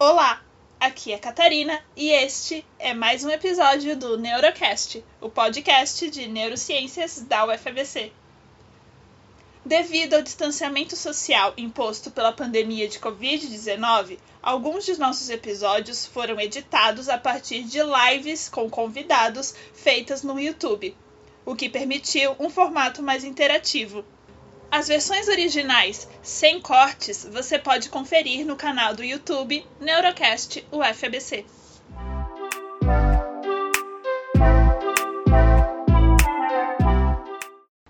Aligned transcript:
Olá, 0.00 0.40
aqui 0.78 1.12
é 1.12 1.18
Catarina 1.18 1.76
e 1.96 2.10
este 2.10 2.64
é 2.78 2.94
mais 2.94 3.24
um 3.24 3.30
episódio 3.30 3.96
do 3.96 4.16
Neurocast, 4.16 5.04
o 5.20 5.28
podcast 5.28 6.08
de 6.08 6.28
neurociências 6.28 7.20
da 7.22 7.44
UFABC. 7.44 8.12
Devido 9.64 10.14
ao 10.14 10.22
distanciamento 10.22 10.94
social 10.94 11.52
imposto 11.56 12.12
pela 12.12 12.30
pandemia 12.30 12.86
de 12.86 13.00
Covid-19, 13.00 14.20
alguns 14.40 14.84
de 14.84 14.96
nossos 15.00 15.30
episódios 15.30 16.06
foram 16.06 16.40
editados 16.40 17.08
a 17.08 17.18
partir 17.18 17.64
de 17.64 17.80
lives 17.82 18.48
com 18.48 18.70
convidados 18.70 19.52
feitas 19.74 20.22
no 20.22 20.38
YouTube, 20.38 20.96
o 21.44 21.56
que 21.56 21.68
permitiu 21.68 22.36
um 22.38 22.48
formato 22.48 23.02
mais 23.02 23.24
interativo. 23.24 24.04
As 24.70 24.86
versões 24.86 25.28
originais, 25.28 26.06
sem 26.22 26.60
cortes, 26.60 27.26
você 27.32 27.58
pode 27.58 27.88
conferir 27.88 28.44
no 28.44 28.54
canal 28.54 28.94
do 28.94 29.02
YouTube 29.02 29.66
Neurocast 29.80 30.62
UFABC. 30.70 31.46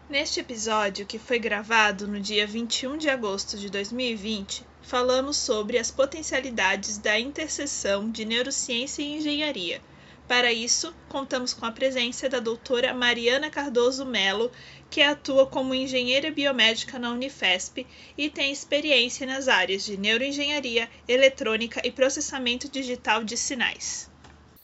Neste 0.08 0.38
episódio, 0.38 1.04
que 1.04 1.18
foi 1.18 1.40
gravado 1.40 2.06
no 2.06 2.20
dia 2.20 2.46
21 2.46 2.96
de 2.96 3.10
agosto 3.10 3.56
de 3.58 3.68
2020, 3.68 4.64
falamos 4.80 5.36
sobre 5.36 5.78
as 5.78 5.90
potencialidades 5.90 6.96
da 6.96 7.18
interseção 7.18 8.08
de 8.08 8.24
neurociência 8.24 9.02
e 9.02 9.16
engenharia. 9.16 9.82
Para 10.28 10.52
isso, 10.52 10.94
contamos 11.08 11.54
com 11.54 11.64
a 11.64 11.72
presença 11.72 12.28
da 12.28 12.38
doutora 12.38 12.92
Mariana 12.92 13.48
Cardoso 13.48 14.04
Melo, 14.04 14.52
que 14.90 15.00
atua 15.00 15.46
como 15.46 15.74
engenheira 15.74 16.30
biomédica 16.30 16.98
na 16.98 17.10
Unifesp 17.10 17.86
e 18.16 18.28
tem 18.28 18.52
experiência 18.52 19.26
nas 19.26 19.48
áreas 19.48 19.86
de 19.86 19.96
neuroengenharia, 19.96 20.86
eletrônica 21.08 21.80
e 21.82 21.90
processamento 21.90 22.68
digital 22.68 23.24
de 23.24 23.38
sinais. 23.38 24.10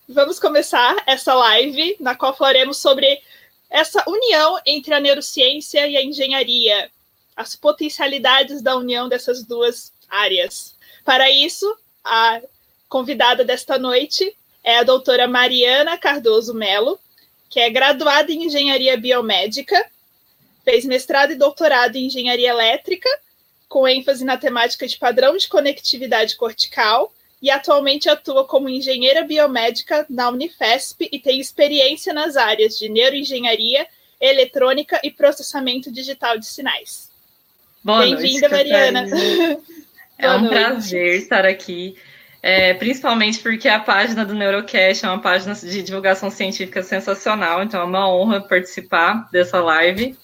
Vamos 0.06 0.38
começar 0.38 1.02
essa 1.06 1.32
live 1.32 1.96
na 1.98 2.14
qual 2.14 2.36
falaremos 2.36 2.76
sobre 2.76 3.18
essa 3.70 4.04
união 4.06 4.60
entre 4.66 4.92
a 4.92 5.00
neurociência 5.00 5.88
e 5.88 5.96
a 5.96 6.04
engenharia, 6.04 6.90
as 7.34 7.56
potencialidades 7.56 8.60
da 8.60 8.76
união 8.76 9.08
dessas 9.08 9.42
duas 9.42 9.94
áreas. 10.10 10.76
Para 11.06 11.30
isso, 11.30 11.74
a 12.04 12.42
convidada 12.86 13.42
desta 13.42 13.78
noite 13.78 14.36
é 14.64 14.78
a 14.78 14.82
doutora 14.82 15.28
Mariana 15.28 15.96
Cardoso 15.98 16.54
Melo, 16.54 16.98
que 17.50 17.60
é 17.60 17.70
graduada 17.70 18.32
em 18.32 18.46
engenharia 18.46 18.96
biomédica 18.96 19.84
Fez 20.64 20.86
mestrado 20.86 21.32
e 21.32 21.36
doutorado 21.36 21.96
em 21.96 22.06
engenharia 22.06 22.48
elétrica, 22.48 23.08
com 23.68 23.86
ênfase 23.86 24.24
na 24.24 24.38
temática 24.38 24.88
de 24.88 24.96
padrão 24.96 25.36
de 25.36 25.46
conectividade 25.46 26.36
cortical, 26.36 27.12
e 27.42 27.50
atualmente 27.50 28.08
atua 28.08 28.46
como 28.46 28.70
engenheira 28.70 29.22
biomédica 29.22 30.06
na 30.08 30.30
Unifesp 30.30 31.06
e 31.12 31.18
tem 31.18 31.38
experiência 31.38 32.14
nas 32.14 32.36
áreas 32.36 32.78
de 32.78 32.88
neuroengenharia, 32.88 33.86
eletrônica 34.18 34.98
e 35.04 35.10
processamento 35.10 35.92
digital 35.92 36.38
de 36.38 36.46
sinais. 36.46 37.10
Bem-vinda, 37.84 38.48
Mariana. 38.48 39.06
É 40.16 40.30
um 40.30 40.48
prazer 40.48 41.16
estar 41.16 41.44
aqui, 41.44 41.96
é, 42.46 42.74
principalmente 42.74 43.38
porque 43.38 43.66
a 43.66 43.80
página 43.80 44.22
do 44.22 44.34
Neurocast 44.34 45.02
é 45.02 45.08
uma 45.08 45.18
página 45.18 45.54
de 45.54 45.82
divulgação 45.82 46.30
científica 46.30 46.82
sensacional, 46.82 47.62
então 47.62 47.80
é 47.80 47.84
uma 47.84 48.06
honra 48.06 48.38
participar 48.38 49.26
dessa 49.32 49.62
live. 49.62 50.14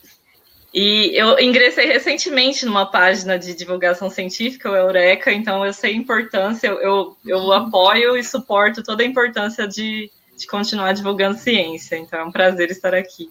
E 0.74 1.12
eu 1.14 1.38
ingressei 1.41 1.86
recentemente 1.86 2.66
numa 2.66 2.84
página 2.84 3.38
de 3.38 3.54
divulgação 3.54 4.10
científica, 4.10 4.70
o 4.70 4.76
Eureka, 4.76 5.32
então 5.32 5.64
eu 5.64 5.72
sei 5.72 5.94
a 5.94 5.96
importância, 5.96 6.66
eu, 6.66 7.16
eu 7.24 7.52
apoio 7.52 8.14
e 8.14 8.22
suporto 8.22 8.82
toda 8.82 9.02
a 9.02 9.06
importância 9.06 9.66
de, 9.66 10.10
de 10.36 10.46
continuar 10.46 10.92
divulgando 10.92 11.38
ciência. 11.38 11.96
Então 11.96 12.20
é 12.20 12.24
um 12.24 12.30
prazer 12.30 12.70
estar 12.70 12.94
aqui. 12.94 13.30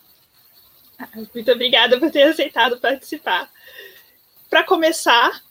Muito 1.32 1.52
obrigada 1.52 2.00
por 2.00 2.10
ter 2.10 2.24
aceitado 2.24 2.80
participar. 2.80 3.48
Para 4.50 4.64
começar, 4.64 5.44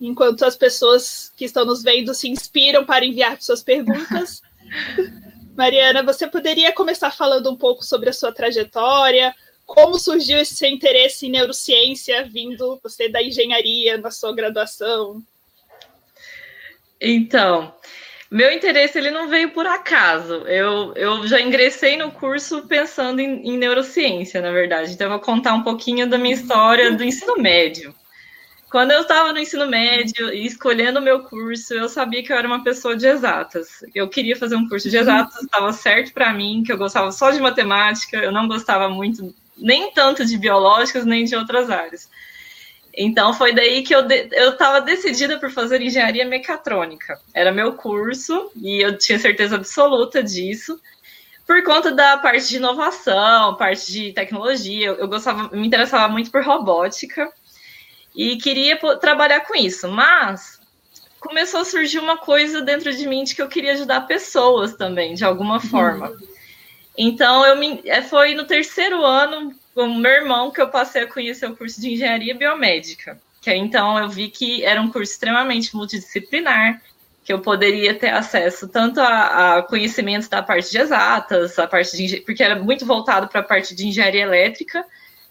enquanto 0.00 0.44
as 0.44 0.56
pessoas 0.56 1.30
que 1.36 1.44
estão 1.44 1.64
nos 1.64 1.82
vendo 1.82 2.14
se 2.14 2.28
inspiram 2.28 2.84
para 2.84 3.04
enviar 3.04 3.40
suas 3.40 3.62
perguntas, 3.62 4.40
Mariana, 5.56 6.02
você 6.02 6.26
poderia 6.26 6.72
começar 6.72 7.10
falando 7.10 7.50
um 7.50 7.56
pouco 7.56 7.84
sobre 7.84 8.08
a 8.08 8.12
sua 8.12 8.32
trajetória, 8.32 9.34
como 9.66 9.98
surgiu 9.98 10.38
esse 10.38 10.56
seu 10.56 10.68
interesse 10.68 11.26
em 11.26 11.30
neurociência, 11.30 12.24
vindo 12.24 12.80
você 12.82 13.08
da 13.08 13.22
engenharia 13.22 13.98
na 13.98 14.10
sua 14.10 14.34
graduação? 14.34 15.22
Então, 17.00 17.72
meu 18.30 18.52
interesse 18.52 18.98
ele 18.98 19.10
não 19.10 19.28
veio 19.28 19.52
por 19.52 19.66
acaso. 19.66 20.34
Eu, 20.46 20.92
eu 20.94 21.26
já 21.26 21.40
ingressei 21.40 21.96
no 21.96 22.10
curso 22.10 22.66
pensando 22.66 23.20
em, 23.20 23.48
em 23.48 23.56
neurociência, 23.56 24.40
na 24.40 24.50
verdade. 24.50 24.92
Então, 24.92 25.06
eu 25.06 25.12
vou 25.12 25.20
contar 25.20 25.54
um 25.54 25.62
pouquinho 25.62 26.08
da 26.08 26.18
minha 26.18 26.34
história 26.34 26.90
do 26.92 27.04
ensino 27.04 27.36
médio. 27.36 27.94
Quando 28.70 28.92
eu 28.92 29.00
estava 29.00 29.32
no 29.32 29.40
ensino 29.40 29.66
médio 29.66 30.32
e 30.32 30.46
escolhendo 30.46 31.00
o 31.00 31.02
meu 31.02 31.24
curso, 31.24 31.74
eu 31.74 31.88
sabia 31.88 32.22
que 32.22 32.32
eu 32.32 32.36
era 32.36 32.46
uma 32.46 32.62
pessoa 32.62 32.96
de 32.96 33.04
exatas. 33.04 33.84
Eu 33.92 34.08
queria 34.08 34.36
fazer 34.36 34.54
um 34.54 34.68
curso 34.68 34.88
de 34.88 34.96
exatas, 34.96 35.42
estava 35.42 35.72
certo 35.72 36.12
para 36.12 36.32
mim, 36.32 36.62
que 36.64 36.72
eu 36.72 36.78
gostava 36.78 37.10
só 37.10 37.32
de 37.32 37.40
matemática, 37.40 38.18
eu 38.18 38.30
não 38.30 38.46
gostava 38.46 38.88
muito 38.88 39.34
nem 39.56 39.90
tanto 39.92 40.24
de 40.24 40.38
biológicas, 40.38 41.04
nem 41.04 41.24
de 41.24 41.34
outras 41.34 41.68
áreas. 41.68 42.08
Então 42.96 43.34
foi 43.34 43.52
daí 43.52 43.82
que 43.82 43.92
eu 43.92 44.06
estava 44.06 44.80
de, 44.80 44.94
decidida 44.94 45.36
por 45.40 45.50
fazer 45.50 45.82
engenharia 45.82 46.24
mecatrônica. 46.24 47.20
Era 47.34 47.50
meu 47.50 47.72
curso 47.72 48.52
e 48.54 48.80
eu 48.80 48.96
tinha 48.96 49.18
certeza 49.18 49.56
absoluta 49.56 50.22
disso. 50.22 50.80
Por 51.44 51.60
conta 51.64 51.90
da 51.90 52.18
parte 52.18 52.48
de 52.48 52.56
inovação, 52.58 53.56
parte 53.56 53.90
de 53.90 54.12
tecnologia, 54.12 54.86
eu, 54.86 54.94
eu 54.94 55.08
gostava, 55.08 55.48
me 55.56 55.66
interessava 55.66 56.06
muito 56.06 56.30
por 56.30 56.44
robótica 56.44 57.28
e 58.14 58.36
queria 58.36 58.78
trabalhar 59.00 59.40
com 59.40 59.54
isso. 59.54 59.88
Mas 59.88 60.60
começou 61.20 61.60
a 61.60 61.64
surgir 61.64 61.98
uma 61.98 62.16
coisa 62.16 62.62
dentro 62.62 62.92
de 62.94 63.06
mim 63.06 63.24
de 63.24 63.34
que 63.34 63.42
eu 63.42 63.48
queria 63.48 63.72
ajudar 63.72 64.02
pessoas 64.02 64.74
também, 64.74 65.14
de 65.14 65.24
alguma 65.24 65.60
forma. 65.60 66.10
Uhum. 66.10 66.30
Então, 66.96 67.46
eu 67.46 67.56
me, 67.56 67.80
é, 67.84 68.02
foi 68.02 68.34
no 68.34 68.44
terceiro 68.44 69.04
ano, 69.04 69.54
com 69.74 69.84
o 69.84 69.98
meu 69.98 70.10
irmão, 70.10 70.50
que 70.50 70.60
eu 70.60 70.68
passei 70.68 71.02
a 71.02 71.06
conhecer 71.06 71.46
o 71.46 71.56
curso 71.56 71.80
de 71.80 71.92
engenharia 71.92 72.34
biomédica. 72.34 73.20
Que 73.40 73.54
então 73.54 73.98
eu 73.98 74.08
vi 74.08 74.28
que 74.28 74.64
era 74.64 74.80
um 74.80 74.90
curso 74.90 75.12
extremamente 75.12 75.74
multidisciplinar, 75.74 76.82
que 77.24 77.32
eu 77.32 77.40
poderia 77.40 77.94
ter 77.94 78.10
acesso 78.10 78.68
tanto 78.68 79.00
a, 79.00 79.58
a 79.58 79.62
conhecimentos 79.62 80.28
da 80.28 80.42
parte 80.42 80.70
de 80.70 80.78
exatas, 80.78 81.58
a 81.58 81.66
parte 81.66 81.96
de, 81.96 82.20
porque 82.20 82.42
era 82.42 82.56
muito 82.56 82.84
voltado 82.84 83.28
para 83.28 83.40
a 83.40 83.44
parte 83.44 83.74
de 83.74 83.86
engenharia 83.86 84.22
elétrica, 84.22 84.84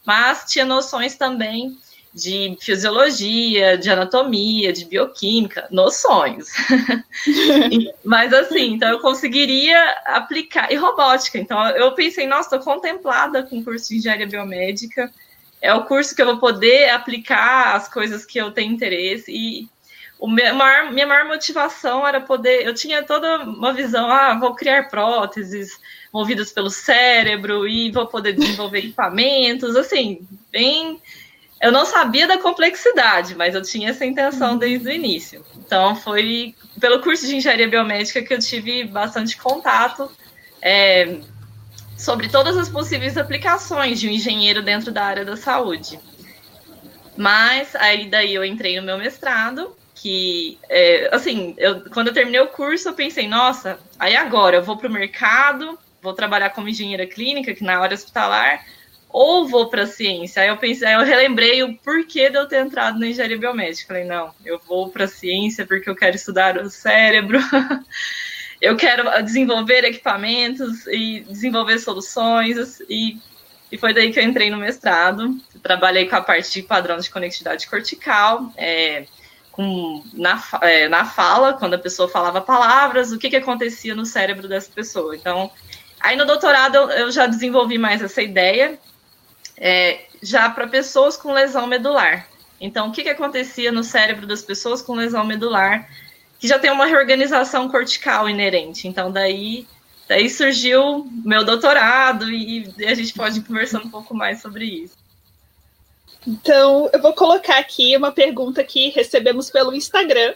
mas 0.06 0.46
tinha 0.48 0.66
noções 0.66 1.16
também 1.16 1.78
de 2.14 2.58
fisiologia, 2.60 3.78
de 3.78 3.90
anatomia, 3.90 4.74
de 4.74 4.86
bioquímica, 4.86 5.68
noções. 5.70 6.48
Mas 8.04 8.34
assim, 8.34 8.74
então 8.74 8.90
eu 8.90 9.00
conseguiria 9.00 9.80
aplicar. 10.06 10.72
E 10.72 10.76
robótica. 10.76 11.38
Então 11.38 11.68
eu 11.70 11.94
pensei, 11.94 12.26
nossa, 12.26 12.56
estou 12.56 12.74
contemplada 12.74 13.44
com 13.44 13.60
o 13.60 13.64
curso 13.64 13.90
de 13.90 13.98
engenharia 13.98 14.28
biomédica. 14.28 15.12
É 15.62 15.74
o 15.74 15.86
curso 15.86 16.16
que 16.16 16.22
eu 16.22 16.26
vou 16.26 16.38
poder 16.38 16.90
aplicar 16.90 17.76
as 17.76 17.88
coisas 17.88 18.26
que 18.26 18.40
eu 18.40 18.52
tenho 18.52 18.74
interesse. 18.74 19.32
E 19.32 19.70
o 20.18 20.28
meu, 20.28 20.54
maior, 20.56 20.92
minha 20.92 21.06
maior 21.06 21.26
motivação 21.26 22.08
era 22.08 22.20
poder. 22.20 22.66
Eu 22.66 22.74
tinha 22.74 23.04
toda 23.04 23.44
uma 23.44 23.72
visão, 23.72 24.10
ah, 24.10 24.38
vou 24.40 24.56
criar 24.56 24.90
próteses 24.90 25.80
movidas 26.12 26.52
pelo 26.52 26.70
cérebro 26.70 27.68
e 27.68 27.92
vou 27.92 28.08
poder 28.08 28.34
desenvolver 28.34 28.80
equipamentos, 28.86 29.76
assim, 29.76 30.28
bem 30.52 31.00
eu 31.62 31.72
não 31.72 31.86
sabia 31.86 32.28
da 32.28 32.38
complexidade, 32.38 33.36
mas 33.36 33.54
eu 33.54 33.62
tinha 33.62 33.90
essa 33.90 34.06
intenção 34.06 34.58
desde 34.58 34.88
o 34.88 34.92
início. 34.92 35.46
Então, 35.58 35.96
foi 35.96 36.56
pelo 36.80 37.02
curso 37.02 37.28
de 37.28 37.36
engenharia 37.36 37.68
biomédica 37.68 38.22
que 38.22 38.34
eu 38.34 38.40
tive 38.40 38.86
bastante 38.86 39.38
contato 39.38 40.10
é, 40.62 41.20
sobre 41.98 42.30
todas 42.30 42.58
as 42.58 42.70
possíveis 42.70 43.18
aplicações 43.18 44.00
de 44.00 44.08
um 44.08 44.12
engenheiro 44.12 44.62
dentro 44.62 44.92
da 44.92 45.04
área 45.04 45.26
da 45.26 45.36
saúde. 45.36 46.00
Mas 47.18 47.76
aí 47.76 48.08
daí 48.08 48.34
eu 48.34 48.46
entrei 48.46 48.80
no 48.80 48.86
meu 48.86 48.98
mestrado, 48.98 49.76
que 49.94 50.58
é, 50.70 51.10
assim, 51.12 51.54
eu, 51.58 51.82
quando 51.90 52.08
eu 52.08 52.14
terminei 52.14 52.40
o 52.40 52.48
curso, 52.48 52.88
eu 52.88 52.94
pensei, 52.94 53.28
nossa, 53.28 53.78
aí 54.00 54.16
agora 54.16 54.56
eu 54.56 54.64
vou 54.64 54.78
para 54.78 54.88
o 54.88 54.92
mercado, 54.92 55.78
vou 56.02 56.14
trabalhar 56.14 56.52
como 56.52 56.70
engenheira 56.70 57.06
clínica, 57.06 57.54
que 57.54 57.66
na 57.66 57.78
área 57.78 57.96
hospitalar, 57.96 58.64
ou 59.10 59.48
vou 59.48 59.70
para 59.70 59.88
ciência. 59.88 60.44
Aí 60.44 60.50
eu 60.50 60.58
pensei, 60.58 60.88
aí 60.88 60.94
eu 60.94 61.04
relembrei 61.04 61.64
o 61.64 61.76
porquê 61.78 62.30
de 62.30 62.38
eu 62.38 62.48
ter 62.48 62.64
entrado 62.64 63.00
na 63.00 63.08
engenharia 63.08 63.38
biomédica. 63.38 63.88
Falei, 63.88 64.06
não, 64.06 64.32
eu 64.46 64.60
vou 64.68 64.90
para 64.90 65.08
ciência 65.08 65.66
porque 65.66 65.90
eu 65.90 65.96
quero 65.96 66.16
estudar 66.16 66.58
o 66.58 66.70
cérebro. 66.70 67.40
eu 68.62 68.76
quero 68.78 69.24
desenvolver 69.24 69.84
equipamentos 69.84 70.86
e 70.88 71.22
desenvolver 71.22 71.80
soluções 71.80 72.80
e, 72.88 73.18
e 73.72 73.78
foi 73.78 73.94
daí 73.94 74.12
que 74.12 74.20
eu 74.20 74.24
entrei 74.24 74.52
no 74.52 74.58
mestrado. 74.58 75.38
Trabalhei 75.64 76.08
com 76.08 76.16
a 76.16 76.22
parte 76.22 76.52
de 76.54 76.62
padrão 76.62 77.00
de 77.00 77.10
conectividade 77.10 77.68
cortical, 77.68 78.54
é, 78.56 79.06
com, 79.52 80.04
na, 80.14 80.42
é, 80.62 80.88
na 80.88 81.04
fala, 81.04 81.54
quando 81.54 81.74
a 81.74 81.80
pessoa 81.80 82.08
falava 82.08 82.42
palavras, 82.42 83.12
o 83.12 83.18
que, 83.18 83.30
que 83.30 83.36
acontecia 83.36 83.96
no 83.96 84.06
cérebro 84.06 84.48
dessa 84.48 84.72
pessoa. 84.72 85.16
Então, 85.16 85.50
aí 86.00 86.16
no 86.16 86.26
doutorado 86.26 86.76
eu, 86.76 86.90
eu 86.92 87.12
já 87.12 87.26
desenvolvi 87.26 87.80
mais 87.80 88.04
essa 88.04 88.22
ideia, 88.22 88.78
é, 89.60 90.06
já 90.24 90.50
para 90.50 90.68
pessoas 90.68 91.18
com 91.18 91.34
lesão 91.34 91.68
medular. 91.68 92.28
Então, 92.60 92.88
o 92.88 92.92
que, 92.92 93.04
que 93.04 93.10
acontecia 93.10 93.72
no 93.72 93.84
cérebro 93.84 94.26
das 94.26 94.42
pessoas 94.42 94.82
com 94.82 94.96
lesão 94.96 95.26
medular, 95.26 95.88
que 96.40 96.48
já 96.48 96.58
tem 96.58 96.72
uma 96.72 96.86
reorganização 96.86 97.70
cortical 97.70 98.30
inerente. 98.30 98.88
Então, 98.88 99.12
daí, 99.12 99.68
daí 100.08 100.30
surgiu 100.30 101.06
meu 101.26 101.44
doutorado 101.44 102.32
e 102.32 102.74
a 102.86 102.96
gente 102.96 103.14
pode 103.14 103.42
conversar 103.42 103.80
um 103.80 103.90
pouco 103.90 104.14
mais 104.16 104.42
sobre 104.42 104.66
isso. 104.66 104.98
Então, 106.26 106.90
eu 106.92 107.02
vou 107.02 107.14
colocar 107.14 107.58
aqui 107.58 107.96
uma 107.96 108.12
pergunta 108.12 108.64
que 108.64 108.90
recebemos 108.90 109.50
pelo 109.50 109.74
Instagram, 109.74 110.34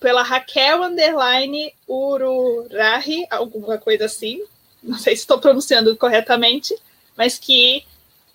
pela 0.00 0.22
Raquel 0.22 0.82
Underline 0.82 1.72
Ururahi, 1.88 3.26
alguma 3.30 3.78
coisa 3.78 4.04
assim, 4.04 4.42
não 4.82 4.98
sei 4.98 5.16
se 5.16 5.22
estou 5.22 5.38
pronunciando 5.38 5.96
corretamente, 5.96 6.74
mas 7.16 7.38
que 7.38 7.84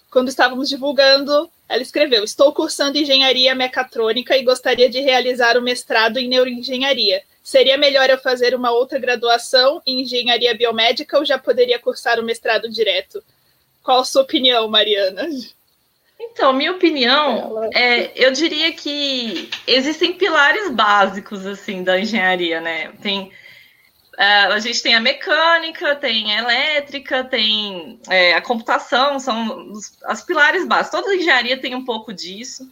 quando 0.10 0.30
estávamos 0.30 0.70
divulgando, 0.70 1.50
ela 1.68 1.82
escreveu: 1.82 2.24
Estou 2.24 2.54
cursando 2.54 2.98
engenharia 2.98 3.54
mecatrônica 3.54 4.36
e 4.38 4.44
gostaria 4.44 4.90
de 4.90 5.02
realizar 5.02 5.58
o 5.58 5.62
mestrado 5.62 6.18
em 6.18 6.28
neuroengenharia. 6.28 7.22
Seria 7.44 7.78
melhor 7.78 8.10
eu 8.10 8.18
fazer 8.18 8.54
uma 8.54 8.72
outra 8.72 9.00
graduação 9.00 9.82
em 9.86 10.02
engenharia 10.02 10.54
biomédica 10.54 11.18
ou 11.18 11.26
já 11.26 11.38
poderia 11.38 11.80
cursar 11.80 12.20
o 12.20 12.24
mestrado 12.24 12.70
direto? 12.70 13.24
Qual 13.82 14.02
a 14.02 14.06
sua 14.06 14.24
opinião, 14.24 14.68
Mariana? 14.68 15.30
Então, 16.20 16.52
minha 16.52 16.72
opinião, 16.72 17.70
é, 17.74 18.12
eu 18.16 18.32
diria 18.32 18.74
que 18.74 19.50
existem 19.66 20.14
pilares 20.14 20.72
básicos 20.72 21.46
assim 21.46 21.84
da 21.84 22.00
engenharia, 22.00 22.60
né? 22.60 22.92
Tem 23.02 23.32
a 24.18 24.60
gente 24.60 24.82
tem 24.82 24.96
a 24.96 25.00
mecânica, 25.00 25.96
tem 25.96 26.36
a 26.36 26.40
elétrica, 26.40 27.24
tem 27.24 28.00
é, 28.10 28.34
a 28.34 28.42
computação, 28.42 29.20
são 29.20 29.72
os, 29.72 29.98
as 30.04 30.24
pilares 30.24 30.66
básicos. 30.66 31.00
Toda 31.00 31.16
engenharia 31.16 31.60
tem 31.60 31.76
um 31.76 31.86
pouco 31.86 32.12
disso. 32.12 32.68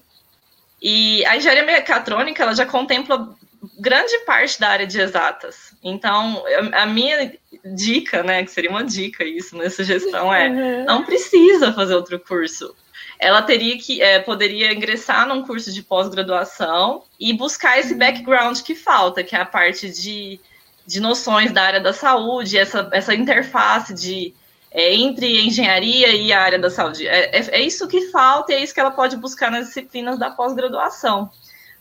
E 0.81 1.24
a 1.25 1.38
engenharia 1.38 1.63
mecatrônica 1.63 2.42
ela 2.42 2.56
já 2.56 2.65
contempla 2.65 3.36
grande 3.80 4.18
parte 4.19 4.59
da 4.59 4.69
área 4.69 4.88
de 4.88 5.00
exatas. 5.00 5.74
Então, 5.83 6.44
a 6.74 6.86
minha 6.86 7.33
dica, 7.63 8.24
né, 8.24 8.44
que 8.44 8.51
seria 8.51 8.69
uma 8.69 8.83
dica 8.83 9.24
isso 9.24 9.56
nessa 9.57 9.83
gestão 9.83 10.33
é, 10.33 10.50
uhum. 10.50 10.86
não 10.86 11.03
precisa 11.06 11.74
fazer 11.74 11.95
outro 11.95 12.19
curso 12.19 12.75
ela 13.19 13.42
teria 13.42 13.77
que 13.77 14.01
é, 14.01 14.19
poderia 14.19 14.74
ingressar 14.74 15.27
num 15.27 15.44
curso 15.44 15.71
de 15.71 15.81
pós-graduação 15.81 17.03
e 17.19 17.33
buscar 17.33 17.80
esse 17.80 17.95
background 17.95 18.59
que 18.59 18.75
falta, 18.75 19.24
que 19.24 19.36
é 19.36 19.39
a 19.39 19.45
parte 19.45 19.89
de, 19.89 20.39
de 20.85 20.99
noções 20.99 21.51
da 21.51 21.63
área 21.63 21.79
da 21.79 21.93
saúde, 21.93 22.57
essa, 22.57 22.87
essa 22.91 23.13
interface 23.13 23.93
de 23.93 24.33
é, 24.71 24.93
entre 24.93 25.39
engenharia 25.39 26.13
e 26.13 26.33
a 26.33 26.41
área 26.41 26.59
da 26.59 26.69
saúde. 26.69 27.07
É, 27.07 27.37
é, 27.37 27.59
é, 27.59 27.61
isso 27.61 27.87
que 27.87 28.09
falta 28.11 28.51
e 28.51 28.55
é 28.55 28.63
isso 28.63 28.73
que 28.73 28.79
ela 28.79 28.91
pode 28.91 29.15
buscar 29.15 29.49
nas 29.49 29.67
disciplinas 29.67 30.19
da 30.19 30.29
pós-graduação. 30.29 31.29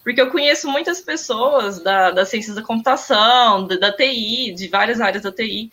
Porque 0.04 0.20
eu 0.20 0.30
conheço 0.30 0.68
muitas 0.68 1.00
pessoas 1.00 1.80
da, 1.82 2.12
das 2.12 2.28
ciências 2.28 2.54
da 2.54 2.62
computação, 2.62 3.66
da, 3.66 3.76
da 3.76 3.92
TI, 3.92 4.52
de 4.54 4.68
várias 4.68 5.00
áreas 5.00 5.24
da 5.24 5.32
TI, 5.32 5.72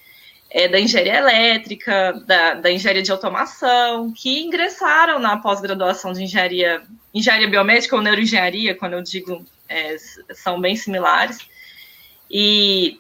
é, 0.50 0.68
da 0.68 0.80
engenharia 0.80 1.18
elétrica, 1.18 2.14
da, 2.26 2.56
da, 2.56 2.72
engenharia 2.72 3.04
de 3.04 3.12
automação, 3.12 4.12
que 4.12 4.42
ingressaram 4.42 5.20
na 5.20 5.38
pós-graduação 5.38 6.14
de 6.14 6.24
engenharia, 6.24 6.82
engenharia 7.14 7.48
biomédica 7.48 7.96
ou 7.96 8.02
neuroengenharia, 8.02 8.74
quando 8.74 8.94
eu 8.94 9.02
digo, 9.04 9.46
é, 9.70 9.96
são 10.34 10.60
bem 10.60 10.76
similares. 10.76 11.38
E, 12.30 13.00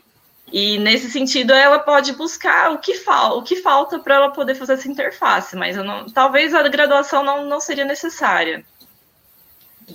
e 0.51 0.77
nesse 0.79 1.09
sentido, 1.09 1.53
ela 1.53 1.79
pode 1.79 2.11
buscar 2.13 2.71
o 2.71 2.79
que, 2.79 2.95
fal, 2.95 3.37
o 3.37 3.43
que 3.43 3.57
falta 3.57 3.99
para 3.99 4.15
ela 4.15 4.29
poder 4.31 4.55
fazer 4.55 4.73
essa 4.73 4.87
interface, 4.87 5.55
mas 5.55 5.77
não, 5.77 6.05
talvez 6.09 6.53
a 6.53 6.67
graduação 6.67 7.23
não, 7.23 7.45
não 7.45 7.61
seria 7.61 7.85
necessária. 7.85 8.65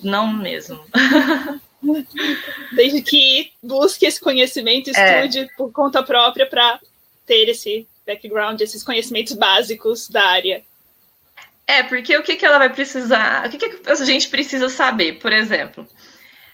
Não 0.03 0.32
mesmo. 0.32 0.82
Desde 2.73 3.03
que 3.03 3.53
busque 3.62 4.06
esse 4.06 4.20
conhecimento, 4.20 4.91
é. 4.97 5.25
estude 5.26 5.41
é. 5.41 5.49
por 5.56 5.70
conta 5.70 6.03
própria 6.03 6.47
para 6.47 6.81
ter 7.26 7.49
esse 7.49 7.87
background, 8.06 8.61
esses 8.61 8.82
conhecimentos 8.82 9.35
básicos 9.35 10.08
da 10.08 10.25
área. 10.25 10.64
É, 11.67 11.82
porque 11.82 12.17
o 12.17 12.23
que, 12.23 12.37
que 12.37 12.47
ela 12.47 12.58
vai 12.58 12.73
precisar, 12.73 13.47
o 13.47 13.50
que, 13.50 13.58
que 13.58 13.91
a 13.91 13.94
gente 13.97 14.29
precisa 14.29 14.69
saber, 14.69 15.19
por 15.19 15.32
exemplo? 15.32 15.87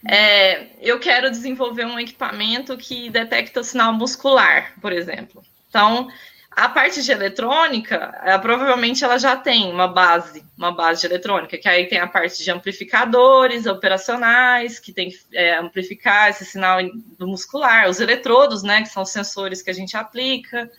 É, 0.09 0.67
eu 0.81 0.99
quero 0.99 1.31
desenvolver 1.31 1.85
um 1.85 1.99
equipamento 1.99 2.77
que 2.77 3.09
detecta 3.09 3.61
o 3.61 3.65
sinal 3.65 3.93
muscular, 3.93 4.73
por 4.81 4.93
exemplo. 4.93 5.45
Então, 5.69 6.09
a 6.51 6.69
parte 6.69 7.03
de 7.03 7.11
eletrônica, 7.11 8.21
é, 8.23 8.37
provavelmente 8.37 9.05
ela 9.05 9.19
já 9.19 9.37
tem 9.37 9.71
uma 9.71 9.89
base, 9.89 10.45
uma 10.57 10.73
base 10.73 11.01
de 11.01 11.07
eletrônica, 11.07 11.57
que 11.57 11.69
aí 11.69 11.87
tem 11.87 11.99
a 11.99 12.07
parte 12.07 12.43
de 12.43 12.51
amplificadores 12.51 13.67
operacionais, 13.67 14.79
que 14.79 14.93
tem 14.93 15.11
que 15.11 15.19
é, 15.33 15.57
amplificar 15.57 16.31
esse 16.31 16.45
sinal 16.45 16.79
do 17.19 17.27
muscular, 17.27 17.89
os 17.89 18.01
eletrodos, 18.01 18.63
né, 18.63 18.83
que 18.83 18.89
são 18.89 19.05
sensores 19.05 19.63
que 19.63 19.71
a 19.71 19.75
gente 19.75 19.97
aplica, 19.97 20.71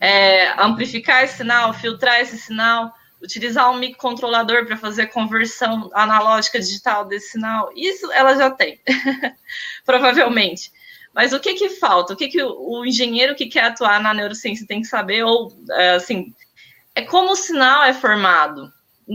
é, 0.00 0.50
amplificar 0.62 1.24
esse 1.24 1.38
sinal, 1.38 1.72
filtrar 1.72 2.20
esse 2.20 2.38
sinal, 2.38 2.94
utilizar 3.22 3.70
um 3.70 3.78
microcontrolador 3.78 4.66
para 4.66 4.76
fazer 4.76 5.02
a 5.02 5.06
conversão 5.06 5.90
analógica 5.92 6.58
digital 6.58 7.04
desse 7.04 7.32
sinal. 7.32 7.70
Isso 7.74 8.10
ela 8.12 8.34
já 8.34 8.50
tem, 8.50 8.80
provavelmente. 9.84 10.70
Mas 11.14 11.32
o 11.32 11.40
que 11.40 11.54
que 11.54 11.70
falta? 11.70 12.12
O 12.12 12.16
que 12.16 12.28
que 12.28 12.42
o, 12.42 12.84
engenheiro 12.84 13.34
que 13.34 13.46
quer 13.46 13.64
atuar 13.64 14.00
na 14.00 14.14
neurociência 14.14 14.66
tem 14.66 14.82
que 14.82 14.86
saber? 14.86 15.24
Ou, 15.24 15.52
é, 15.72 15.90
assim, 15.90 16.32
é 16.94 17.02
como 17.02 17.32
o 17.32 17.36
sinal 17.36 17.84
é 17.84 17.92
formado 17.92 18.72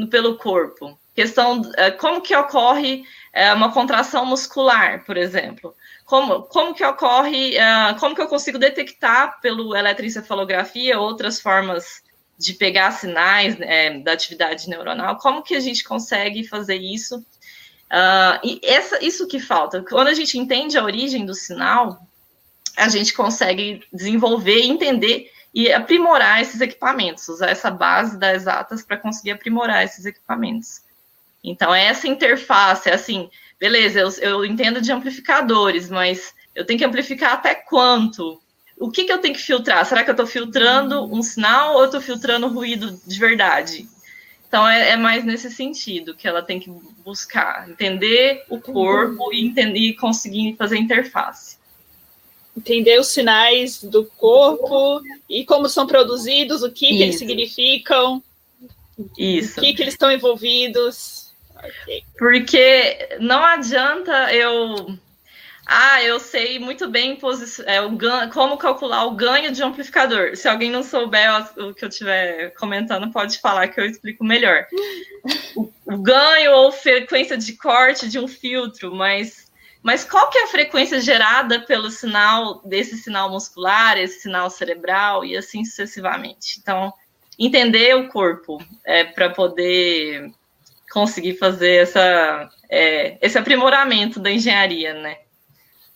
pelo 0.10 0.38
corpo. 0.38 0.98
Questão, 1.16 1.62
é, 1.78 1.92
como 1.92 2.22
que 2.22 2.36
ocorre 2.36 3.06
é, 3.32 3.54
uma 3.54 3.72
contração 3.72 4.26
muscular, 4.26 5.06
por 5.06 5.16
exemplo. 5.16 5.74
Como, 6.04 6.42
como 6.44 6.74
que 6.76 6.84
ocorre, 6.84 7.56
como 7.98 8.14
que 8.14 8.22
eu 8.22 8.28
consigo 8.28 8.60
detectar 8.60 9.40
pelo 9.40 9.74
eletroencefalografia 9.74 11.00
outras 11.00 11.40
formas 11.40 12.04
de 12.38 12.54
pegar 12.54 12.92
sinais 12.92 13.60
é, 13.60 14.00
da 14.00 14.14
atividade 14.14 14.70
neuronal? 14.70 15.18
Como 15.18 15.44
que 15.44 15.56
a 15.56 15.60
gente 15.60 15.84
consegue 15.84 16.48
fazer 16.48 16.78
isso 16.78 17.24
Uh, 17.94 18.42
e 18.44 18.60
essa, 18.64 19.06
isso 19.06 19.28
que 19.28 19.40
falta. 19.40 19.84
Quando 19.84 20.08
a 20.08 20.16
gente 20.16 20.36
entende 20.36 20.76
a 20.80 20.84
origem 20.84 21.28
do 21.28 21.36
sinal, 21.36 22.02
a 22.76 22.90
gente 22.90 23.14
consegue 23.14 23.84
desenvolver, 23.94 24.62
entender 24.64 25.32
e 25.54 25.72
aprimorar 25.72 26.42
esses 26.42 26.60
equipamentos, 26.60 27.28
usar 27.28 27.52
essa 27.52 27.70
base 27.70 28.18
das 28.18 28.38
exatas 28.38 28.82
para 28.82 28.98
conseguir 28.98 29.32
aprimorar 29.32 29.84
esses 29.84 30.06
equipamentos. 30.06 30.82
Então, 31.44 31.76
é 31.76 31.86
essa 31.86 32.08
interface, 32.08 32.90
é 32.90 32.94
assim, 32.94 33.30
beleza, 33.60 34.00
eu, 34.00 34.10
eu 34.22 34.46
entendo 34.46 34.82
de 34.82 34.92
amplificadores, 34.92 35.88
mas 35.88 36.34
eu 36.56 36.66
tenho 36.66 36.80
que 36.80 36.86
amplificar 36.86 37.34
até 37.34 37.54
quanto? 37.54 38.42
O 38.78 38.92
que, 38.92 39.06
que 39.06 39.14
eu 39.14 39.20
tenho 39.20 39.34
que 39.34 39.42
filtrar? 39.42 39.86
Será 39.86 40.04
que 40.04 40.10
eu 40.10 40.14
estou 40.14 40.28
filtrando 40.28 41.04
um 41.06 41.22
sinal 41.22 41.76
ou 41.76 41.82
eu 41.82 41.86
estou 41.86 42.02
filtrando 42.02 42.48
ruído 42.48 43.00
de 43.06 43.20
verdade? 43.20 43.88
Então 44.48 44.68
é, 44.68 44.92
é, 44.92 44.98
mais 44.98 45.24
nesse 45.24 45.50
sentido 45.50 46.14
que 46.14 46.28
ela 46.28 46.44
tem 46.44 46.60
que 46.60 46.70
buscar, 47.04 47.68
entender 47.68 48.44
o 48.48 48.60
corpo 48.60 49.26
uhum. 49.26 49.34
e, 49.34 49.46
entender, 49.46 49.80
e 49.80 49.96
conseguir 49.96 50.56
fazer 50.56 50.78
interface. 50.78 51.58
Entender 52.56 53.00
os 53.00 53.08
sinais 53.08 53.84
do 53.84 54.06
corpo 54.06 55.02
e 55.28 55.44
como 55.44 55.68
são 55.68 55.88
produzidos, 55.88 56.62
o 56.62 56.72
que, 56.72 56.86
que 56.86 57.02
eles 57.02 57.18
significam, 57.18 58.22
Isso. 59.18 59.60
o 59.60 59.64
que, 59.64 59.74
que 59.74 59.82
eles 59.82 59.96
estão 59.96 60.12
envolvidos. 60.12 61.32
Okay. 61.58 62.04
Porque 62.16 63.18
não 63.20 63.44
adianta 63.44 64.32
eu 64.32 65.00
ah, 65.66 66.04
eu 66.04 66.20
sei 66.20 66.60
muito 66.60 66.90
bem 66.90 67.18
é, 67.66 68.28
como 68.34 68.58
calcular 68.58 69.06
o 69.06 69.16
ganho 69.16 69.52
de 69.52 69.64
um 69.64 69.68
amplificador. 69.68 70.36
Se 70.36 70.48
alguém 70.48 70.70
não 70.70 70.84
souber 70.84 71.30
o 71.58 71.74
que 71.74 71.86
eu 71.86 71.90
estiver 71.90 72.54
comentando, 72.56 73.12
pode 73.12 73.40
falar 73.40 73.70
que 73.70 73.80
eu 73.80 73.86
explico 73.86 74.26
melhor. 74.26 74.66
O, 75.56 75.70
o, 75.86 75.98
ganho 75.98 76.52
ou 76.52 76.72
frequência 76.72 77.38
de 77.38 77.54
corte 77.54 78.10
de 78.10 78.20
um 78.20 78.28
filtro, 78.28 78.94
mas, 78.94 79.50
mas 79.82 80.04
qual 80.04 80.30
que 80.30 80.38
é 80.38 80.44
a 80.44 80.48
frequência 80.48 81.00
gerada 81.00 81.62
pelo 81.62 81.90
sinal, 81.90 82.62
desse 82.66 82.98
sinal 82.98 83.30
muscular, 83.30 83.98
esse 83.98 84.20
sinal 84.20 84.50
cerebral 84.50 85.24
e 85.24 85.38
assim 85.38 85.64
sucessivamente. 85.64 86.60
Então, 86.62 86.92
entender 87.40 87.96
o 87.96 88.10
corpo 88.10 88.62
é, 88.86 89.06
para 89.06 89.30
poder 89.30 90.30
conseguir 90.92 91.38
fazer 91.38 91.84
essa, 91.84 92.50
é, 92.70 93.18
esse 93.22 93.38
aprimoramento 93.38 94.20
da 94.20 94.30
engenharia, 94.30 94.94
né? 94.94 95.23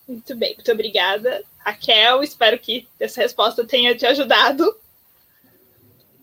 Muito 0.08 0.36
bem, 0.36 0.56
muito 0.56 0.72
obrigada, 0.72 1.44
Raquel. 1.60 2.24
Espero 2.24 2.58
que 2.58 2.88
essa 3.00 3.22
resposta 3.22 3.66
tenha 3.66 3.96
te 3.96 4.06
ajudado. 4.06 4.76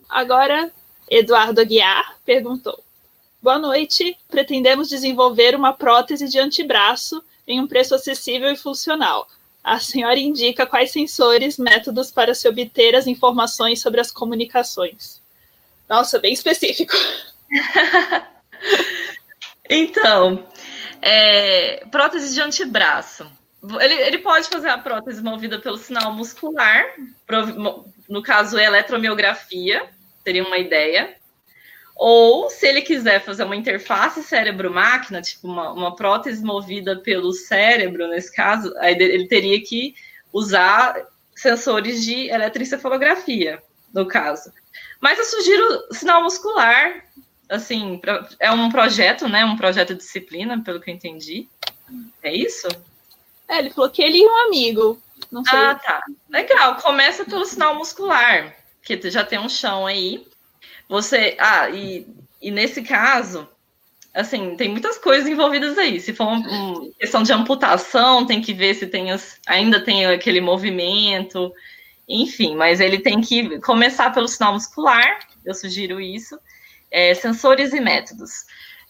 Agora, 0.09 0.73
Eduardo 1.11 1.61
Aguiar 1.61 2.17
perguntou: 2.25 2.83
Boa 3.43 3.59
noite. 3.59 4.17
Pretendemos 4.29 4.89
desenvolver 4.89 5.55
uma 5.55 5.75
prótese 5.75 6.29
de 6.29 6.39
antebraço 6.39 7.23
em 7.47 7.61
um 7.61 7.67
preço 7.67 7.95
acessível 7.95 8.51
e 8.51 8.57
funcional. 8.57 9.29
A 9.63 9.79
senhora 9.79 10.19
indica 10.19 10.67
quais 10.67 10.91
sensores, 10.91 11.59
métodos 11.59 12.11
para 12.11 12.35
se 12.35 12.49
obter 12.49 12.95
as 12.95 13.07
informações 13.07 13.83
sobre 13.83 14.01
as 14.01 14.11
comunicações. 14.11 15.21
Nossa, 15.89 16.19
bem 16.19 16.33
específico. 16.33 16.95
então, 19.69 20.47
é, 21.03 21.85
prótese 21.91 22.35
de 22.35 22.41
antebraço. 22.41 23.31
Ele, 23.81 23.95
ele, 23.95 24.19
pode 24.19 24.49
fazer 24.49 24.69
a 24.69 24.79
prótese 24.79 25.23
movida 25.23 25.59
pelo 25.59 25.79
sinal 25.79 26.13
muscular, 26.13 26.85
no 28.09 28.23
caso, 28.23 28.59
eletromiografia, 28.59 29.89
seria 30.23 30.45
uma 30.45 30.59
ideia. 30.59 31.17
Ou, 31.97 32.51
se 32.51 32.67
ele 32.67 32.83
quiser 32.83 33.21
fazer 33.21 33.45
uma 33.45 33.57
interface 33.57 34.23
cérebro-máquina, 34.23 35.23
tipo 35.23 35.47
uma, 35.47 35.73
uma, 35.73 35.97
prótese 35.97 36.43
movida 36.43 36.97
pelo 36.97 37.33
cérebro, 37.33 38.09
nesse 38.09 38.35
caso, 38.35 38.75
aí 38.79 38.95
ele 38.95 39.29
teria 39.29 39.63
que 39.63 39.95
usar 40.33 41.07
sensores 41.37 42.05
de 42.05 42.29
eletroencefalografia, 42.29 43.63
no 43.93 44.07
caso. 44.07 44.53
Mas 45.01 45.19
eu 45.19 45.25
sugiro 45.25 45.87
sinal 45.93 46.23
muscular, 46.23 47.05
assim, 47.49 47.99
pra, 47.99 48.29
é 48.41 48.51
um 48.51 48.69
projeto, 48.71 49.29
né? 49.29 49.45
Um 49.45 49.57
projeto 49.57 49.95
de 49.95 50.01
disciplina, 50.01 50.61
pelo 50.63 50.81
que 50.81 50.91
eu 50.91 50.95
entendi. 50.95 51.49
É 52.23 52.35
isso? 52.35 52.67
É, 53.49 53.59
ele 53.59 53.71
falou 53.71 53.91
que 53.91 54.03
ele 54.03 54.19
e 54.19 54.27
um 54.27 54.47
amigo. 54.47 55.01
Não 55.31 55.45
sei. 55.45 55.59
Ah, 55.59 55.75
tá. 55.75 56.03
Legal. 56.31 56.77
Começa 56.77 57.25
pelo 57.25 57.45
sinal 57.45 57.75
muscular, 57.75 58.55
que 58.83 59.11
já 59.11 59.25
tem 59.25 59.39
um 59.39 59.49
chão 59.49 59.87
aí. 59.87 60.27
Você. 60.89 61.37
Ah, 61.39 61.69
e, 61.71 62.07
e 62.41 62.51
nesse 62.51 62.83
caso, 62.83 63.49
assim, 64.15 64.57
tem 64.57 64.69
muitas 64.69 64.99
coisas 64.99 65.29
envolvidas 65.29 65.77
aí. 65.77 66.01
Se 66.01 66.13
for 66.13 66.29
uma, 66.29 66.49
uma 66.49 66.91
questão 66.99 67.23
de 67.23 67.33
amputação, 67.33 68.27
tem 68.27 68.41
que 68.41 68.55
ver 68.55 68.75
se 68.75 68.87
tem 68.87 69.11
as, 69.11 69.39
ainda 69.47 69.81
tem 69.81 70.07
aquele 70.07 70.41
movimento, 70.41 71.53
enfim, 72.09 72.55
mas 72.55 72.81
ele 72.81 72.99
tem 72.99 73.21
que 73.21 73.59
começar 73.61 74.11
pelo 74.11 74.29
sinal 74.29 74.53
muscular, 74.53 75.19
eu 75.45 75.55
sugiro 75.55 76.01
isso. 76.01 76.39
É, 76.91 77.13
sensores 77.13 77.73
e 77.73 77.81
métodos. 77.81 78.45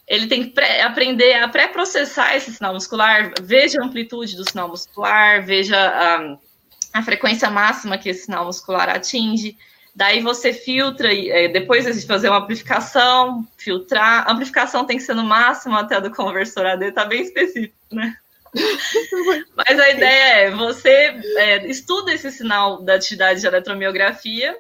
Ele 0.07 0.27
tem 0.27 0.51
que 0.51 0.61
aprender 0.61 1.35
a 1.35 1.49
pré-processar 1.49 2.37
esse 2.37 2.53
sinal 2.53 2.75
muscular, 2.75 3.33
veja 3.43 3.81
a 3.81 3.85
amplitude 3.85 4.37
do 4.37 4.49
sinal 4.49 4.69
muscular, 4.69 5.45
veja 5.45 5.79
a, 5.79 6.99
a 6.99 7.03
frequência 7.03 7.51
máxima 7.51 7.97
que 7.97 8.11
esse 8.11 8.27
sinal 8.27 8.45
muscular 8.45 8.89
atinge, 8.91 9.57
Daí 9.95 10.21
você 10.21 10.53
filtra, 10.53 11.15
é, 11.15 11.47
depois 11.47 11.85
de 11.85 12.07
fazer 12.07 12.29
uma 12.29 12.39
amplificação, 12.39 13.47
filtrar. 13.57 14.27
A 14.27 14.33
amplificação 14.33 14.85
tem 14.85 14.97
que 14.97 15.05
ser 15.05 15.15
no 15.15 15.23
máximo 15.23 15.77
até 15.77 16.01
do 16.01 16.11
conversor 16.11 16.67
AD, 16.67 16.91
tá 16.91 17.05
bem 17.05 17.23
específico, 17.23 17.77
né? 17.93 18.17
Mas 19.57 19.79
a 19.79 19.91
ideia 19.91 20.47
é, 20.47 20.51
você 20.51 20.91
é, 21.37 21.67
estuda 21.69 22.13
esse 22.13 22.31
sinal 22.33 22.83
da 22.83 22.95
atividade 22.95 23.41
de 23.41 23.47
eletromiografia 23.47 24.57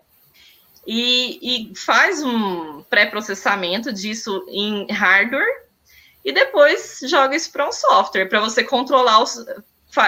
e, 0.87 1.71
e 1.71 1.75
faz 1.77 2.23
um 2.23 2.83
pré-processamento 2.83 3.93
disso 3.93 4.45
em 4.49 4.87
hardware 4.91 5.65
e 6.25 6.33
depois 6.33 7.01
joga 7.05 7.37
isso 7.37 7.53
para 7.53 7.69
um 7.69 7.73
software, 7.73 8.27
para 8.27 8.41
você 8.41 8.65
controlar 8.65 9.23
os. 9.23 9.45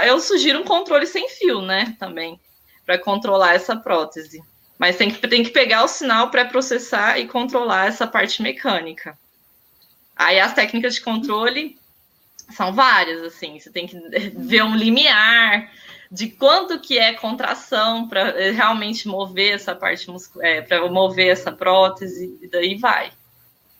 Eu 0.04 0.18
sugiro 0.18 0.60
um 0.60 0.64
controle 0.64 1.06
sem 1.06 1.28
fio, 1.28 1.60
né? 1.60 1.94
Também, 1.98 2.40
para 2.84 2.98
controlar 2.98 3.54
essa 3.54 3.76
prótese. 3.76 4.42
Mas 4.78 4.96
tem 4.96 5.10
que, 5.10 5.28
tem 5.28 5.42
que 5.42 5.50
pegar 5.50 5.84
o 5.84 5.88
sinal 5.88 6.30
para 6.30 6.44
processar 6.44 7.18
e 7.18 7.28
controlar 7.28 7.86
essa 7.86 8.06
parte 8.06 8.42
mecânica. 8.42 9.16
Aí 10.14 10.40
as 10.40 10.54
técnicas 10.54 10.94
de 10.94 11.02
controle 11.02 11.78
são 12.50 12.72
várias, 12.72 13.22
assim. 13.22 13.58
Você 13.58 13.70
tem 13.70 13.86
que 13.86 13.98
ver 14.34 14.64
um 14.64 14.74
limiar 14.74 15.70
de 16.16 16.30
quanto 16.30 16.80
que 16.80 16.98
é 16.98 17.12
contração 17.12 18.08
para 18.08 18.30
eh, 18.40 18.50
realmente 18.50 19.06
mover 19.06 19.54
essa 19.54 19.74
parte 19.74 20.10
muscular, 20.10 20.48
é, 20.48 20.62
para 20.62 20.88
mover 20.88 21.28
essa 21.28 21.52
prótese, 21.52 22.38
e 22.40 22.48
daí 22.48 22.74
vai. 22.74 23.12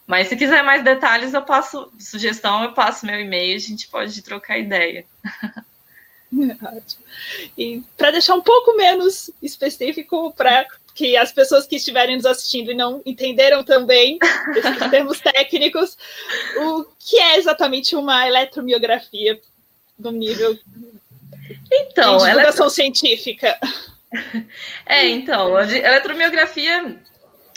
Mas 0.06 0.28
se 0.28 0.36
quiser 0.36 0.62
mais 0.62 0.84
detalhes, 0.84 1.32
eu 1.32 1.40
passo 1.40 1.90
sugestão, 1.98 2.62
eu 2.62 2.74
passo 2.74 3.06
meu 3.06 3.18
e-mail, 3.18 3.56
a 3.56 3.58
gente 3.58 3.88
pode 3.88 4.20
trocar 4.22 4.58
ideia. 4.58 5.06
E 7.56 7.82
para 7.96 8.10
deixar 8.10 8.34
um 8.34 8.42
pouco 8.42 8.76
menos 8.76 9.30
específico 9.40 10.34
para 10.36 10.66
que 10.92 11.16
as 11.16 11.30
pessoas 11.30 11.66
que 11.66 11.76
estiverem 11.76 12.16
nos 12.16 12.26
assistindo 12.26 12.72
e 12.72 12.74
não 12.74 13.00
entenderam 13.06 13.62
também 13.62 14.18
esses 14.54 14.76
termos 14.90 15.20
técnicos, 15.20 15.96
o 16.58 16.84
que 16.98 17.16
é 17.16 17.38
exatamente 17.38 17.94
uma 17.94 18.26
eletromiografia 18.26 19.40
no 19.96 20.10
nível 20.10 20.58
então, 21.72 22.18
de 22.18 22.24
divulgação 22.24 22.66
eletro... 22.66 22.70
científica? 22.70 23.58
É, 24.86 25.06
então, 25.08 25.56
a 25.56 25.64
eletromiografia 25.64 26.96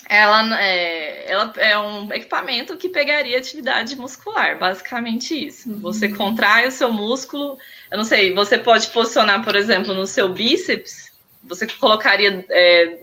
ela 0.09 0.59
é, 0.59 1.31
ela 1.31 1.53
é 1.57 1.77
um 1.77 2.11
equipamento 2.11 2.75
que 2.75 2.89
pegaria 2.89 3.37
atividade 3.37 3.95
muscular, 3.95 4.57
basicamente 4.57 5.47
isso. 5.47 5.71
Você 5.75 6.07
uhum. 6.07 6.15
contrai 6.15 6.67
o 6.67 6.71
seu 6.71 6.91
músculo, 6.91 7.59
eu 7.91 7.97
não 7.97 8.03
sei, 8.03 8.33
você 8.33 8.57
pode 8.57 8.87
posicionar, 8.87 9.43
por 9.43 9.55
exemplo, 9.55 9.93
no 9.93 10.07
seu 10.07 10.27
bíceps, 10.27 11.11
você 11.43 11.67
colocaria 11.67 12.43
é, 12.49 12.97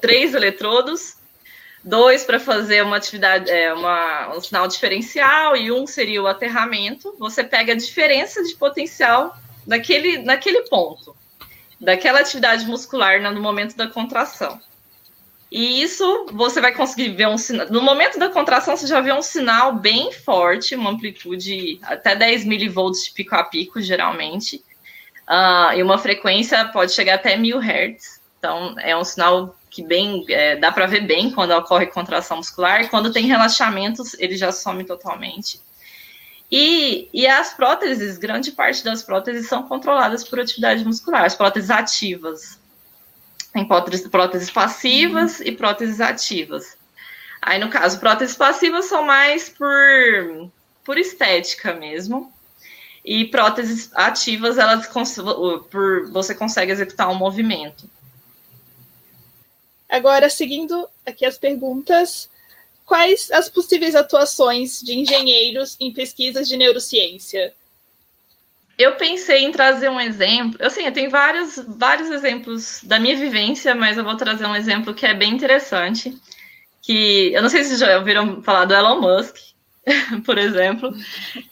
três 0.00 0.34
eletrodos, 0.34 1.16
dois 1.84 2.24
para 2.24 2.40
fazer 2.40 2.82
uma 2.82 2.96
atividade, 2.96 3.48
é, 3.48 3.72
uma, 3.72 4.36
um 4.36 4.40
sinal 4.40 4.66
diferencial 4.66 5.56
e 5.56 5.70
um 5.70 5.86
seria 5.86 6.20
o 6.20 6.26
aterramento. 6.26 7.14
Você 7.20 7.44
pega 7.44 7.74
a 7.74 7.76
diferença 7.76 8.42
de 8.42 8.56
potencial 8.56 9.36
daquele, 9.70 10.18
naquele 10.18 10.62
ponto, 10.62 11.16
daquela 11.80 12.18
atividade 12.18 12.66
muscular 12.66 13.22
no 13.22 13.40
momento 13.40 13.76
da 13.76 13.86
contração. 13.86 14.60
E 15.50 15.80
isso 15.80 16.26
você 16.32 16.60
vai 16.60 16.74
conseguir 16.74 17.10
ver 17.10 17.28
um 17.28 17.38
sinal. 17.38 17.68
No 17.70 17.80
momento 17.80 18.18
da 18.18 18.28
contração, 18.28 18.76
você 18.76 18.88
já 18.88 19.00
vê 19.00 19.12
um 19.12 19.22
sinal 19.22 19.72
bem 19.72 20.12
forte, 20.12 20.74
uma 20.74 20.90
amplitude 20.90 21.78
até 21.84 22.16
10 22.16 22.44
milivolts 22.46 23.04
de 23.04 23.12
pico 23.12 23.34
a 23.36 23.44
pico, 23.44 23.80
geralmente. 23.80 24.56
Uh, 25.28 25.72
e 25.76 25.82
uma 25.82 25.98
frequência 25.98 26.64
pode 26.66 26.92
chegar 26.92 27.14
até 27.14 27.36
1000 27.36 27.58
Hz. 27.58 28.20
Então, 28.38 28.74
é 28.78 28.96
um 28.96 29.04
sinal 29.04 29.56
que 29.70 29.84
bem 29.84 30.24
é, 30.28 30.56
dá 30.56 30.72
para 30.72 30.86
ver 30.86 31.02
bem 31.02 31.30
quando 31.30 31.52
ocorre 31.52 31.86
contração 31.86 32.38
muscular. 32.38 32.88
Quando 32.88 33.12
tem 33.12 33.26
relaxamentos, 33.26 34.14
ele 34.18 34.36
já 34.36 34.50
some 34.50 34.82
totalmente. 34.82 35.60
E, 36.50 37.08
e 37.12 37.26
as 37.28 37.54
próteses, 37.54 38.18
grande 38.18 38.50
parte 38.50 38.82
das 38.82 39.02
próteses 39.02 39.46
são 39.46 39.62
controladas 39.62 40.24
por 40.24 40.40
atividade 40.40 40.84
muscular, 40.84 41.24
as 41.24 41.36
próteses 41.36 41.70
ativas. 41.70 42.58
Tem 43.52 43.66
próteses, 43.66 44.08
próteses 44.08 44.50
passivas 44.50 45.38
uhum. 45.38 45.46
e 45.46 45.52
próteses 45.52 46.00
ativas. 46.00 46.76
Aí, 47.40 47.58
no 47.58 47.70
caso, 47.70 48.00
próteses 48.00 48.36
passivas 48.36 48.86
são 48.86 49.04
mais 49.04 49.48
por, 49.48 50.50
por 50.84 50.98
estética 50.98 51.72
mesmo. 51.72 52.32
E 53.04 53.24
próteses 53.24 53.90
ativas, 53.94 54.58
elas 54.58 54.86
por, 54.86 56.10
você 56.10 56.34
consegue 56.34 56.70
executar 56.70 57.08
um 57.08 57.14
movimento. 57.14 57.88
Agora, 59.88 60.30
seguindo 60.30 60.88
aqui 61.04 61.26
as 61.26 61.36
perguntas, 61.36 62.29
quais 62.90 63.30
as 63.30 63.48
possíveis 63.48 63.94
atuações 63.94 64.80
de 64.82 64.98
engenheiros 64.98 65.76
em 65.78 65.92
pesquisas 65.92 66.48
de 66.48 66.56
neurociência? 66.56 67.54
Eu 68.76 68.96
pensei 68.96 69.44
em 69.44 69.52
trazer 69.52 69.88
um 69.88 70.00
exemplo. 70.00 70.58
Assim, 70.60 70.82
eu 70.82 70.92
tenho 70.92 71.08
vários, 71.08 71.54
vários 71.68 72.10
exemplos 72.10 72.80
da 72.82 72.98
minha 72.98 73.16
vivência, 73.16 73.76
mas 73.76 73.96
eu 73.96 74.02
vou 74.02 74.16
trazer 74.16 74.44
um 74.44 74.56
exemplo 74.56 74.92
que 74.92 75.06
é 75.06 75.14
bem 75.14 75.32
interessante. 75.32 76.18
Que 76.82 77.32
eu 77.32 77.40
não 77.40 77.48
sei 77.48 77.62
se 77.62 77.76
já 77.76 77.96
ouviram 77.96 78.42
falar 78.42 78.64
do 78.64 78.74
Elon 78.74 79.00
Musk, 79.00 79.36
por 80.26 80.36
exemplo, 80.36 80.92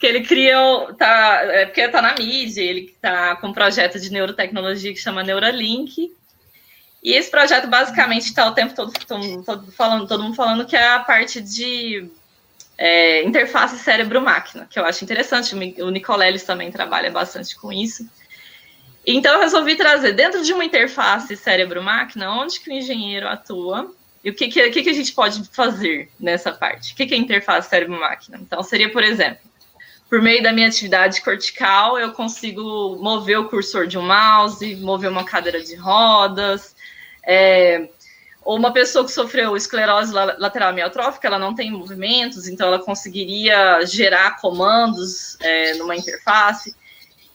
que 0.00 0.07
ele 0.09 0.23
criou, 0.23 0.92
tá, 0.95 1.40
é 1.45 1.66
porque 1.66 1.83
está 1.83 2.02
na 2.02 2.16
mídia, 2.16 2.62
ele 2.62 2.92
está 2.92 3.37
com 3.37 3.49
um 3.49 3.52
projeto 3.52 4.00
de 4.00 4.11
neurotecnologia 4.11 4.92
que 4.92 4.99
chama 4.99 5.23
Neuralink, 5.23 6.11
e 7.02 7.12
esse 7.12 7.30
projeto 7.30 7.68
basicamente 7.68 8.24
está 8.24 8.46
o 8.46 8.52
tempo 8.52 8.74
todo, 8.74 8.92
todo, 9.06 9.44
todo, 9.44 9.72
falando, 9.72 10.06
todo 10.06 10.22
mundo 10.22 10.34
falando 10.34 10.66
que 10.66 10.76
é 10.76 10.88
a 10.88 11.00
parte 11.00 11.40
de 11.40 12.10
é, 12.76 13.22
interface 13.24 13.78
cérebro-máquina, 13.78 14.66
que 14.68 14.78
eu 14.78 14.84
acho 14.84 15.04
interessante. 15.04 15.54
O 15.82 15.90
Nicoleles 15.90 16.42
também 16.42 16.72
trabalha 16.72 17.10
bastante 17.10 17.56
com 17.56 17.72
isso. 17.72 18.08
Então 19.06 19.34
eu 19.34 19.40
resolvi 19.40 19.76
trazer 19.76 20.12
dentro 20.12 20.42
de 20.42 20.52
uma 20.52 20.64
interface 20.64 21.36
cérebro-máquina, 21.36 22.30
onde 22.32 22.60
que 22.60 22.68
o 22.68 22.72
engenheiro 22.72 23.28
atua 23.28 23.92
e 24.22 24.30
o 24.30 24.34
que, 24.34 24.48
que, 24.48 24.70
que, 24.70 24.82
que 24.82 24.90
a 24.90 24.94
gente 24.94 25.12
pode 25.12 25.42
fazer 25.52 26.10
nessa 26.18 26.52
parte. 26.52 26.92
O 26.92 26.96
que, 26.96 27.06
que 27.06 27.14
é 27.14 27.16
interface 27.16 27.68
cérebro-máquina? 27.68 28.38
Então 28.42 28.62
seria, 28.62 28.90
por 28.90 29.04
exemplo, 29.04 29.48
por 30.10 30.20
meio 30.20 30.42
da 30.42 30.52
minha 30.52 30.68
atividade 30.68 31.22
cortical, 31.22 31.98
eu 31.98 32.12
consigo 32.12 32.96
mover 33.00 33.38
o 33.38 33.48
cursor 33.48 33.86
de 33.86 33.98
um 33.98 34.06
mouse, 34.06 34.76
mover 34.76 35.10
uma 35.10 35.24
cadeira 35.24 35.62
de 35.62 35.74
rodas, 35.76 36.74
é, 37.30 37.90
ou 38.42 38.56
uma 38.56 38.73
pessoa 38.73 39.04
que 39.04 39.12
sofreu 39.12 39.54
esclerose 39.54 40.11
lateral 40.11 40.70
amiotrófica, 40.70 41.28
ela 41.28 41.38
não 41.38 41.54
tem 41.54 41.70
movimentos, 41.70 42.49
então 42.49 42.68
ela 42.68 42.78
conseguiria 42.78 43.85
gerar 43.85 44.40
comandos 44.40 45.37
é, 45.42 45.75
numa 45.75 45.94
interface. 45.94 46.75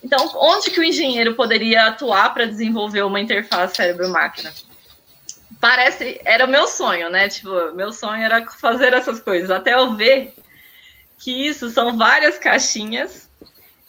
Então, 0.03 0.31
onde 0.35 0.71
que 0.71 0.79
o 0.79 0.83
engenheiro 0.83 1.35
poderia 1.35 1.85
atuar 1.85 2.33
para 2.33 2.47
desenvolver 2.47 3.03
uma 3.03 3.19
interface 3.19 3.75
cérebro-máquina? 3.75 4.51
Parece, 5.61 6.19
era 6.25 6.45
o 6.45 6.49
meu 6.49 6.67
sonho, 6.67 7.11
né? 7.11 7.29
Tipo, 7.29 7.71
meu 7.75 7.93
sonho 7.93 8.23
era 8.23 8.43
fazer 8.47 8.93
essas 8.93 9.21
coisas, 9.21 9.51
até 9.51 9.75
eu 9.75 9.95
ver 9.95 10.33
que 11.19 11.47
isso 11.47 11.69
são 11.69 11.95
várias 11.95 12.39
caixinhas. 12.39 13.29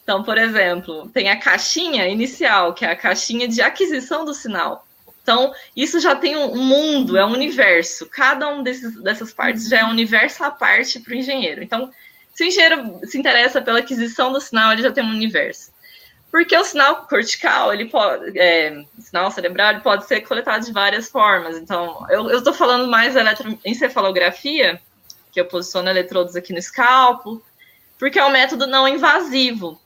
Então, 0.03 0.23
por 0.23 0.37
exemplo, 0.37 1.09
tem 1.09 1.31
a 1.31 1.41
caixinha 1.41 2.07
inicial, 2.07 2.75
que 2.75 2.85
é 2.85 2.91
a 2.91 2.97
caixinha 2.97 3.49
de 3.49 3.63
aquisição 3.63 4.27
do 4.27 4.35
sinal. 4.35 4.87
Então, 5.25 5.55
isso 5.75 5.99
já 6.01 6.15
tem 6.15 6.37
um 6.37 6.55
mundo, 6.55 7.17
é 7.17 7.25
um 7.25 7.33
universo. 7.33 8.07
Cada 8.11 8.47
um 8.47 8.63
desses, 8.63 9.03
dessas 9.03 9.33
partes 9.33 9.67
já 9.67 9.79
é 9.79 9.85
um 9.85 9.89
universo 9.89 10.45
à 10.45 10.51
parte 10.51 11.01
para 11.01 11.15
o 11.15 11.17
engenheiro. 11.17 11.63
Então, 11.63 11.91
se 12.35 12.45
o 12.45 12.47
engenheiro 12.47 13.01
se 13.05 13.17
interessa 13.17 13.63
pela 13.63 13.79
aquisição 13.79 14.31
do 14.31 14.39
sinal, 14.39 14.73
ele 14.73 14.83
já 14.83 14.93
tem 14.93 15.03
um 15.03 15.09
universo. 15.09 15.73
Porque 16.31 16.55
o 16.55 16.63
sinal 16.63 17.07
cortical, 17.07 17.73
ele 17.73 17.87
pode, 17.87 18.39
é, 18.39 18.85
sinal 18.99 19.31
cerebral, 19.31 19.81
pode 19.81 20.07
ser 20.07 20.21
coletado 20.21 20.67
de 20.67 20.73
várias 20.73 21.09
formas. 21.09 21.57
Então, 21.57 22.05
eu 22.11 22.37
estou 22.37 22.53
falando 22.53 22.87
mais 22.87 23.15
da 23.15 23.21
eletroencefalografia, 23.21 24.79
que 25.33 25.41
eu 25.41 25.47
posiciono 25.47 25.89
eletrodos 25.89 26.37
aqui 26.37 26.53
no 26.53 26.59
escalpo, 26.59 27.43
porque 27.99 28.19
é 28.19 28.25
um 28.27 28.31
método 28.31 28.67
não 28.67 28.87
invasivo. 28.87 29.81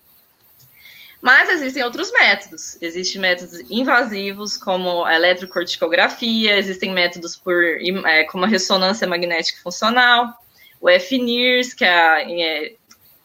Mas 1.21 1.49
existem 1.51 1.83
outros 1.83 2.13
métodos. 2.13 2.81
Existem 2.81 3.21
métodos 3.21 3.61
invasivos, 3.69 4.57
como 4.57 5.05
a 5.05 5.15
eletrocorticografia, 5.15 6.57
existem 6.57 6.93
métodos 6.93 7.37
por, 7.37 7.63
é, 8.07 8.25
como 8.25 8.45
a 8.45 8.49
ressonância 8.49 9.07
magnética 9.07 9.61
funcional, 9.63 10.33
o 10.81 10.89
FNIRS, 10.89 11.75
que 11.75 11.85
é 11.85 11.91
a, 11.91 12.21
é, 12.23 12.75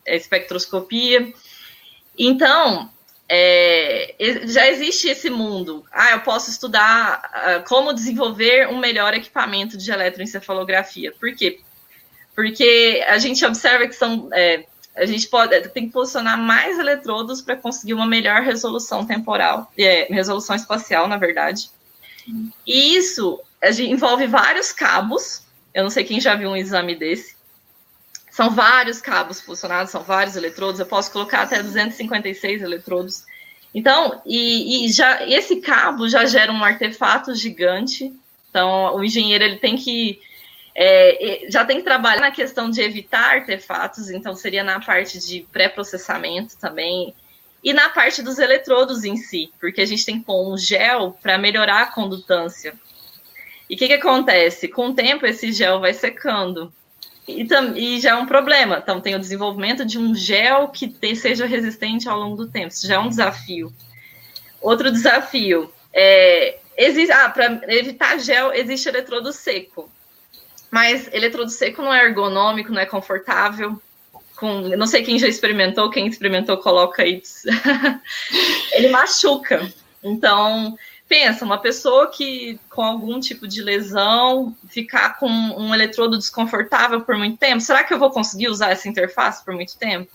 é 0.06 0.14
a 0.14 0.16
espectroscopia. 0.16 1.32
Então, 2.18 2.92
é, 3.30 4.16
já 4.46 4.68
existe 4.68 5.08
esse 5.08 5.30
mundo. 5.30 5.86
Ah, 5.92 6.12
eu 6.12 6.20
posso 6.22 6.50
estudar 6.50 7.22
uh, 7.24 7.68
como 7.68 7.94
desenvolver 7.94 8.68
um 8.70 8.78
melhor 8.78 9.14
equipamento 9.14 9.78
de 9.78 9.92
eletroencefalografia. 9.92 11.12
Por 11.12 11.34
quê? 11.36 11.60
Porque 12.36 13.04
a 13.08 13.18
gente 13.18 13.46
observa 13.46 13.88
que 13.88 13.96
são 13.96 14.30
é, 14.34 14.66
a 14.96 15.06
gente 15.06 15.28
pode 15.28 15.60
tem 15.70 15.88
que 15.88 15.94
posicionar 15.94 16.38
mais 16.38 16.78
eletrodos 16.78 17.42
para 17.42 17.56
conseguir 17.56 17.94
uma 17.94 18.06
melhor 18.06 18.42
resolução 18.42 19.06
temporal, 19.06 19.72
é, 19.78 20.08
resolução 20.14 20.56
espacial, 20.56 21.08
na 21.08 21.18
verdade. 21.18 21.70
E 22.66 22.96
isso 22.96 23.40
envolve 23.80 24.28
vários 24.28 24.72
cabos. 24.72 25.44
Eu 25.74 25.84
não 25.84 25.90
sei 25.90 26.04
quem 26.04 26.22
já 26.22 26.36
viu 26.36 26.50
um 26.50 26.56
exame 26.56 26.96
desse. 26.96 27.36
São 28.32 28.50
vários 28.50 29.02
cabos 29.02 29.42
posicionados, 29.42 29.92
são 29.92 30.04
vários 30.04 30.36
eletrodos. 30.36 30.80
Eu 30.80 30.86
posso 30.86 31.12
colocar 31.12 31.42
até 31.42 31.62
256 31.62 32.62
eletrodos. 32.62 33.26
Então, 33.74 34.22
e, 34.26 34.86
e 34.86 34.92
já 34.92 35.28
esse 35.28 35.58
cabo 35.58 36.08
já 36.08 36.26
gera 36.26 36.52
um 36.52 36.64
artefato 36.64 37.34
gigante. 37.34 38.14
Então, 38.50 38.96
o 38.96 39.04
engenheiro 39.04 39.44
ele 39.44 39.58
tem 39.58 39.76
que 39.76 40.20
é, 40.76 41.46
já 41.50 41.64
tem 41.64 41.78
que 41.78 41.84
trabalhar 41.84 42.22
na 42.22 42.32
questão 42.32 42.70
de 42.70 42.82
evitar 42.82 43.36
artefatos, 43.36 44.10
então 44.10 44.36
seria 44.36 44.64
na 44.64 44.80
parte 44.80 45.20
de 45.20 45.48
pré-processamento 45.52 46.58
também, 46.58 47.14
e 47.64 47.72
na 47.72 47.90
parte 47.90 48.22
dos 48.22 48.40
eletrodos 48.40 49.04
em 49.04 49.16
si, 49.16 49.52
porque 49.60 49.82
a 49.82 49.86
gente 49.86 50.06
tem 50.06 50.20
que 50.20 50.26
pôr 50.26 50.52
um 50.52 50.58
gel 50.58 51.18
para 51.22 51.38
melhorar 51.38 51.84
a 51.84 51.92
condutância. 51.92 52.74
E 53.70 53.76
o 53.76 53.78
que, 53.78 53.88
que 53.88 53.94
acontece? 53.94 54.68
Com 54.68 54.90
o 54.90 54.94
tempo, 54.94 55.26
esse 55.26 55.52
gel 55.54 55.80
vai 55.80 55.94
secando. 55.94 56.74
E, 57.26 57.48
e, 57.76 58.02
já 58.02 58.12
é 58.12 58.16
um 58.16 58.26
problema. 58.26 58.80
Então, 58.84 59.00
tem 59.00 59.16
o 59.16 59.20
desenvolvimento 59.20 59.86
de 59.86 59.98
um 59.98 60.14
gel 60.14 60.68
que 60.68 60.94
seja 61.16 61.46
resistente 61.46 62.10
ao 62.10 62.20
longo 62.20 62.36
do 62.36 62.52
tempo. 62.52 62.68
Isso 62.68 62.86
já 62.86 62.96
é 62.96 63.00
um 63.00 63.08
desafio. 63.08 63.74
Outro 64.62 64.92
desafio 64.92 65.74
é. 65.94 66.60
Ah, 67.14 67.30
para 67.30 67.62
evitar 67.68 68.20
gel, 68.20 68.52
existe 68.52 68.90
eletrodo 68.90 69.32
seco. 69.32 69.90
Mas 70.74 71.08
eletrodo 71.14 71.52
seco 71.52 71.84
não 71.84 71.94
é 71.94 72.04
ergonômico, 72.04 72.72
não 72.72 72.82
é 72.82 72.86
confortável. 72.88 73.80
Com, 74.36 74.62
não 74.70 74.88
sei 74.88 75.04
quem 75.04 75.20
já 75.20 75.28
experimentou, 75.28 75.92
quem 75.92 76.08
experimentou, 76.08 76.58
coloca 76.58 77.04
aí. 77.04 77.22
ele 78.74 78.90
machuca. 78.90 79.72
Então, 80.04 80.76
pensa, 81.08 81.46
uma 81.46 81.60
pessoa 81.60 82.10
que 82.10 82.60
com 82.72 82.82
algum 82.82 83.20
tipo 83.20 83.48
de 83.48 83.62
lesão 83.62 84.58
ficar 84.68 85.20
com 85.20 85.30
um 85.30 85.76
eletrodo 85.76 86.18
desconfortável 86.18 87.02
por 87.02 87.16
muito 87.20 87.38
tempo, 87.38 87.62
será 87.62 87.84
que 87.84 87.94
eu 87.94 88.00
vou 88.00 88.10
conseguir 88.10 88.48
usar 88.48 88.72
essa 88.72 88.90
interface 88.90 89.46
por 89.46 89.54
muito 89.54 89.78
tempo? 89.78 90.12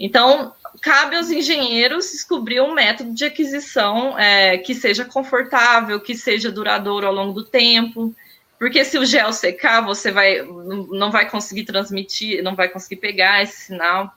Então, 0.00 0.54
cabe 0.80 1.16
aos 1.16 1.30
engenheiros 1.30 2.10
descobrir 2.10 2.62
um 2.62 2.72
método 2.72 3.12
de 3.12 3.26
aquisição 3.26 4.18
é, 4.18 4.56
que 4.56 4.74
seja 4.74 5.04
confortável, 5.04 6.00
que 6.00 6.14
seja 6.14 6.50
duradouro 6.50 7.06
ao 7.06 7.12
longo 7.12 7.34
do 7.34 7.44
tempo, 7.44 8.16
porque 8.64 8.82
se 8.82 8.96
o 8.96 9.04
gel 9.04 9.30
secar, 9.30 9.82
você 9.82 10.10
vai 10.10 10.40
não 10.40 11.10
vai 11.10 11.28
conseguir 11.28 11.64
transmitir, 11.64 12.42
não 12.42 12.56
vai 12.56 12.66
conseguir 12.66 12.96
pegar 12.96 13.42
esse 13.42 13.66
sinal 13.66 14.10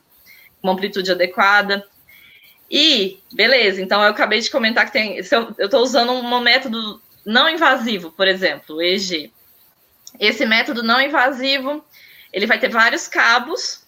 com 0.62 0.70
amplitude 0.70 1.12
adequada. 1.12 1.86
E, 2.72 3.20
beleza, 3.34 3.82
então 3.82 4.02
eu 4.02 4.08
acabei 4.08 4.40
de 4.40 4.50
comentar 4.50 4.86
que 4.86 4.94
tem. 4.94 5.18
eu 5.18 5.66
estou 5.66 5.82
usando 5.82 6.14
um 6.14 6.40
método 6.40 7.02
não 7.26 7.50
invasivo, 7.50 8.10
por 8.10 8.26
exemplo, 8.26 8.78
o 8.78 8.82
EG. 8.82 9.34
Esse 10.18 10.46
método 10.46 10.82
não 10.82 11.02
invasivo, 11.02 11.84
ele 12.32 12.48
vai 12.48 12.58
ter 12.58 12.70
vários 12.70 13.06
cabos, 13.06 13.86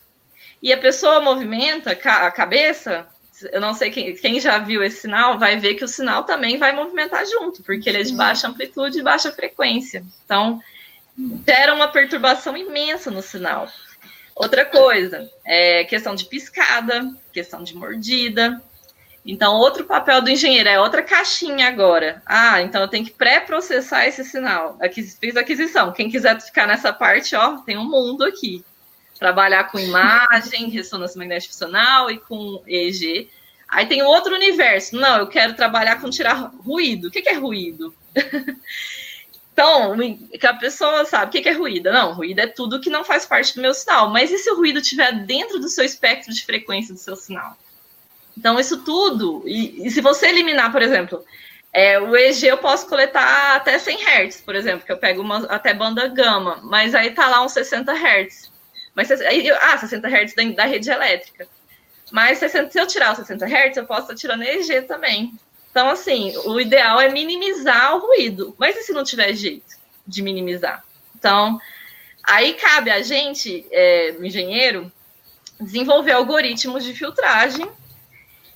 e 0.62 0.74
a 0.74 0.78
pessoa 0.78 1.22
movimenta 1.22 1.91
a 1.91 2.32
cabeça 2.32 3.08
eu 3.52 3.62
não 3.62 3.73
sei 3.73 3.89
quem, 3.89 4.15
quem, 4.15 4.39
já 4.39 4.58
viu 4.58 4.84
esse 4.84 5.02
sinal, 5.02 5.38
vai 5.38 5.58
ver 5.58 5.75
que 5.75 5.84
o 5.84 5.88
sinal 5.88 6.23
também 6.23 6.58
vai 6.58 6.73
movimentar 6.73 7.25
junto, 7.25 7.63
porque 7.63 7.89
ele 7.89 7.99
é 7.99 8.04
de 8.04 8.13
baixa 8.13 8.47
amplitude 8.47 8.99
e 8.99 9.04
baixa 9.04 9.32
frequência. 9.32 10.04
Então, 10.25 10.60
gera 11.45 11.73
uma 11.73 11.88
perturbação 11.88 12.56
imensa 12.56 13.10
no 13.12 13.21
sinal. 13.21 13.67
Outra 14.36 14.65
coisa, 14.65 15.30
é 15.45 15.84
questão 15.84 16.15
de 16.15 16.25
piscada, 16.25 17.13
questão 17.34 17.63
de 17.63 17.75
mordida. 17.75 18.62
Então, 19.25 19.56
outro 19.56 19.84
papel 19.84 20.21
do 20.21 20.30
engenheiro 20.30 20.69
é 20.69 20.80
outra 20.80 21.04
caixinha 21.04 21.67
agora. 21.67 22.21
Ah, 22.25 22.62
então 22.62 22.82
eu 22.82 22.88
tenho 22.88 23.06
que 23.06 23.12
pré-processar 23.12 24.08
esse 24.08 24.23
sinal. 24.23 24.78
Aqui 24.82 25.04
fiz 25.04 25.36
aquisição. 25.36 25.91
Quem 25.91 26.10
quiser 26.10 26.39
ficar 26.41 26.65
nessa 26.65 26.93
parte, 26.93 27.36
ó, 27.36 27.58
tem 27.58 27.78
um 27.78 27.89
mundo 27.89 28.23
aqui 28.23 28.63
trabalhar 29.19 29.65
com 29.65 29.77
imagem, 29.77 30.69
ressonância 30.69 31.17
magnética 31.17 31.51
funcional 31.51 32.10
e 32.10 32.17
com 32.17 32.63
EEG. 32.65 33.29
Aí 33.67 33.86
tem 33.86 34.01
outro 34.01 34.34
universo. 34.34 34.95
Não, 34.95 35.17
eu 35.17 35.27
quero 35.27 35.53
trabalhar 35.53 36.01
com 36.01 36.10
tirar 36.10 36.51
ruído. 36.65 37.10
O 37.10 37.12
que, 37.12 37.27
é 37.27 37.34
ruído? 37.34 37.93
então, 39.53 39.95
que 40.39 40.47
a 40.47 40.53
pessoa 40.53 41.05
sabe 41.05 41.38
o 41.38 41.41
que, 41.41 41.49
é 41.49 41.51
ruído. 41.51 41.91
Não, 41.91 42.13
ruído 42.13 42.39
é 42.39 42.47
tudo 42.47 42.79
que 42.79 42.89
não 42.89 43.03
faz 43.03 43.25
parte 43.25 43.53
do 43.53 43.62
meu 43.62 43.73
sinal. 43.73 44.10
Mas 44.10 44.32
e 44.32 44.38
se 44.38 44.49
o 44.49 44.55
ruído 44.55 44.79
estiver 44.79 45.12
dentro 45.25 45.60
do 45.60 45.67
seu 45.67 45.84
espectro 45.84 46.34
de 46.34 46.45
frequência 46.45 46.93
do 46.93 46.99
seu 46.99 47.15
sinal? 47.17 47.58
Então, 48.38 48.58
isso 48.58 48.84
tudo. 48.84 49.43
E, 49.45 49.86
e 49.86 49.91
se 49.91 49.99
você 49.99 50.29
eliminar, 50.29 50.71
por 50.71 50.82
exemplo, 50.82 51.23
é, 51.73 51.99
o 51.99 52.15
EG 52.15 52.47
eu 52.47 52.58
posso 52.58 52.88
coletar 52.88 53.58
até 53.58 53.77
100 53.77 53.97
Hz, 53.97 54.41
por 54.41 54.55
exemplo, 54.55 54.86
que 54.86 54.91
eu 54.91 54.97
pego 54.97 55.21
uma, 55.21 55.45
até 55.47 55.73
banda 55.73 56.08
gama, 56.08 56.62
mas 56.63 56.95
aí 56.95 57.12
tá 57.12 57.27
lá 57.27 57.43
uns 57.43 57.51
60 57.51 57.91
Hz. 57.91 58.48
Mas, 58.99 59.09
ah, 59.12 59.77
60 59.77 60.07
Hz 60.07 60.35
da, 60.35 60.43
da 60.43 60.65
rede 60.65 60.89
elétrica. 60.89 61.47
Mas 62.12 62.39
60, 62.39 62.71
se 62.71 62.79
eu 62.79 62.85
tirar 62.85 63.12
os 63.12 63.19
60 63.19 63.45
Hz, 63.45 63.77
eu 63.77 63.85
posso 63.85 64.01
estar 64.01 64.15
tirando 64.15 64.43
EG 64.43 64.81
também. 64.81 65.33
Então, 65.71 65.89
assim, 65.89 66.35
o 66.45 66.59
ideal 66.59 66.99
é 66.99 67.09
minimizar 67.09 67.95
o 67.95 67.99
ruído. 67.99 68.53
Mas 68.57 68.75
e 68.75 68.83
se 68.83 68.91
não 68.91 69.03
tiver 69.03 69.33
jeito 69.33 69.77
de 70.05 70.21
minimizar? 70.21 70.83
Então, 71.17 71.59
aí 72.27 72.53
cabe 72.55 72.91
a 72.91 73.01
gente, 73.01 73.65
é, 73.71 74.12
engenheiro, 74.19 74.91
desenvolver 75.62 76.13
algoritmos 76.13 76.83
de 76.83 76.93
filtragem 76.93 77.69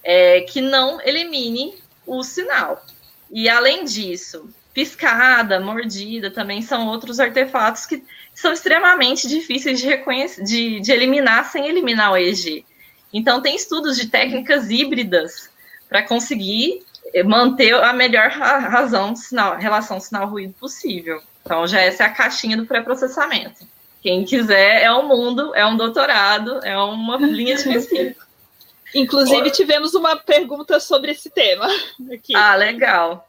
é, 0.04 0.42
que 0.42 0.60
não 0.60 1.00
elimine 1.02 1.76
o 2.06 2.24
sinal. 2.24 2.84
E 3.32 3.48
além 3.48 3.86
disso, 3.86 4.50
piscada, 4.74 5.60
mordida 5.60 6.32
também 6.32 6.62
são 6.62 6.88
outros 6.88 7.20
artefatos 7.20 7.86
que 7.86 8.04
são 8.34 8.52
extremamente 8.52 9.28
difíceis 9.28 9.80
de 9.80 9.88
reconhecer, 9.88 10.44
de, 10.44 10.80
de 10.80 10.92
eliminar 10.92 11.52
sem 11.52 11.68
eliminar 11.68 12.12
o 12.12 12.18
EG. 12.18 12.66
Então 13.14 13.42
tem 13.42 13.56
estudos 13.56 13.96
de 13.96 14.08
técnicas 14.08 14.70
híbridas 14.70 15.50
para 15.88 16.02
conseguir 16.02 16.84
manter 17.26 17.76
a 17.76 17.94
melhor 17.94 18.30
razão 18.30 19.16
sinal, 19.16 19.58
relação 19.58 20.00
sinal-ruído 20.00 20.54
possível. 20.60 21.22
Então 21.46 21.68
já 21.68 21.80
essa 21.82 22.04
é 22.04 22.06
a 22.08 22.10
caixinha 22.10 22.58
do 22.58 22.66
pré-processamento. 22.66 23.68
Quem 24.02 24.26
quiser 24.26 24.82
é 24.82 24.92
um 24.92 25.08
mundo, 25.08 25.54
é 25.56 25.66
um 25.66 25.78
doutorado, 25.78 26.60
é 26.64 26.78
uma 26.78 27.18
linha 27.18 27.56
de 27.56 27.64
pesquisa. 27.64 28.16
Inclusive 28.96 29.50
tivemos 29.52 29.96
uma 29.96 30.16
pergunta 30.16 30.80
sobre 30.80 31.12
esse 31.12 31.30
tema 31.30 31.68
aqui. 32.12 32.36
Ah, 32.36 32.56
legal. 32.56 33.28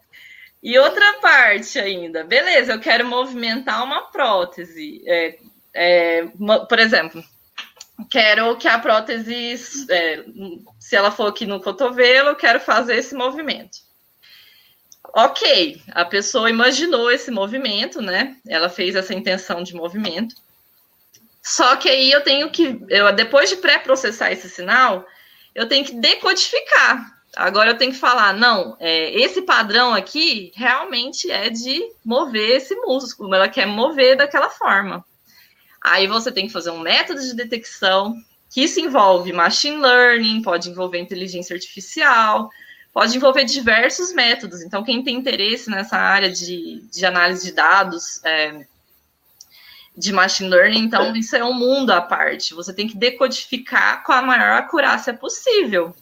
E 0.64 0.78
outra 0.78 1.20
parte 1.20 1.78
ainda, 1.78 2.24
beleza, 2.24 2.72
eu 2.72 2.80
quero 2.80 3.06
movimentar 3.06 3.84
uma 3.84 4.10
prótese. 4.10 5.02
É, 5.06 5.38
é, 5.74 6.26
por 6.66 6.78
exemplo, 6.78 7.22
quero 8.10 8.56
que 8.56 8.66
a 8.66 8.78
prótese, 8.78 9.86
é, 9.90 10.24
se 10.80 10.96
ela 10.96 11.10
for 11.10 11.26
aqui 11.28 11.44
no 11.44 11.60
cotovelo, 11.60 12.30
eu 12.30 12.36
quero 12.36 12.58
fazer 12.60 12.96
esse 12.96 13.14
movimento. 13.14 13.76
Ok, 15.12 15.82
a 15.92 16.06
pessoa 16.06 16.48
imaginou 16.48 17.10
esse 17.10 17.30
movimento, 17.30 18.00
né? 18.00 18.38
Ela 18.48 18.70
fez 18.70 18.96
essa 18.96 19.12
intenção 19.12 19.62
de 19.62 19.74
movimento. 19.74 20.34
Só 21.42 21.76
que 21.76 21.90
aí 21.90 22.10
eu 22.10 22.22
tenho 22.22 22.50
que, 22.50 22.80
eu, 22.88 23.12
depois 23.12 23.50
de 23.50 23.56
pré-processar 23.56 24.32
esse 24.32 24.48
sinal, 24.48 25.06
eu 25.54 25.68
tenho 25.68 25.84
que 25.84 25.94
decodificar. 25.94 27.22
Agora 27.36 27.70
eu 27.70 27.78
tenho 27.78 27.92
que 27.92 27.98
falar, 27.98 28.32
não, 28.32 28.76
é, 28.78 29.10
esse 29.20 29.42
padrão 29.42 29.92
aqui 29.92 30.52
realmente 30.54 31.30
é 31.30 31.50
de 31.50 31.82
mover 32.04 32.56
esse 32.56 32.74
músculo, 32.76 33.34
ela 33.34 33.48
quer 33.48 33.66
mover 33.66 34.16
daquela 34.16 34.48
forma. 34.48 35.04
Aí 35.82 36.06
você 36.06 36.30
tem 36.32 36.46
que 36.46 36.52
fazer 36.52 36.70
um 36.70 36.78
método 36.78 37.20
de 37.20 37.34
detecção, 37.34 38.14
que 38.50 38.62
isso 38.62 38.80
envolve 38.80 39.32
machine 39.32 39.76
learning, 39.76 40.42
pode 40.42 40.70
envolver 40.70 40.98
inteligência 40.98 41.54
artificial, 41.54 42.48
pode 42.92 43.16
envolver 43.16 43.44
diversos 43.44 44.12
métodos. 44.12 44.62
Então, 44.62 44.84
quem 44.84 45.02
tem 45.02 45.16
interesse 45.16 45.68
nessa 45.68 45.96
área 45.96 46.30
de, 46.30 46.80
de 46.90 47.04
análise 47.04 47.44
de 47.44 47.52
dados, 47.52 48.24
é, 48.24 48.64
de 49.96 50.12
machine 50.12 50.48
learning, 50.48 50.80
então 50.84 51.14
isso 51.14 51.36
é 51.36 51.44
um 51.44 51.52
mundo 51.52 51.90
à 51.90 52.00
parte. 52.00 52.54
Você 52.54 52.72
tem 52.72 52.86
que 52.86 52.96
decodificar 52.96 54.04
com 54.04 54.12
a 54.12 54.22
maior 54.22 54.58
acurácia 54.58 55.12
possível. 55.12 55.94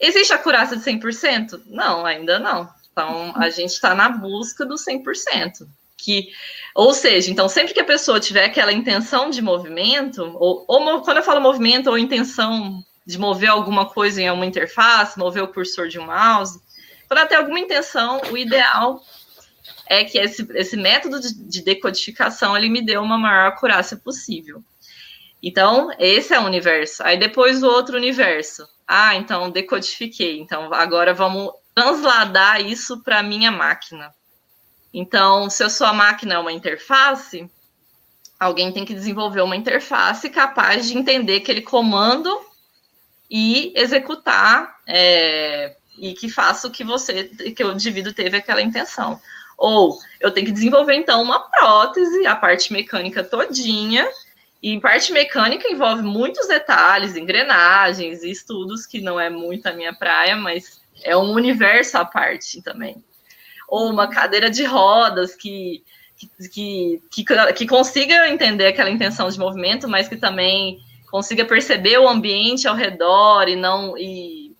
Existe 0.00 0.32
acurácia 0.32 0.76
de 0.76 0.82
100%? 0.82 1.62
Não, 1.66 2.06
ainda 2.06 2.38
não. 2.38 2.68
Então, 2.90 3.32
a 3.36 3.50
gente 3.50 3.70
está 3.70 3.94
na 3.94 4.08
busca 4.08 4.64
do 4.64 4.74
100% 4.74 5.68
que, 6.02 6.30
ou 6.74 6.94
seja, 6.94 7.30
então 7.30 7.48
sempre 7.48 7.74
que 7.74 7.80
a 7.80 7.84
pessoa 7.84 8.18
tiver 8.18 8.44
aquela 8.44 8.72
intenção 8.72 9.30
de 9.30 9.42
movimento, 9.42 10.22
ou, 10.38 10.64
ou 10.66 11.02
quando 11.02 11.18
eu 11.18 11.22
falo 11.22 11.40
movimento 11.40 11.88
ou 11.88 11.98
intenção 11.98 12.82
de 13.06 13.18
mover 13.18 13.50
alguma 13.50 13.86
coisa 13.86 14.20
em 14.20 14.30
uma 14.30 14.46
interface, 14.46 15.18
mover 15.18 15.42
o 15.42 15.48
cursor 15.48 15.88
de 15.88 15.98
um 15.98 16.06
mouse, 16.06 16.60
quando 17.06 17.18
ela 17.18 17.28
tem 17.28 17.38
alguma 17.38 17.58
intenção, 17.58 18.20
o 18.30 18.38
ideal 18.38 19.02
é 19.86 20.04
que 20.04 20.18
esse, 20.18 20.46
esse 20.54 20.76
método 20.76 21.20
de, 21.20 21.34
de 21.34 21.62
decodificação 21.62 22.56
ele 22.56 22.68
me 22.68 22.80
dê 22.80 22.96
uma 22.96 23.18
maior 23.18 23.48
acurácia 23.48 23.96
possível. 23.96 24.62
Então, 25.42 25.90
esse 25.98 26.34
é 26.34 26.38
o 26.38 26.44
universo. 26.44 27.02
Aí 27.02 27.18
depois 27.18 27.62
o 27.62 27.66
outro 27.66 27.96
universo. 27.96 28.68
Ah, 28.92 29.14
então 29.14 29.52
decodifiquei. 29.52 30.40
Então 30.40 30.74
agora 30.74 31.14
vamos 31.14 31.52
transladar 31.72 32.60
isso 32.60 33.00
para 33.04 33.20
a 33.20 33.22
minha 33.22 33.52
máquina. 33.52 34.12
Então, 34.92 35.48
se 35.48 35.62
a 35.62 35.70
sua 35.70 35.92
máquina 35.92 36.34
é 36.34 36.38
uma 36.40 36.50
interface, 36.50 37.48
alguém 38.38 38.72
tem 38.72 38.84
que 38.84 38.92
desenvolver 38.92 39.42
uma 39.42 39.54
interface 39.54 40.28
capaz 40.28 40.88
de 40.88 40.98
entender 40.98 41.36
aquele 41.36 41.62
comando 41.62 42.36
e 43.30 43.72
executar 43.76 44.80
é, 44.88 45.76
e 45.96 46.12
que 46.12 46.28
faça 46.28 46.66
o 46.66 46.70
que 46.72 46.82
você, 46.82 47.24
que 47.54 47.62
o 47.62 47.70
indivíduo 47.70 48.12
teve 48.12 48.38
aquela 48.38 48.60
intenção. 48.60 49.20
Ou 49.56 50.00
eu 50.18 50.32
tenho 50.32 50.46
que 50.46 50.52
desenvolver 50.52 50.94
então 50.94 51.22
uma 51.22 51.38
prótese, 51.38 52.26
a 52.26 52.34
parte 52.34 52.72
mecânica 52.72 53.22
todinha, 53.22 54.04
e 54.62 54.78
parte 54.80 55.12
mecânica 55.12 55.68
envolve 55.68 56.02
muitos 56.02 56.46
detalhes, 56.46 57.16
engrenagens 57.16 58.22
e 58.22 58.30
estudos 58.30 58.86
que 58.86 59.00
não 59.00 59.18
é 59.18 59.30
muito 59.30 59.66
a 59.66 59.72
minha 59.72 59.94
praia, 59.94 60.36
mas 60.36 60.80
é 61.02 61.16
um 61.16 61.32
universo 61.32 61.96
à 61.96 62.04
parte 62.04 62.60
também 62.62 63.02
ou 63.70 63.88
uma 63.88 64.08
cadeira 64.08 64.50
de 64.50 64.64
rodas 64.64 65.36
que, 65.36 65.84
que, 66.52 67.00
que, 67.08 67.24
que 67.54 67.66
consiga 67.68 68.28
entender 68.28 68.66
aquela 68.66 68.90
intenção 68.90 69.28
de 69.28 69.38
movimento, 69.38 69.88
mas 69.88 70.08
que 70.08 70.16
também 70.16 70.80
consiga 71.08 71.44
perceber 71.44 71.98
o 71.98 72.08
ambiente 72.08 72.66
ao 72.66 72.74
redor 72.74 73.48
e 73.48 73.54
não 73.54 73.96
e, 73.96 74.56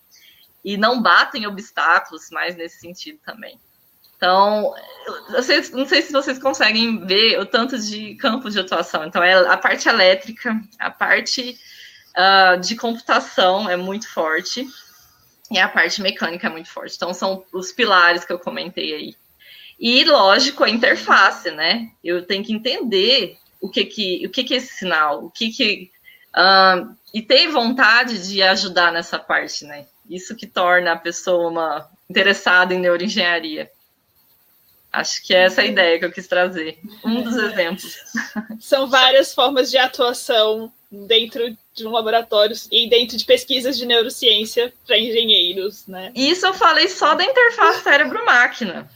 e 0.65 0.77
não 0.77 1.03
bata 1.03 1.37
em 1.37 1.47
obstáculos, 1.47 2.31
mais 2.31 2.55
nesse 2.55 2.79
sentido 2.79 3.19
também. 3.27 3.59
Então, 4.21 4.75
não 5.73 5.87
sei 5.87 6.03
se 6.03 6.13
vocês 6.13 6.39
conseguem 6.39 7.07
ver 7.07 7.41
o 7.41 7.47
tanto 7.47 7.79
de 7.79 8.17
campo 8.17 8.51
de 8.51 8.61
atuação. 8.61 9.07
Então, 9.07 9.23
é 9.23 9.33
a 9.33 9.57
parte 9.57 9.89
elétrica, 9.89 10.61
a 10.79 10.91
parte 10.91 11.59
uh, 12.11 12.61
de 12.61 12.77
computação 12.77 13.67
é 13.67 13.77
muito 13.77 14.13
forte. 14.13 14.69
E 15.51 15.59
a 15.59 15.67
parte 15.67 16.03
mecânica 16.03 16.49
é 16.49 16.51
muito 16.51 16.69
forte. 16.69 16.97
Então, 16.97 17.15
são 17.15 17.43
os 17.51 17.73
pilares 17.73 18.23
que 18.23 18.33
eu 18.33 18.39
comentei 18.39 18.93
aí. 18.93 19.17
E, 19.81 20.05
lógico, 20.05 20.65
a 20.65 20.69
interface, 20.69 21.51
né? 21.51 21.91
Eu 22.05 22.27
tenho 22.27 22.45
que 22.45 22.53
entender 22.53 23.39
o 23.59 23.71
que 23.71 23.87
que, 23.87 24.27
o 24.27 24.31
que, 24.31 24.45
que 24.45 24.53
é 24.53 24.59
esse 24.59 24.75
sinal, 24.75 25.25
o 25.25 25.31
que 25.31 25.49
que... 25.51 25.91
Uh, 26.37 26.95
e 27.15 27.23
ter 27.23 27.49
vontade 27.49 28.29
de 28.29 28.43
ajudar 28.43 28.93
nessa 28.93 29.19
parte, 29.19 29.65
né? 29.65 29.87
Isso 30.09 30.37
que 30.37 30.47
torna 30.47 30.93
a 30.93 30.99
pessoa 30.99 31.49
uma 31.49 31.91
interessada 32.09 32.75
em 32.75 32.79
neuroengenharia. 32.79 33.71
Acho 34.93 35.23
que 35.23 35.33
é 35.35 35.45
essa 35.45 35.63
a 35.63 35.67
ideia 35.67 35.99
que 35.99 36.05
eu 36.05 36.13
quis 36.13 36.27
trazer. 36.27 36.79
Um 37.05 37.23
dos 37.23 37.37
exemplos. 37.37 37.97
São 38.59 38.89
várias 38.89 39.33
formas 39.33 39.71
de 39.71 39.79
atuação 39.79 40.73
dentro 40.91 41.57
de 41.75 41.87
um 41.87 41.91
laboratório 41.91 42.57
e 42.73 42.89
dentro 42.89 43.17
de 43.17 43.25
pesquisas 43.25 43.79
de 43.79 43.87
neurociência 43.87 44.73
para 44.85 44.99
engenheiros, 44.99 45.87
né? 45.87 46.11
Isso 46.15 46.45
eu 46.45 46.53
falei 46.53 46.89
só 46.89 47.15
da 47.15 47.25
interface 47.25 47.85
cérebro-máquina. 47.85 48.91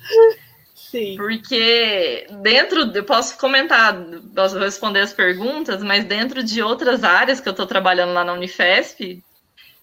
Sim. 0.74 1.16
Porque 1.16 2.26
dentro, 2.42 2.90
eu 2.94 3.04
posso 3.04 3.38
comentar, 3.38 3.96
posso 4.34 4.58
responder 4.58 5.00
as 5.00 5.12
perguntas, 5.12 5.82
mas 5.82 6.04
dentro 6.04 6.42
de 6.42 6.62
outras 6.62 7.04
áreas 7.04 7.40
que 7.40 7.48
eu 7.48 7.52
estou 7.52 7.66
trabalhando 7.66 8.12
lá 8.12 8.24
na 8.24 8.32
Unifesp, 8.32 9.22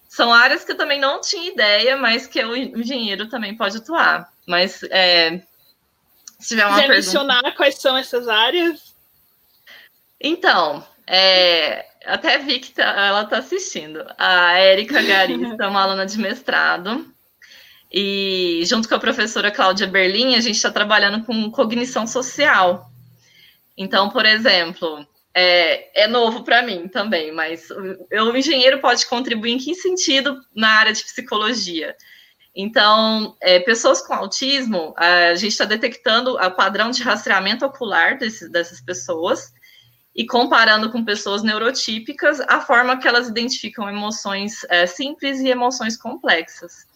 são 0.08 0.32
áreas 0.32 0.64
que 0.64 0.72
eu 0.72 0.76
também 0.76 1.00
não 1.00 1.20
tinha 1.20 1.50
ideia, 1.50 1.96
mas 1.96 2.26
que 2.26 2.42
o 2.44 2.54
engenheiro 2.54 3.28
também 3.28 3.56
pode 3.56 3.78
atuar. 3.78 4.30
Mas 4.46 4.82
é, 4.84 5.40
se 6.42 6.48
tiver 6.48 6.66
uma 6.66 6.74
Quer 6.74 6.88
pergunta... 6.88 7.06
mencionar 7.06 7.54
quais 7.54 7.76
são 7.76 7.96
essas 7.96 8.26
áreas? 8.28 8.92
Então, 10.20 10.84
é, 11.06 11.86
até 12.04 12.38
vi 12.38 12.58
que 12.58 12.72
tá, 12.72 12.82
ela 12.82 13.22
está 13.22 13.38
assistindo. 13.38 14.04
A 14.18 14.58
Érica 14.58 15.00
Garista, 15.00 15.68
uma 15.70 15.82
aluna 15.82 16.04
de 16.04 16.18
mestrado. 16.18 17.06
E 17.92 18.62
junto 18.66 18.88
com 18.88 18.94
a 18.96 18.98
professora 18.98 19.52
Cláudia 19.52 19.86
Berlim, 19.86 20.34
a 20.34 20.40
gente 20.40 20.56
está 20.56 20.70
trabalhando 20.70 21.24
com 21.24 21.50
cognição 21.50 22.08
social. 22.08 22.90
Então, 23.76 24.10
por 24.10 24.26
exemplo, 24.26 25.06
é, 25.32 26.04
é 26.04 26.08
novo 26.08 26.42
para 26.42 26.62
mim 26.62 26.88
também, 26.88 27.30
mas 27.30 27.70
o, 27.70 28.30
o 28.30 28.36
engenheiro 28.36 28.80
pode 28.80 29.06
contribuir 29.06 29.52
em 29.52 29.58
que 29.58 29.74
sentido 29.76 30.40
na 30.54 30.70
área 30.70 30.92
de 30.92 31.04
psicologia? 31.04 31.94
Então, 32.54 33.34
é, 33.40 33.60
pessoas 33.60 34.02
com 34.02 34.12
autismo, 34.12 34.94
a 34.96 35.34
gente 35.34 35.52
está 35.52 35.64
detectando 35.64 36.36
o 36.36 36.50
padrão 36.50 36.90
de 36.90 37.02
rastreamento 37.02 37.64
ocular 37.64 38.18
desse, 38.18 38.48
dessas 38.50 38.80
pessoas 38.80 39.52
e 40.14 40.26
comparando 40.26 40.90
com 40.90 41.04
pessoas 41.04 41.42
neurotípicas 41.42 42.40
a 42.40 42.60
forma 42.60 42.98
que 42.98 43.08
elas 43.08 43.28
identificam 43.28 43.88
emoções 43.88 44.64
é, 44.68 44.86
simples 44.86 45.40
e 45.40 45.48
emoções 45.48 45.96
complexas. 45.96 46.86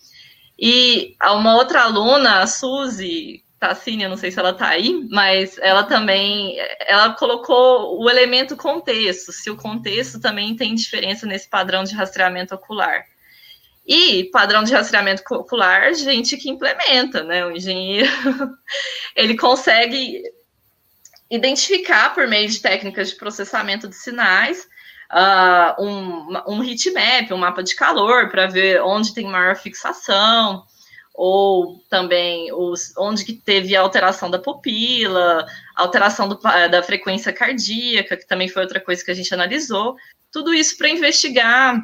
E 0.59 1.17
uma 1.23 1.55
outra 1.55 1.83
aluna, 1.83 2.41
a 2.41 2.47
Suzy 2.47 3.43
Tassini, 3.59 4.07
não 4.07 4.17
sei 4.19 4.31
se 4.31 4.39
ela 4.39 4.51
está 4.51 4.69
aí, 4.69 5.07
mas 5.11 5.57
ela 5.59 5.85
também, 5.85 6.57
ela 6.87 7.15
colocou 7.15 7.99
o 7.99 8.11
elemento 8.11 8.57
contexto, 8.57 9.33
se 9.33 9.51
o 9.51 9.57
contexto 9.57 10.21
também 10.21 10.55
tem 10.55 10.75
diferença 10.75 11.27
nesse 11.27 11.49
padrão 11.49 11.83
de 11.83 11.95
rastreamento 11.95 12.55
ocular. 12.55 13.05
E 13.87 14.25
padrão 14.25 14.65
de 14.65 14.73
rastreamento 14.73 15.23
ocular, 15.33 15.95
gente 15.95 16.37
que 16.37 16.51
implementa, 16.51 17.23
né? 17.23 17.47
O 17.47 17.53
engenheiro, 17.53 18.11
ele 19.15 19.37
consegue 19.37 20.23
identificar 21.31 22.15
por 22.15 22.27
meio 22.27 22.49
de 22.49 22.61
técnicas 22.61 23.11
de 23.11 23.17
processamento 23.17 23.89
de 23.89 23.95
sinais 23.95 24.67
uh, 25.13 25.83
um, 25.83 26.33
um 26.49 26.65
heatmap, 26.65 27.33
um 27.33 27.39
mapa 27.39 27.63
de 27.63 27.75
calor, 27.75 28.29
para 28.29 28.47
ver 28.47 28.83
onde 28.83 29.15
tem 29.15 29.27
maior 29.27 29.57
fixação, 29.57 30.65
ou 31.15 31.81
também 31.89 32.53
os, 32.53 32.93
onde 32.99 33.25
que 33.25 33.33
teve 33.33 33.75
alteração 33.75 34.31
da 34.31 34.39
pupila, 34.39 35.47
alteração 35.75 36.29
do, 36.29 36.37
da 36.37 36.83
frequência 36.83 37.33
cardíaca, 37.33 38.17
que 38.17 38.27
também 38.27 38.49
foi 38.49 38.63
outra 38.63 38.81
coisa 38.81 39.05
que 39.05 39.11
a 39.11 39.15
gente 39.15 39.33
analisou. 39.33 39.97
Tudo 40.31 40.53
isso 40.53 40.77
para 40.77 40.91
investigar 40.91 41.83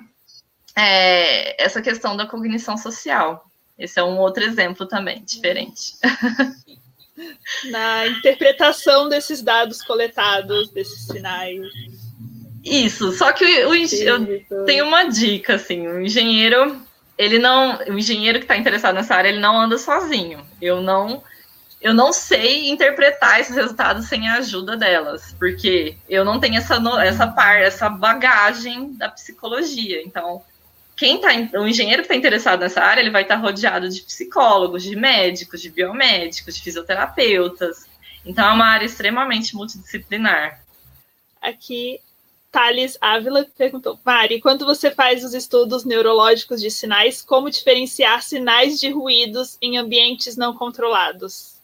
é, 0.76 1.62
essa 1.62 1.82
questão 1.82 2.16
da 2.16 2.26
cognição 2.26 2.76
social. 2.76 3.44
Esse 3.78 3.98
é 3.98 4.04
um 4.04 4.18
outro 4.18 4.42
exemplo 4.42 4.86
também, 4.86 5.22
diferente. 5.24 5.94
na 7.70 8.06
interpretação 8.06 9.08
desses 9.08 9.42
dados 9.42 9.82
coletados, 9.82 10.70
desses 10.70 11.06
sinais. 11.06 11.66
Isso, 12.64 13.12
só 13.12 13.32
que 13.32 13.44
o, 13.44 13.74
eu 13.74 14.64
tenho 14.66 14.86
uma 14.86 15.04
dica, 15.04 15.56
assim, 15.56 15.86
o 15.88 16.00
engenheiro, 16.00 16.80
ele 17.18 17.38
não, 17.38 17.78
o 17.78 17.98
engenheiro 17.98 18.38
que 18.38 18.44
está 18.44 18.56
interessado 18.56 18.94
nessa 18.94 19.14
área, 19.14 19.28
ele 19.28 19.40
não 19.40 19.60
anda 19.60 19.76
sozinho. 19.78 20.46
Eu 20.60 20.80
não 20.80 21.22
eu 21.80 21.92
não 21.92 22.12
sei 22.12 22.70
interpretar 22.70 23.40
esses 23.40 23.56
resultados 23.56 24.06
sem 24.06 24.28
a 24.28 24.34
ajuda 24.34 24.76
delas, 24.76 25.34
porque 25.36 25.96
eu 26.08 26.24
não 26.24 26.38
tenho 26.38 26.56
essa, 26.56 26.80
essa 27.02 27.26
par, 27.26 27.60
essa 27.60 27.88
bagagem 27.90 28.92
da 28.92 29.08
psicologia. 29.08 30.00
Então, 30.00 30.40
quem 30.96 31.20
tá, 31.20 31.28
o 31.58 31.66
engenheiro 31.66 32.02
que 32.02 32.06
está 32.06 32.14
interessado 32.14 32.60
nessa 32.60 32.80
área, 32.80 33.00
ele 33.00 33.10
vai 33.10 33.22
estar 33.22 33.36
tá 33.36 33.40
rodeado 33.40 33.88
de 33.88 34.02
psicólogos, 34.02 34.82
de 34.82 34.94
médicos, 34.94 35.60
de 35.60 35.70
biomédicos, 35.70 36.54
de 36.54 36.62
fisioterapeutas. 36.62 37.86
Então, 38.24 38.46
é 38.46 38.52
uma 38.52 38.66
área 38.66 38.86
extremamente 38.86 39.54
multidisciplinar. 39.54 40.62
Aqui, 41.40 41.98
Thales 42.52 42.98
Ávila 43.00 43.46
perguntou: 43.56 43.98
Mari, 44.04 44.40
quando 44.40 44.66
você 44.66 44.90
faz 44.90 45.24
os 45.24 45.32
estudos 45.32 45.84
neurológicos 45.84 46.60
de 46.60 46.70
sinais, 46.70 47.22
como 47.22 47.50
diferenciar 47.50 48.22
sinais 48.22 48.78
de 48.78 48.90
ruídos 48.90 49.56
em 49.60 49.78
ambientes 49.78 50.36
não 50.36 50.54
controlados? 50.54 51.56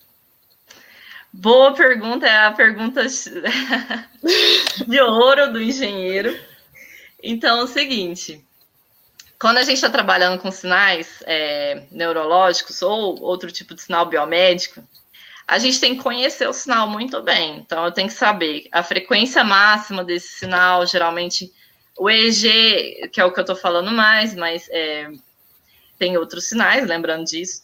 Boa 1.31 1.75
pergunta, 1.75 2.27
é 2.27 2.47
a 2.47 2.53
pergunta 2.53 3.05
de 4.89 5.01
ouro 5.01 5.53
do 5.53 5.63
engenheiro. 5.63 6.37
Então, 7.23 7.61
é 7.61 7.63
o 7.65 7.69
seguinte: 7.69 8.43
quando 9.39 9.59
a 9.59 9.63
gente 9.63 9.77
está 9.77 9.89
trabalhando 9.89 10.41
com 10.41 10.51
sinais 10.51 11.23
é, 11.25 11.83
neurológicos 11.91 12.83
ou 12.83 13.21
outro 13.21 13.53
tipo 13.53 13.75
de 13.75 13.83
sinal 13.83 14.07
biomédico, 14.07 14.83
a 15.47 15.59
gente 15.59 15.81
tem 15.81 15.97
que 15.97 16.03
conhecer 16.03 16.49
o 16.49 16.53
sinal 16.53 16.89
muito 16.89 17.23
bem. 17.23 17.59
Então, 17.59 17.85
eu 17.85 17.93
tenho 17.93 18.09
que 18.09 18.15
saber 18.15 18.69
a 18.73 18.83
frequência 18.83 19.45
máxima 19.45 20.05
desse 20.05 20.29
sinal, 20.29 20.85
geralmente 20.87 21.53
o 21.97 22.11
EEG, 22.11 23.09
que 23.13 23.21
é 23.21 23.25
o 23.25 23.33
que 23.33 23.41
eu 23.41 23.43
estou 23.43 23.57
falando 23.57 23.91
mais, 23.91 24.35
mas 24.35 24.69
é, 24.71 25.09
tem 25.99 26.17
outros 26.17 26.45
sinais, 26.45 26.87
lembrando 26.87 27.25
disso. 27.25 27.63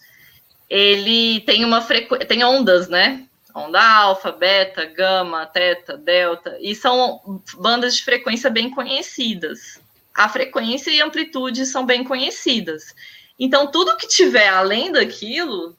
Ele 0.71 1.41
tem 1.41 1.65
uma 1.65 1.83
frequência, 1.83 2.27
tem 2.27 2.43
ondas, 2.43 2.89
né? 2.89 3.27
onda 3.55 3.81
alfa, 3.81 4.33
beta, 4.33 4.85
gama, 4.85 5.47
teta, 5.47 5.97
delta, 5.97 6.59
e 6.61 6.75
são 6.75 7.41
bandas 7.57 7.97
de 7.97 8.03
frequência 8.03 8.51
bem 8.51 8.69
conhecidas. 8.69 9.81
A 10.15 10.29
frequência 10.29 10.91
e 10.91 11.01
amplitude 11.01 11.67
são 11.67 11.85
bem 11.85 12.05
conhecidas. 12.05 12.95
Então, 13.39 13.71
tudo 13.71 13.97
que 13.97 14.07
tiver 14.07 14.49
além 14.49 14.93
daquilo, 14.93 15.77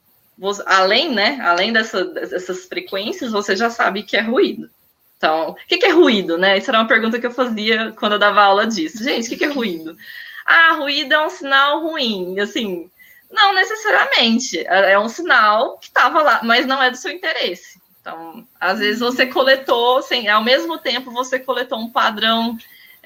além, 0.66 1.14
né, 1.14 1.38
além 1.42 1.72
dessa, 1.72 2.04
dessas 2.04 2.66
frequências, 2.66 3.32
você 3.32 3.56
já 3.56 3.70
sabe 3.70 4.02
que 4.02 4.16
é 4.16 4.20
ruído. 4.20 4.68
Então, 5.16 5.50
o 5.50 5.54
que, 5.54 5.78
que 5.78 5.86
é 5.86 5.90
ruído, 5.90 6.36
né? 6.36 6.58
Isso 6.58 6.70
era 6.70 6.78
uma 6.78 6.88
pergunta 6.88 7.18
que 7.18 7.26
eu 7.26 7.30
fazia 7.30 7.92
quando 7.92 8.12
eu 8.12 8.18
dava 8.18 8.42
aula 8.42 8.66
disso. 8.66 9.02
Gente, 9.02 9.26
o 9.26 9.28
que, 9.30 9.36
que 9.38 9.44
é 9.46 9.50
ruído? 9.50 9.96
Ah, 10.44 10.72
ruído 10.74 11.14
é 11.14 11.26
um 11.26 11.30
sinal 11.30 11.80
ruim. 11.80 12.38
Assim, 12.38 12.90
não 13.30 13.54
necessariamente. 13.54 14.58
É, 14.58 14.92
é 14.92 14.98
um 14.98 15.08
sinal 15.08 15.78
que 15.78 15.86
estava 15.86 16.22
lá, 16.22 16.40
mas 16.44 16.66
não 16.66 16.82
é 16.82 16.90
do 16.90 16.98
seu 16.98 17.10
interesse. 17.10 17.80
Então, 18.00 18.46
às 18.60 18.78
vezes 18.78 19.00
você 19.00 19.26
coletou, 19.26 19.98
assim, 19.98 20.28
ao 20.28 20.44
mesmo 20.44 20.78
tempo 20.78 21.10
você 21.10 21.40
coletou 21.40 21.78
um 21.78 21.90
padrão 21.90 22.56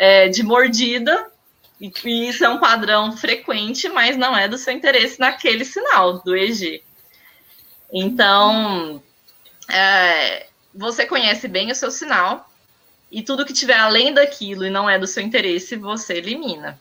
é, 0.00 0.28
de 0.28 0.42
mordida, 0.42 1.30
e, 1.78 1.92
e 2.06 2.28
isso 2.30 2.42
é 2.42 2.48
um 2.48 2.58
padrão 2.58 3.14
frequente, 3.14 3.86
mas 3.86 4.16
não 4.16 4.34
é 4.34 4.48
do 4.48 4.56
seu 4.56 4.72
interesse 4.72 5.20
naquele 5.20 5.62
sinal 5.62 6.22
do 6.22 6.34
EG. 6.34 6.82
Então, 7.92 9.02
é, 9.70 10.46
você 10.74 11.04
conhece 11.04 11.46
bem 11.46 11.70
o 11.70 11.74
seu 11.74 11.90
sinal, 11.90 12.50
e 13.12 13.22
tudo 13.22 13.44
que 13.44 13.52
tiver 13.52 13.76
além 13.76 14.14
daquilo 14.14 14.64
e 14.64 14.70
não 14.70 14.88
é 14.88 14.98
do 14.98 15.06
seu 15.06 15.22
interesse, 15.22 15.76
você 15.76 16.14
elimina. 16.14 16.80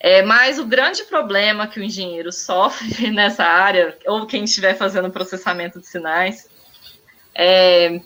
É, 0.00 0.22
mas 0.22 0.58
o 0.58 0.64
grande 0.64 1.04
problema 1.04 1.66
que 1.66 1.78
o 1.78 1.82
engenheiro 1.82 2.32
sofre 2.32 3.10
nessa 3.12 3.44
área, 3.44 3.98
ou 4.06 4.24
quem 4.24 4.44
estiver 4.44 4.74
fazendo 4.74 5.10
processamento 5.10 5.80
de 5.80 5.86
sinais, 5.86 6.48
é, 7.34 8.00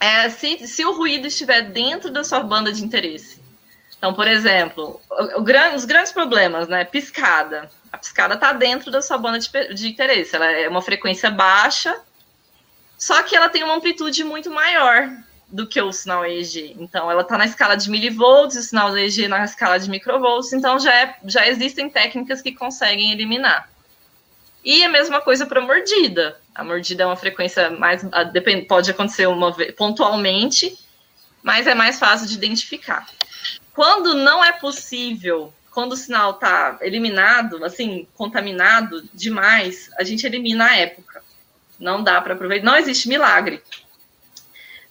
é 0.00 0.28
se, 0.30 0.66
se, 0.66 0.84
o 0.84 0.96
ruído 0.96 1.28
estiver 1.28 1.62
dentro 1.62 2.10
da 2.10 2.24
sua 2.24 2.40
banda 2.40 2.72
de 2.72 2.82
interesse. 2.82 3.41
Então, 4.02 4.12
por 4.12 4.26
exemplo, 4.26 5.00
os 5.76 5.84
grandes 5.84 6.10
problemas, 6.10 6.66
né? 6.66 6.84
Piscada. 6.84 7.70
A 7.92 7.96
piscada 7.96 8.34
está 8.34 8.52
dentro 8.52 8.90
da 8.90 9.00
sua 9.00 9.16
banda 9.16 9.38
de, 9.38 9.74
de 9.74 9.86
interesse. 9.86 10.34
Ela 10.34 10.50
é 10.50 10.68
uma 10.68 10.82
frequência 10.82 11.30
baixa, 11.30 11.96
só 12.98 13.22
que 13.22 13.36
ela 13.36 13.48
tem 13.48 13.62
uma 13.62 13.76
amplitude 13.76 14.24
muito 14.24 14.50
maior 14.50 15.08
do 15.46 15.68
que 15.68 15.80
o 15.80 15.92
sinal 15.92 16.26
EEG. 16.26 16.74
Então, 16.80 17.08
ela 17.08 17.22
está 17.22 17.38
na 17.38 17.44
escala 17.44 17.76
de 17.76 17.88
milivolts, 17.88 18.56
o 18.56 18.62
sinal 18.64 18.98
EEG 18.98 19.28
na 19.28 19.44
escala 19.44 19.78
de 19.78 19.88
microvolts, 19.88 20.52
então 20.52 20.80
já, 20.80 20.92
é, 20.92 21.16
já 21.26 21.46
existem 21.46 21.88
técnicas 21.88 22.42
que 22.42 22.50
conseguem 22.50 23.12
eliminar. 23.12 23.70
E 24.64 24.82
a 24.82 24.88
mesma 24.88 25.20
coisa 25.20 25.46
para 25.46 25.60
mordida. 25.60 26.40
A 26.52 26.64
mordida 26.64 27.04
é 27.04 27.06
uma 27.06 27.14
frequência 27.14 27.70
mais. 27.70 28.02
Pode 28.68 28.90
acontecer 28.90 29.28
uma 29.28 29.54
pontualmente, 29.76 30.76
mas 31.40 31.68
é 31.68 31.74
mais 31.74 32.00
fácil 32.00 32.26
de 32.26 32.34
identificar. 32.34 33.06
Quando 33.74 34.14
não 34.14 34.44
é 34.44 34.52
possível, 34.52 35.52
quando 35.70 35.92
o 35.92 35.96
sinal 35.96 36.32
está 36.32 36.78
eliminado, 36.82 37.64
assim, 37.64 38.06
contaminado 38.14 39.02
demais, 39.14 39.90
a 39.98 40.04
gente 40.04 40.26
elimina 40.26 40.66
a 40.66 40.76
época. 40.76 41.22
Não 41.80 42.02
dá 42.02 42.20
para 42.20 42.34
aproveitar. 42.34 42.64
Não 42.64 42.76
existe 42.76 43.08
milagre. 43.08 43.62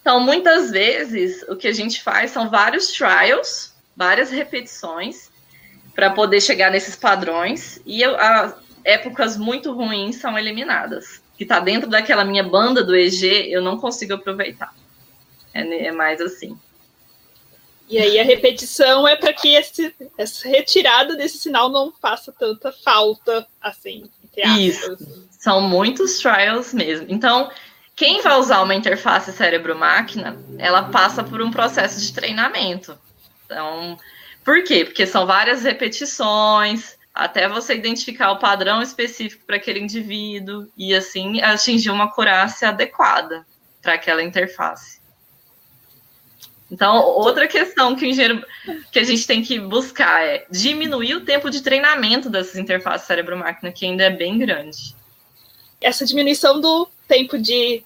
Então, 0.02 0.20
muitas 0.20 0.72
vezes, 0.72 1.44
o 1.48 1.56
que 1.56 1.68
a 1.68 1.74
gente 1.74 2.02
faz 2.02 2.32
são 2.32 2.50
vários 2.50 2.88
trials, 2.88 3.74
várias 3.96 4.32
repetições, 4.32 5.30
para 5.94 6.10
poder 6.10 6.42
chegar 6.42 6.72
nesses 6.72 6.96
padrões, 6.96 7.80
e 7.86 8.04
a, 8.04 8.56
épocas 8.84 9.38
muito 9.38 9.72
ruins 9.72 10.16
são 10.16 10.38
eliminadas. 10.38 11.22
Que 11.38 11.44
está 11.44 11.60
dentro 11.60 11.90
daquela 11.90 12.26
minha 12.26 12.44
banda 12.44 12.84
do 12.84 12.96
EG, 12.96 13.52
eu 13.52 13.62
não 13.62 13.78
consigo 13.78 14.16
aproveitar. 14.16 14.74
É, 15.54 15.88
é 15.88 15.92
mais 15.92 16.20
assim. 16.20 16.58
E 17.92 17.98
aí 17.98 18.18
a 18.18 18.24
repetição 18.24 19.06
é 19.06 19.18
para 19.18 19.34
que 19.34 19.50
esse, 19.50 19.94
essa 20.18 20.48
retirada 20.48 21.14
desse 21.18 21.38
sinal 21.38 21.70
não 21.70 21.92
faça 21.92 22.32
tanta 22.32 22.72
falta, 22.72 23.46
assim. 23.62 24.10
Isso. 24.58 24.98
São 25.30 25.60
muitos 25.60 26.18
trials 26.20 26.74
mesmo. 26.74 27.08
Então, 27.10 27.52
quem 27.94 28.22
vai 28.22 28.40
usar 28.40 28.62
uma 28.62 28.74
interface 28.74 29.34
cérebro-máquina, 29.34 30.38
ela 30.58 30.84
passa 30.84 31.22
por 31.22 31.42
um 31.42 31.52
processo 31.52 32.00
de 32.00 32.14
treinamento. 32.14 32.98
Então, 33.44 33.98
por 34.42 34.64
quê? 34.64 34.86
Porque 34.86 35.06
são 35.06 35.26
várias 35.26 35.64
repetições, 35.64 36.96
até 37.14 37.50
você 37.50 37.76
identificar 37.76 38.32
o 38.32 38.40
padrão 38.40 38.82
específico 38.82 39.46
para 39.46 39.58
aquele 39.58 39.82
indivíduo 39.82 40.66
e 40.78 40.96
assim 40.96 41.42
atingir 41.42 41.90
uma 41.90 42.06
acurácia 42.06 42.70
adequada 42.70 43.46
para 43.82 43.96
aquela 43.96 44.24
interface. 44.24 45.01
Então, 46.72 47.04
outra 47.04 47.48
questão 47.48 47.96
que 47.96 48.06
o 48.06 48.08
engenheiro 48.08 48.46
que 48.92 49.00
a 49.00 49.04
gente 49.04 49.28
tem 49.28 49.44
que 49.44 49.60
buscar 49.60 50.26
é 50.26 50.46
diminuir 50.50 51.16
o 51.16 51.26
tempo 51.26 51.50
de 51.50 51.62
treinamento 51.62 52.30
dessas 52.30 52.56
interfaces 52.56 53.06
cérebro-máquina, 53.06 53.72
que 53.72 53.86
ainda 53.86 54.06
é 54.06 54.10
bem 54.10 54.40
grande 54.40 54.96
essa 55.82 56.06
diminuição 56.06 56.62
do 56.62 56.88
tempo 57.08 57.38
de 57.38 57.84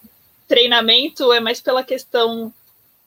treinamento 0.48 1.32
é 1.32 1.40
mais 1.40 1.62
pela 1.62 1.84
questão 1.84 2.54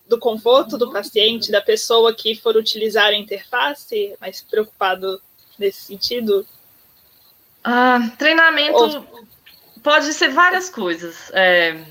do 0.08 0.18
conforto 0.18 0.78
do 0.78 0.90
paciente, 0.90 1.52
da 1.52 1.60
pessoa 1.60 2.14
que 2.14 2.34
for 2.34 2.56
utilizar 2.56 3.08
a 3.08 3.14
interface, 3.14 4.16
mais 4.18 4.40
preocupado 4.40 5.20
nesse 5.58 5.82
sentido? 5.82 6.46
Ah, 7.62 8.10
treinamento 8.18 8.78
Ou... 8.78 9.26
pode 9.82 10.14
ser 10.14 10.30
várias 10.30 10.70
coisas. 10.70 11.30
É, 11.34 11.84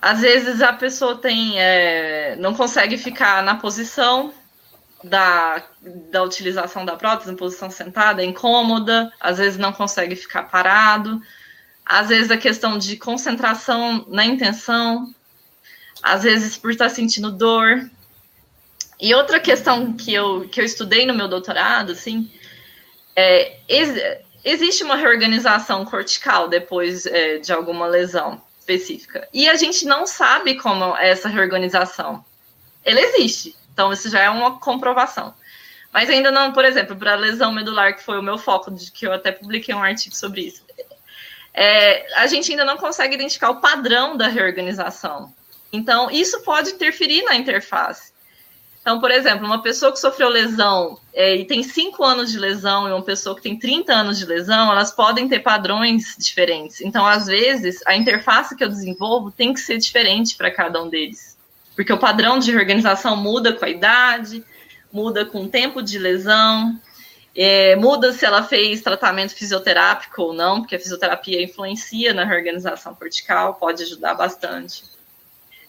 às 0.00 0.20
vezes 0.20 0.62
a 0.62 0.72
pessoa 0.72 1.16
tem, 1.16 1.60
é, 1.60 2.36
não 2.36 2.54
consegue 2.54 2.96
ficar 2.96 3.42
na 3.42 3.54
posição 3.54 4.32
da, 5.02 5.62
da 6.10 6.22
utilização 6.22 6.84
da 6.84 6.96
prótese, 6.96 7.32
em 7.32 7.36
posição 7.36 7.70
sentada, 7.70 8.22
é 8.22 8.24
incômoda, 8.24 9.12
às 9.18 9.38
vezes 9.38 9.58
não 9.58 9.72
consegue 9.72 10.14
ficar 10.16 10.44
parado 10.44 11.20
às 11.90 12.08
vezes 12.08 12.30
a 12.30 12.36
questão 12.36 12.78
de 12.78 12.96
concentração 12.96 14.04
na 14.06 14.24
intenção, 14.24 15.12
às 16.00 16.22
vezes 16.22 16.56
por 16.56 16.70
estar 16.70 16.88
sentindo 16.88 17.32
dor. 17.32 17.90
E 19.00 19.12
outra 19.12 19.40
questão 19.40 19.92
que 19.94 20.14
eu, 20.14 20.48
que 20.48 20.60
eu 20.60 20.64
estudei 20.64 21.04
no 21.04 21.12
meu 21.12 21.26
doutorado, 21.26 21.90
assim, 21.90 22.30
é, 23.16 23.56
ex, 23.68 24.20
existe 24.44 24.84
uma 24.84 24.94
reorganização 24.94 25.84
cortical 25.84 26.46
depois 26.46 27.06
é, 27.06 27.38
de 27.38 27.52
alguma 27.52 27.88
lesão 27.88 28.40
específica. 28.60 29.28
E 29.32 29.48
a 29.48 29.56
gente 29.56 29.84
não 29.84 30.06
sabe 30.06 30.54
como 30.54 30.96
é 30.96 31.10
essa 31.10 31.28
reorganização. 31.28 32.24
Ela 32.84 33.00
existe. 33.00 33.56
Então, 33.72 33.92
isso 33.92 34.08
já 34.08 34.20
é 34.20 34.30
uma 34.30 34.60
comprovação. 34.60 35.34
Mas 35.92 36.08
ainda 36.08 36.30
não, 36.30 36.52
por 36.52 36.64
exemplo, 36.64 36.94
para 36.94 37.14
a 37.14 37.16
lesão 37.16 37.52
medular, 37.52 37.96
que 37.96 38.04
foi 38.04 38.18
o 38.18 38.22
meu 38.22 38.38
foco, 38.38 38.70
de 38.70 38.92
que 38.92 39.06
eu 39.06 39.12
até 39.12 39.32
publiquei 39.32 39.74
um 39.74 39.82
artigo 39.82 40.14
sobre 40.14 40.42
isso 40.42 40.62
é, 41.52 42.06
a 42.16 42.26
gente 42.26 42.50
ainda 42.50 42.64
não 42.64 42.76
consegue 42.76 43.14
identificar 43.14 43.50
o 43.50 43.60
padrão 43.60 44.16
da 44.16 44.28
reorganização. 44.28 45.32
Então, 45.72 46.10
isso 46.10 46.42
pode 46.42 46.70
interferir 46.70 47.22
na 47.22 47.36
interface. 47.36 48.09
Então, 48.80 48.98
por 48.98 49.10
exemplo, 49.10 49.46
uma 49.46 49.62
pessoa 49.62 49.92
que 49.92 49.98
sofreu 49.98 50.28
lesão 50.28 50.98
é, 51.12 51.36
e 51.36 51.44
tem 51.44 51.62
5 51.62 52.02
anos 52.02 52.32
de 52.32 52.38
lesão 52.38 52.88
e 52.88 52.92
uma 52.92 53.02
pessoa 53.02 53.36
que 53.36 53.42
tem 53.42 53.58
30 53.58 53.92
anos 53.92 54.18
de 54.18 54.24
lesão, 54.24 54.72
elas 54.72 54.90
podem 54.90 55.28
ter 55.28 55.40
padrões 55.40 56.16
diferentes. 56.18 56.80
Então, 56.80 57.06
às 57.06 57.26
vezes, 57.26 57.80
a 57.86 57.94
interface 57.94 58.56
que 58.56 58.64
eu 58.64 58.68
desenvolvo 58.68 59.30
tem 59.30 59.52
que 59.52 59.60
ser 59.60 59.76
diferente 59.76 60.34
para 60.34 60.50
cada 60.50 60.82
um 60.82 60.88
deles. 60.88 61.36
Porque 61.76 61.92
o 61.92 61.98
padrão 61.98 62.38
de 62.38 62.50
reorganização 62.50 63.16
muda 63.16 63.52
com 63.52 63.64
a 63.64 63.68
idade, 63.68 64.42
muda 64.90 65.26
com 65.26 65.44
o 65.44 65.48
tempo 65.48 65.82
de 65.82 65.98
lesão, 65.98 66.78
é, 67.36 67.76
muda 67.76 68.12
se 68.12 68.24
ela 68.24 68.42
fez 68.42 68.80
tratamento 68.80 69.34
fisioterápico 69.34 70.22
ou 70.22 70.32
não, 70.32 70.60
porque 70.60 70.76
a 70.76 70.80
fisioterapia 70.80 71.42
influencia 71.42 72.12
na 72.12 72.24
reorganização 72.24 72.94
cortical, 72.94 73.54
pode 73.54 73.82
ajudar 73.82 74.14
bastante. 74.14 74.84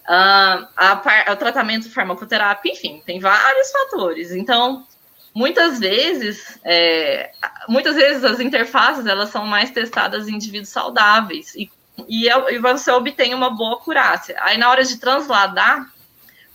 Uh, 0.07 0.67
a, 0.75 1.01
o 1.31 1.35
tratamento 1.35 1.89
farmacoterapia, 1.89 2.71
enfim, 2.71 3.01
tem 3.05 3.19
vários 3.19 3.71
fatores. 3.71 4.31
Então, 4.31 4.85
muitas 5.33 5.79
vezes, 5.79 6.59
é, 6.63 7.31
muitas 7.67 7.95
vezes 7.95 8.23
as 8.23 8.39
interfaces 8.39 9.05
elas 9.05 9.29
são 9.29 9.45
mais 9.45 9.71
testadas 9.71 10.27
em 10.27 10.35
indivíduos 10.35 10.69
saudáveis 10.69 11.55
e, 11.55 11.71
e, 12.07 12.27
e 12.27 12.59
você 12.59 12.91
obtém 12.91 13.33
uma 13.33 13.49
boa 13.49 13.79
curácia. 13.79 14.35
Aí, 14.41 14.57
na 14.57 14.69
hora 14.69 14.83
de 14.83 14.97
transladar 14.97 15.91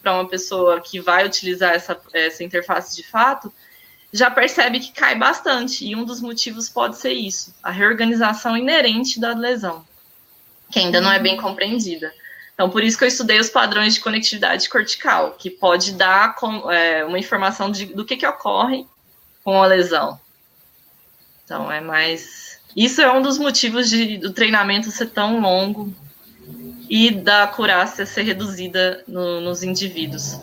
para 0.03 0.15
uma 0.15 0.29
pessoa 0.29 0.81
que 0.81 1.01
vai 1.01 1.27
utilizar 1.27 1.75
essa, 1.75 1.99
essa 2.13 2.45
interface 2.45 2.95
de 2.95 3.03
fato, 3.03 3.53
já 4.13 4.31
percebe 4.31 4.81
que 4.81 4.93
cai 4.93 5.15
bastante. 5.17 5.85
E 5.85 5.97
um 5.97 6.05
dos 6.05 6.21
motivos 6.21 6.69
pode 6.69 6.97
ser 6.97 7.13
isso, 7.13 7.55
a 7.63 7.71
reorganização 7.71 8.57
inerente 8.57 9.19
da 9.19 9.35
lesão, 9.35 9.85
que 10.71 10.79
ainda 10.79 11.01
não 11.01 11.11
é 11.11 11.19
bem 11.19 11.37
compreendida. 11.37 12.13
Então, 12.57 12.71
por 12.71 12.83
isso 12.83 12.97
que 12.97 13.05
eu 13.05 13.09
estudei 13.09 13.39
os 13.39 13.51
padrões 13.51 13.93
de 13.93 14.01
conectividade 14.01 14.67
cortical, 14.71 15.33
que 15.33 15.51
pode 15.51 15.93
dar 15.93 16.35
com, 16.37 16.73
é, 16.73 17.05
uma 17.05 17.19
informação 17.19 17.71
de, 17.71 17.85
do 17.85 18.03
que, 18.03 18.17
que 18.17 18.27
ocorre 18.27 18.87
com 19.45 19.63
a 19.63 19.67
lesão. 19.67 20.19
Então, 21.45 21.71
é 21.71 21.83
mais. 21.83 22.59
Isso 22.75 23.03
é 23.03 23.13
um 23.13 23.21
dos 23.21 23.39
motivos 23.39 23.91
de, 23.91 24.17
do 24.17 24.33
treinamento 24.33 24.91
ser 24.91 25.11
tão 25.11 25.39
longo 25.39 25.95
e 26.89 27.11
da 27.11 27.47
curácia 27.47 28.07
ser 28.07 28.23
reduzida 28.23 29.05
no, 29.07 29.39
nos 29.43 29.63
indivíduos. 29.63 30.41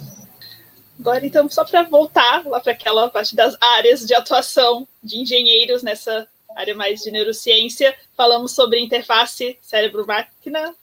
Agora, 1.00 1.26
então, 1.26 1.50
só 1.50 1.66
para 1.66 1.82
voltar 1.82 2.46
lá 2.46 2.60
para 2.60 2.74
aquela 2.74 3.10
parte 3.10 3.36
das 3.36 3.58
áreas 3.60 4.06
de 4.06 4.14
atuação 4.14 4.88
de 5.04 5.18
engenheiros 5.18 5.82
nessa 5.82 6.28
área 6.56 6.76
mais 6.76 7.02
de 7.02 7.10
neurociência, 7.10 7.96
falamos 8.16 8.52
sobre 8.52 8.80
interface 8.80 9.58
cérebro-máquina, 9.64 10.76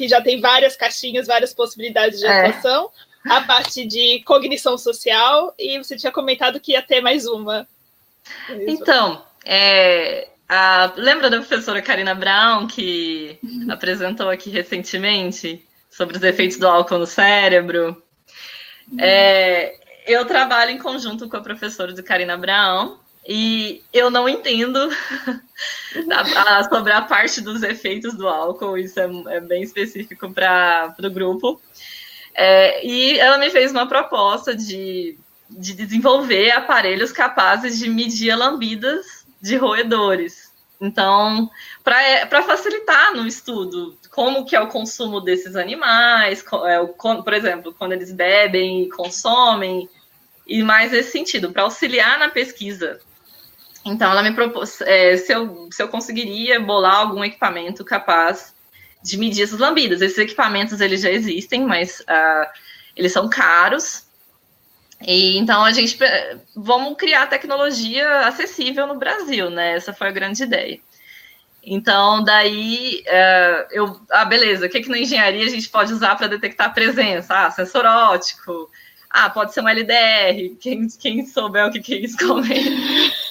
que 0.00 0.08
já 0.08 0.18
tem 0.22 0.40
várias 0.40 0.76
caixinhas, 0.76 1.26
várias 1.26 1.52
possibilidades 1.52 2.20
de 2.20 2.26
é. 2.26 2.46
atuação, 2.46 2.90
a 3.22 3.42
parte 3.42 3.84
de 3.84 4.22
cognição 4.24 4.78
social, 4.78 5.54
e 5.58 5.76
você 5.76 5.94
tinha 5.94 6.10
comentado 6.10 6.58
que 6.58 6.72
ia 6.72 6.80
ter 6.80 7.02
mais 7.02 7.26
uma. 7.26 7.68
Então, 8.66 9.22
é, 9.44 10.28
a, 10.48 10.90
lembra 10.96 11.28
da 11.28 11.36
professora 11.36 11.82
Karina 11.82 12.14
Brown, 12.14 12.66
que 12.66 13.38
apresentou 13.68 14.30
aqui 14.30 14.48
recentemente 14.48 15.62
sobre 15.90 16.16
os 16.16 16.22
efeitos 16.22 16.56
do 16.56 16.66
álcool 16.66 16.96
no 16.96 17.06
cérebro? 17.06 18.02
É, 18.98 19.74
eu 20.06 20.24
trabalho 20.24 20.70
em 20.70 20.78
conjunto 20.78 21.28
com 21.28 21.36
a 21.36 21.42
professora 21.42 21.92
de 21.92 22.02
Karina 22.02 22.38
Brown, 22.38 22.96
e 23.28 23.82
eu 23.92 24.08
não 24.08 24.26
entendo 24.26 24.78
a, 26.10 26.58
a, 26.58 26.64
sobre 26.64 26.92
a 26.92 27.02
parte 27.02 27.40
dos 27.40 27.62
efeitos 27.62 28.14
do 28.14 28.28
álcool, 28.28 28.78
isso 28.78 28.98
é, 28.98 29.08
é 29.28 29.40
bem 29.40 29.62
específico 29.62 30.32
para 30.32 30.94
o 30.98 31.10
grupo. 31.10 31.60
É, 32.34 32.86
e 32.86 33.18
ela 33.18 33.38
me 33.38 33.50
fez 33.50 33.70
uma 33.72 33.86
proposta 33.86 34.54
de, 34.54 35.18
de 35.48 35.74
desenvolver 35.74 36.50
aparelhos 36.52 37.12
capazes 37.12 37.78
de 37.78 37.88
medir 37.88 38.34
lambidas 38.36 39.26
de 39.40 39.56
roedores. 39.56 40.50
Então, 40.80 41.50
para 41.84 42.42
facilitar 42.42 43.14
no 43.14 43.26
estudo 43.26 43.98
como 44.10 44.46
que 44.46 44.56
é 44.56 44.60
o 44.60 44.68
consumo 44.68 45.20
desses 45.20 45.54
animais, 45.54 46.42
é, 46.64 46.84
por 47.22 47.34
exemplo, 47.34 47.74
quando 47.76 47.92
eles 47.92 48.10
bebem 48.12 48.84
e 48.84 48.88
consomem, 48.88 49.88
e 50.46 50.62
mais 50.62 50.90
nesse 50.90 51.12
sentido, 51.12 51.52
para 51.52 51.62
auxiliar 51.62 52.18
na 52.18 52.28
pesquisa 52.28 52.98
então, 53.84 54.10
ela 54.10 54.22
me 54.22 54.32
propôs 54.32 54.80
é, 54.82 55.16
se, 55.16 55.32
eu, 55.32 55.68
se 55.70 55.82
eu 55.82 55.88
conseguiria 55.88 56.60
bolar 56.60 56.96
algum 56.96 57.24
equipamento 57.24 57.84
capaz 57.84 58.54
de 59.02 59.16
medir 59.16 59.42
essas 59.42 59.58
lambidas. 59.58 60.02
Esses 60.02 60.18
equipamentos 60.18 60.80
eles 60.80 61.00
já 61.00 61.10
existem, 61.10 61.64
mas 61.64 62.00
uh, 62.00 62.50
eles 62.94 63.12
são 63.12 63.28
caros. 63.28 64.04
E 65.00 65.38
então 65.38 65.64
a 65.64 65.72
gente 65.72 65.98
vamos 66.54 66.96
criar 66.98 67.26
tecnologia 67.26 68.26
acessível 68.26 68.86
no 68.86 68.98
Brasil, 68.98 69.48
né? 69.48 69.74
Essa 69.74 69.94
foi 69.94 70.08
a 70.08 70.12
grande 70.12 70.42
ideia. 70.42 70.78
Então, 71.62 72.22
daí 72.22 73.02
uh, 73.06 73.66
eu. 73.70 74.00
Ah, 74.10 74.24
beleza, 74.24 74.66
o 74.66 74.68
que, 74.68 74.80
que 74.80 74.88
na 74.88 74.98
engenharia 74.98 75.44
a 75.44 75.48
gente 75.48 75.68
pode 75.68 75.92
usar 75.92 76.16
para 76.16 76.26
detectar 76.26 76.74
presença? 76.74 77.34
Ah, 77.34 77.50
sensor 77.50 77.84
ótico. 77.86 78.70
Ah, 79.08 79.28
pode 79.28 79.52
ser 79.52 79.62
um 79.62 79.68
LDR. 79.68 80.56
Quem, 80.60 80.86
quem 80.88 81.26
souber 81.26 81.66
o 81.66 81.72
que, 81.72 81.80
que 81.80 81.94
é 81.94 81.98
isso, 81.98 82.16
comenta. 82.26 83.29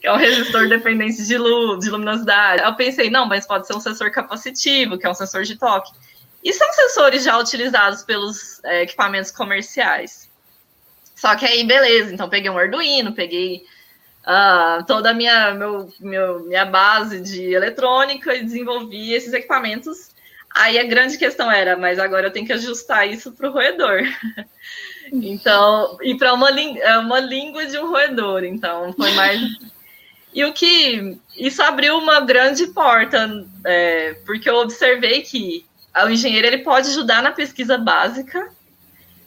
Que 0.00 0.06
é 0.06 0.12
um 0.12 0.16
resistor 0.16 0.68
dependente 0.68 1.24
de 1.24 1.38
luz, 1.38 1.84
de 1.84 1.90
luminosidade. 1.90 2.62
Eu 2.62 2.74
pensei, 2.74 3.10
não, 3.10 3.26
mas 3.26 3.46
pode 3.46 3.66
ser 3.66 3.74
um 3.74 3.80
sensor 3.80 4.10
capacitivo, 4.10 4.98
que 4.98 5.06
é 5.06 5.10
um 5.10 5.14
sensor 5.14 5.44
de 5.44 5.56
toque. 5.56 5.90
E 6.42 6.52
são 6.52 6.70
sensores 6.72 7.24
já 7.24 7.38
utilizados 7.38 8.02
pelos 8.02 8.62
é, 8.64 8.82
equipamentos 8.82 9.30
comerciais. 9.30 10.30
Só 11.14 11.34
que 11.34 11.46
aí, 11.46 11.64
beleza, 11.66 12.12
então 12.12 12.28
peguei 12.28 12.50
um 12.50 12.58
Arduino, 12.58 13.12
peguei 13.12 13.64
uh, 14.26 14.84
toda 14.86 15.10
a 15.10 15.14
minha, 15.14 15.54
meu, 15.54 15.92
meu, 15.98 16.40
minha 16.40 16.64
base 16.64 17.20
de 17.20 17.54
eletrônica 17.54 18.34
e 18.34 18.44
desenvolvi 18.44 19.12
esses 19.12 19.32
equipamentos. 19.32 20.10
Aí 20.54 20.78
a 20.78 20.84
grande 20.84 21.18
questão 21.18 21.50
era, 21.50 21.76
mas 21.76 21.98
agora 21.98 22.28
eu 22.28 22.30
tenho 22.30 22.46
que 22.46 22.52
ajustar 22.52 23.08
isso 23.08 23.32
para 23.32 23.48
o 23.48 23.52
roedor. 23.52 24.02
Então, 25.12 25.96
e 26.02 26.16
para 26.16 26.34
uma, 26.34 26.50
é 26.50 26.98
uma 26.98 27.20
língua 27.20 27.64
de 27.66 27.78
um 27.78 27.88
roedor, 27.88 28.42
então 28.42 28.92
foi 28.92 29.12
mais. 29.12 29.40
E 30.36 30.44
o 30.44 30.52
que 30.52 31.18
isso 31.34 31.62
abriu 31.62 31.96
uma 31.96 32.20
grande 32.20 32.66
porta, 32.66 33.42
é, 33.64 34.18
porque 34.26 34.50
eu 34.50 34.56
observei 34.56 35.22
que 35.22 35.64
o 36.04 36.10
engenheiro 36.10 36.46
ele 36.46 36.58
pode 36.58 36.90
ajudar 36.90 37.22
na 37.22 37.32
pesquisa 37.32 37.78
básica, 37.78 38.50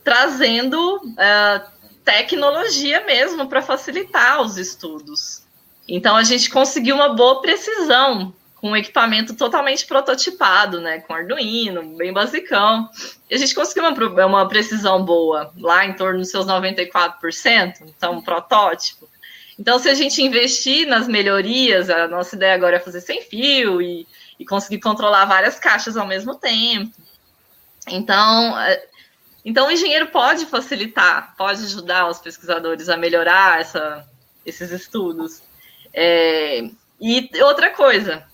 trazendo 0.03 1.01
é, 1.17 1.63
tecnologia 2.05 3.03
mesmo 3.07 3.49
para 3.49 3.59
facilitar 3.59 4.39
os 4.39 4.55
estudos. 4.55 5.41
Então 5.87 6.15
a 6.15 6.21
gente 6.23 6.47
conseguiu 6.47 6.93
uma 6.93 7.09
boa 7.15 7.41
precisão 7.41 8.31
com 8.57 8.69
um 8.69 8.75
equipamento 8.75 9.33
totalmente 9.33 9.87
prototipado, 9.87 10.79
né, 10.79 10.99
com 10.99 11.13
Arduino, 11.15 11.97
bem 11.97 12.13
basicão. 12.13 12.87
E 13.27 13.33
a 13.33 13.37
gente 13.39 13.55
conseguiu 13.55 13.89
uma, 13.89 14.25
uma 14.27 14.47
precisão 14.47 15.03
boa, 15.03 15.51
lá 15.57 15.87
em 15.87 15.93
torno 15.93 16.19
dos 16.19 16.29
seus 16.29 16.45
94%, 16.45 17.77
então 17.81 18.17
um 18.17 18.21
protótipo. 18.21 19.08
Então, 19.59 19.77
se 19.77 19.89
a 19.89 19.93
gente 19.93 20.23
investir 20.23 20.87
nas 20.87 21.05
melhorias, 21.05 21.89
a 21.89 22.07
nossa 22.07 22.35
ideia 22.35 22.55
agora 22.55 22.77
é 22.77 22.79
fazer 22.79 23.01
sem 23.01 23.21
fio 23.21 23.81
e, 23.81 24.07
e 24.39 24.45
conseguir 24.45 24.79
controlar 24.79 25.25
várias 25.25 25.59
caixas 25.59 25.97
ao 25.97 26.07
mesmo 26.07 26.33
tempo. 26.35 26.95
Então, 27.89 28.57
é, 28.57 28.87
então 29.43 29.67
o 29.67 29.71
engenheiro 29.71 30.07
pode 30.07 30.45
facilitar, 30.45 31.35
pode 31.37 31.61
ajudar 31.63 32.07
os 32.07 32.19
pesquisadores 32.19 32.87
a 32.87 32.95
melhorar 32.95 33.59
essa, 33.59 34.07
esses 34.45 34.71
estudos. 34.71 35.41
É, 35.93 36.69
e 37.01 37.29
outra 37.43 37.69
coisa, 37.71 38.25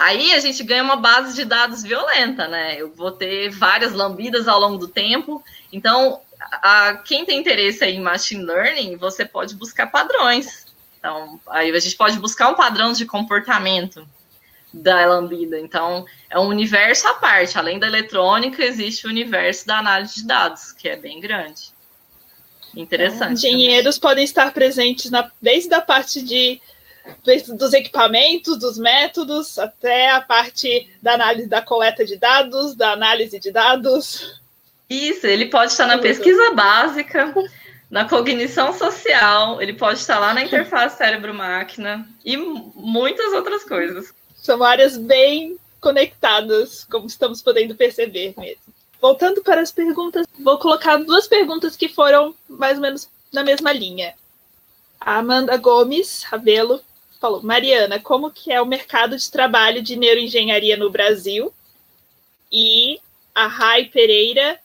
Aí 0.00 0.32
a 0.32 0.40
gente 0.40 0.64
ganha 0.64 0.82
uma 0.82 0.96
base 0.96 1.34
de 1.34 1.44
dados 1.44 1.82
violenta, 1.82 2.48
né? 2.48 2.80
Eu 2.80 2.90
vou 2.94 3.12
ter 3.12 3.50
várias 3.50 3.92
lambidas 3.92 4.48
ao 4.48 4.58
longo 4.58 4.78
do 4.78 4.88
tempo. 4.88 5.44
Então, 5.70 6.22
a, 6.50 6.94
quem 7.04 7.24
tem 7.24 7.38
interesse 7.38 7.84
em 7.84 8.00
machine 8.00 8.44
learning, 8.44 8.96
você 8.96 9.24
pode 9.24 9.54
buscar 9.54 9.86
padrões. 9.86 10.66
Então, 10.98 11.40
aí 11.48 11.70
a 11.70 11.78
gente 11.80 11.96
pode 11.96 12.18
buscar 12.18 12.48
um 12.50 12.54
padrão 12.54 12.92
de 12.92 13.06
comportamento 13.06 14.06
da 14.72 15.04
lambida. 15.06 15.58
Então, 15.58 16.04
é 16.28 16.38
um 16.38 16.46
universo 16.46 17.08
à 17.08 17.14
parte. 17.14 17.58
Além 17.58 17.78
da 17.78 17.86
eletrônica, 17.86 18.62
existe 18.62 19.06
o 19.06 19.10
universo 19.10 19.66
da 19.66 19.78
análise 19.78 20.16
de 20.16 20.26
dados, 20.26 20.72
que 20.72 20.88
é 20.88 20.96
bem 20.96 21.20
grande. 21.20 21.72
Interessante. 22.74 23.32
Engenheiros 23.32 23.96
também. 23.96 24.10
podem 24.10 24.24
estar 24.24 24.52
presentes 24.52 25.10
na, 25.10 25.30
desde 25.40 25.74
a 25.74 25.80
parte 25.80 26.22
de 26.22 26.60
dos 27.56 27.72
equipamentos, 27.72 28.58
dos 28.58 28.78
métodos, 28.78 29.58
até 29.58 30.10
a 30.10 30.20
parte 30.20 30.88
da 31.02 31.14
análise 31.14 31.48
da 31.48 31.62
coleta 31.62 32.04
de 32.04 32.16
dados, 32.16 32.74
da 32.74 32.92
análise 32.92 33.40
de 33.40 33.50
dados. 33.50 34.39
Isso, 34.90 35.24
ele 35.24 35.46
pode 35.46 35.70
estar 35.70 35.86
na 35.86 35.98
pesquisa 35.98 36.52
básica, 36.52 37.32
na 37.88 38.08
cognição 38.08 38.72
social, 38.72 39.62
ele 39.62 39.72
pode 39.72 40.00
estar 40.00 40.18
lá 40.18 40.34
na 40.34 40.42
interface 40.44 40.98
cérebro-máquina 40.98 42.08
e 42.24 42.36
muitas 42.36 43.32
outras 43.32 43.62
coisas. 43.62 44.12
São 44.34 44.64
áreas 44.64 44.98
bem 44.98 45.56
conectadas, 45.80 46.84
como 46.90 47.06
estamos 47.06 47.40
podendo 47.40 47.76
perceber 47.76 48.34
mesmo. 48.36 48.60
voltando 49.00 49.42
para 49.42 49.60
as 49.60 49.70
perguntas, 49.70 50.26
vou 50.40 50.58
colocar 50.58 50.96
duas 50.96 51.28
perguntas 51.28 51.76
que 51.76 51.88
foram 51.88 52.34
mais 52.48 52.76
ou 52.76 52.82
menos 52.82 53.08
na 53.32 53.44
mesma 53.44 53.72
linha. 53.72 54.12
A 55.00 55.18
Amanda 55.18 55.56
Gomes 55.56 56.24
Ravelo 56.24 56.82
falou: 57.20 57.42
Mariana, 57.42 58.00
como 58.00 58.30
que 58.30 58.52
é 58.52 58.60
o 58.60 58.66
mercado 58.66 59.16
de 59.16 59.30
trabalho 59.30 59.82
de 59.82 59.96
neuroengenharia 59.96 60.76
no 60.76 60.90
Brasil? 60.90 61.54
E 62.52 63.00
a 63.34 63.46
Rai 63.46 63.84
Pereira 63.84 64.58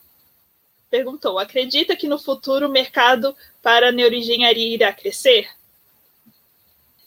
perguntou: 0.96 1.38
acredita 1.38 1.96
que 1.96 2.08
no 2.08 2.18
futuro 2.18 2.68
o 2.68 2.72
mercado 2.72 3.36
para 3.62 3.92
neuroengenharia 3.92 4.74
irá 4.74 4.94
crescer? 4.94 5.50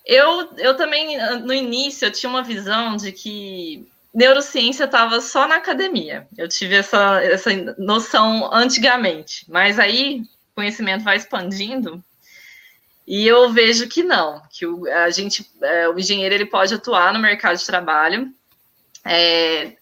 Eu, 0.05 0.51
eu 0.57 0.76
também, 0.76 1.18
no 1.41 1.53
início, 1.53 2.07
eu 2.07 2.12
tinha 2.12 2.28
uma 2.28 2.43
visão 2.43 2.97
de 2.97 3.12
que 3.12 3.86
neurociência 4.14 4.84
estava 4.84 5.20
só 5.20 5.47
na 5.47 5.57
academia. 5.57 6.26
Eu 6.36 6.49
tive 6.49 6.76
essa, 6.76 7.22
essa 7.22 7.51
noção 7.78 8.53
antigamente, 8.53 9.45
mas 9.49 9.78
aí 9.78 10.22
o 10.53 10.55
conhecimento 10.55 11.05
vai 11.05 11.16
expandindo 11.16 12.03
e 13.07 13.26
eu 13.26 13.51
vejo 13.51 13.89
que 13.89 14.03
não, 14.03 14.43
que 14.51 14.66
o, 14.66 14.86
a 14.86 15.09
gente, 15.11 15.51
é, 15.62 15.89
o 15.89 15.99
engenheiro 15.99 16.34
ele 16.34 16.45
pode 16.45 16.74
atuar 16.74 17.11
no 17.11 17.18
mercado 17.18 17.57
de 17.57 17.64
trabalho, 17.64 18.30
é, 19.03 19.78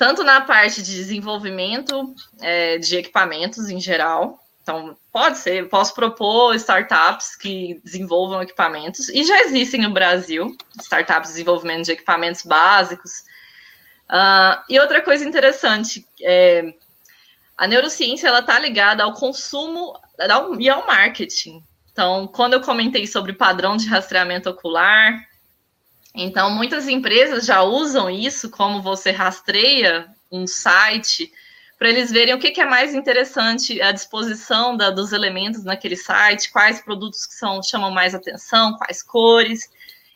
tanto 0.00 0.24
na 0.24 0.40
parte 0.40 0.82
de 0.82 0.94
desenvolvimento 0.94 2.14
é, 2.40 2.78
de 2.78 2.96
equipamentos 2.96 3.68
em 3.68 3.78
geral. 3.78 4.42
Então, 4.62 4.96
pode 5.12 5.36
ser, 5.36 5.68
posso 5.68 5.94
propor 5.94 6.54
startups 6.54 7.36
que 7.36 7.78
desenvolvam 7.84 8.40
equipamentos, 8.40 9.10
e 9.10 9.22
já 9.24 9.42
existem 9.42 9.82
no 9.82 9.90
Brasil, 9.90 10.56
startups 10.80 11.28
de 11.28 11.34
desenvolvimento 11.34 11.84
de 11.84 11.92
equipamentos 11.92 12.44
básicos. 12.44 13.10
Uh, 14.08 14.56
e 14.70 14.80
outra 14.80 15.02
coisa 15.02 15.22
interessante, 15.22 16.06
é, 16.22 16.72
a 17.58 17.66
neurociência 17.66 18.28
ela 18.28 18.40
está 18.40 18.58
ligada 18.58 19.04
ao 19.04 19.12
consumo 19.12 19.92
e 20.58 20.70
ao 20.70 20.86
marketing. 20.86 21.62
Então, 21.92 22.26
quando 22.26 22.54
eu 22.54 22.62
comentei 22.62 23.06
sobre 23.06 23.34
padrão 23.34 23.76
de 23.76 23.86
rastreamento 23.86 24.48
ocular, 24.48 25.28
então 26.14 26.50
muitas 26.50 26.88
empresas 26.88 27.46
já 27.46 27.62
usam 27.62 28.10
isso 28.10 28.50
como 28.50 28.82
você 28.82 29.10
rastreia 29.10 30.08
um 30.30 30.46
site 30.46 31.32
para 31.80 31.88
eles 31.88 32.10
verem 32.10 32.34
o 32.34 32.38
que, 32.38 32.50
que, 32.50 32.60
é 32.60 32.66
mais 32.66 32.94
interessante 32.94 33.80
à 33.80 33.90
disposição 33.90 34.76
da, 34.76 34.90
dos 34.90 35.12
elementos 35.12 35.64
naquele 35.64 35.96
site, 35.96 36.52
quais 36.52 36.78
produtos 36.82 37.24
que 37.24 37.32
são 37.32 37.62
chamam 37.62 37.90
mais 37.90 38.14
atenção, 38.14 38.76
quais 38.76 39.02
cores. 39.02 39.66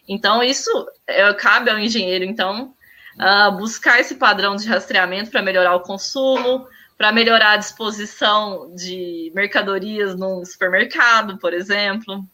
Então, 0.06 0.42
isso 0.42 0.68
é, 1.06 1.32
cabe 1.32 1.70
ao 1.70 1.78
engenheiro, 1.78 2.22
então, 2.22 2.74
uh, 3.14 3.50
buscar 3.56 3.98
esse 3.98 4.16
padrão 4.16 4.56
de 4.56 4.68
rastreamento 4.68 5.30
para 5.30 5.40
melhorar 5.40 5.74
o 5.74 5.80
consumo, 5.80 6.68
para 6.98 7.10
melhorar 7.10 7.52
a 7.52 7.56
disposição 7.56 8.70
de 8.74 9.32
mercadorias 9.34 10.14
num 10.14 10.44
supermercado, 10.44 11.38
por 11.38 11.54
exemplo, 11.54 12.28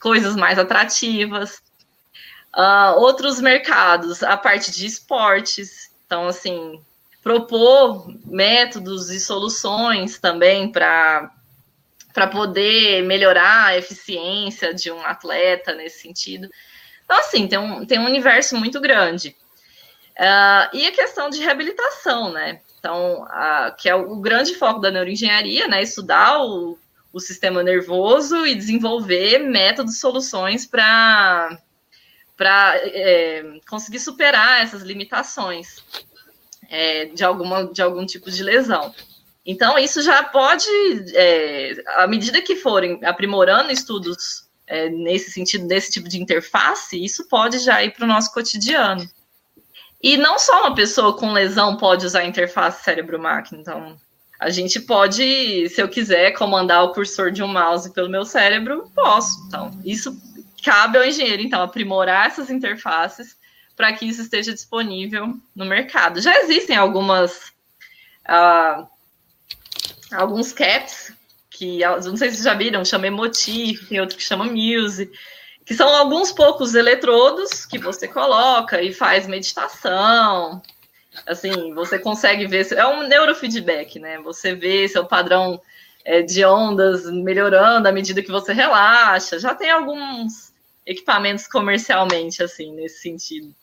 coisas 0.00 0.36
mais 0.36 0.56
atrativas. 0.56 1.60
Uh, 2.58 2.98
outros 2.98 3.40
mercados, 3.40 4.20
a 4.20 4.36
parte 4.36 4.72
de 4.72 4.84
esportes, 4.84 5.92
então, 6.04 6.26
assim, 6.26 6.82
propor 7.22 8.12
métodos 8.24 9.10
e 9.10 9.20
soluções 9.20 10.18
também 10.18 10.72
para 10.72 11.30
para 12.12 12.26
poder 12.26 13.04
melhorar 13.04 13.66
a 13.66 13.76
eficiência 13.76 14.74
de 14.74 14.90
um 14.90 15.00
atleta 15.04 15.72
nesse 15.72 16.00
sentido. 16.00 16.48
Então, 17.04 17.16
assim, 17.16 17.46
tem 17.46 17.58
um, 17.58 17.86
tem 17.86 18.00
um 18.00 18.06
universo 18.06 18.56
muito 18.56 18.80
grande. 18.80 19.36
Uh, 20.18 20.76
e 20.76 20.84
a 20.84 20.90
questão 20.90 21.30
de 21.30 21.38
reabilitação, 21.38 22.32
né? 22.32 22.60
Então, 22.76 23.24
que 23.76 23.88
é 23.88 23.94
o, 23.94 24.14
o, 24.14 24.20
grande 24.20 24.56
foco 24.56 24.80
da 24.80 24.90
neuroengenharia, 24.90 25.68
né? 25.68 25.80
Estudar 25.80 26.42
o, 26.42 26.76
o 27.12 27.20
sistema 27.20 27.62
nervoso 27.62 28.44
e 28.44 28.54
desenvolver 28.56 29.38
métodos, 29.38 30.00
soluções 30.00 30.66
para 30.66 31.56
para 32.38 32.76
é, 32.84 33.58
conseguir 33.68 33.98
superar 33.98 34.62
essas 34.62 34.82
limitações 34.82 35.82
é, 36.70 37.06
de, 37.06 37.24
alguma, 37.24 37.66
de 37.66 37.82
algum 37.82 38.06
tipo 38.06 38.30
de 38.30 38.44
lesão. 38.44 38.94
Então, 39.44 39.76
isso 39.76 40.00
já 40.02 40.22
pode, 40.22 40.68
é, 41.14 41.74
à 41.96 42.06
medida 42.06 42.40
que 42.40 42.54
forem 42.54 43.00
aprimorando 43.04 43.72
estudos 43.72 44.46
é, 44.68 44.88
nesse 44.88 45.32
sentido, 45.32 45.66
desse 45.66 45.90
tipo 45.90 46.08
de 46.08 46.22
interface, 46.22 47.02
isso 47.02 47.26
pode 47.28 47.58
já 47.58 47.82
ir 47.82 47.92
para 47.92 48.04
o 48.04 48.08
nosso 48.08 48.32
cotidiano. 48.32 49.08
E 50.00 50.16
não 50.16 50.38
só 50.38 50.60
uma 50.60 50.74
pessoa 50.76 51.16
com 51.16 51.32
lesão 51.32 51.76
pode 51.76 52.06
usar 52.06 52.20
a 52.20 52.26
interface 52.26 52.84
cérebro-máquina. 52.84 53.60
Então, 53.60 53.96
a 54.38 54.48
gente 54.48 54.78
pode, 54.78 55.68
se 55.70 55.82
eu 55.82 55.88
quiser, 55.88 56.30
comandar 56.32 56.84
o 56.84 56.92
cursor 56.92 57.32
de 57.32 57.42
um 57.42 57.48
mouse 57.48 57.92
pelo 57.92 58.08
meu 58.08 58.24
cérebro, 58.24 58.88
posso. 58.94 59.44
Então, 59.48 59.70
isso 59.84 60.16
cabe 60.62 60.98
ao 60.98 61.04
engenheiro, 61.04 61.42
então, 61.42 61.62
aprimorar 61.62 62.26
essas 62.26 62.50
interfaces 62.50 63.36
para 63.76 63.92
que 63.92 64.06
isso 64.06 64.22
esteja 64.22 64.52
disponível 64.52 65.34
no 65.54 65.64
mercado. 65.64 66.20
Já 66.20 66.36
existem 66.40 66.76
algumas. 66.76 67.52
Uh, 68.28 68.86
alguns 70.12 70.52
caps 70.52 71.12
que 71.50 71.80
não 71.80 72.16
sei 72.16 72.30
se 72.30 72.36
vocês 72.36 72.44
já 72.44 72.54
viram, 72.54 72.84
chama 72.84 73.08
Emotif, 73.08 73.88
tem 73.88 74.00
outro 74.00 74.16
que 74.16 74.22
chama 74.22 74.44
Muse, 74.44 75.10
que 75.66 75.74
são 75.74 75.88
alguns 75.88 76.32
poucos 76.32 76.74
eletrodos 76.74 77.66
que 77.66 77.78
você 77.78 78.06
coloca 78.06 78.80
e 78.80 78.92
faz 78.92 79.26
meditação. 79.26 80.62
Assim, 81.26 81.74
você 81.74 81.98
consegue 81.98 82.46
ver. 82.46 82.72
É 82.72 82.86
um 82.86 83.02
neurofeedback, 83.02 83.98
né? 83.98 84.18
Você 84.18 84.54
vê 84.54 84.86
seu 84.86 85.04
padrão 85.04 85.60
é, 86.04 86.22
de 86.22 86.44
ondas 86.44 87.10
melhorando 87.10 87.88
à 87.88 87.92
medida 87.92 88.22
que 88.22 88.30
você 88.30 88.52
relaxa. 88.52 89.40
Já 89.40 89.54
tem 89.54 89.70
alguns 89.70 90.47
equipamentos 90.88 91.46
comercialmente, 91.46 92.42
assim, 92.42 92.72
nesse 92.72 93.02
sentido. 93.02 93.54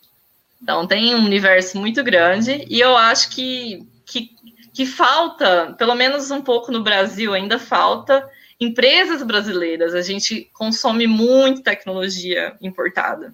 Então, 0.62 0.88
tem 0.88 1.16
um 1.16 1.26
universo 1.26 1.78
muito 1.78 2.04
grande 2.04 2.66
e 2.70 2.80
eu 2.80 2.96
acho 2.96 3.32
que, 3.32 3.86
que, 4.06 4.30
que 4.72 4.86
falta, 4.86 5.76
pelo 5.78 5.96
menos 5.96 6.30
um 6.30 6.42
pouco 6.42 6.72
no 6.72 6.84
Brasil, 6.84 7.34
ainda 7.34 7.58
falta 7.58 8.30
empresas 8.62 9.24
brasileiras, 9.24 9.94
a 9.94 10.02
gente 10.02 10.50
consome 10.54 11.08
muito 11.08 11.64
tecnologia 11.64 12.56
importada. 12.62 13.34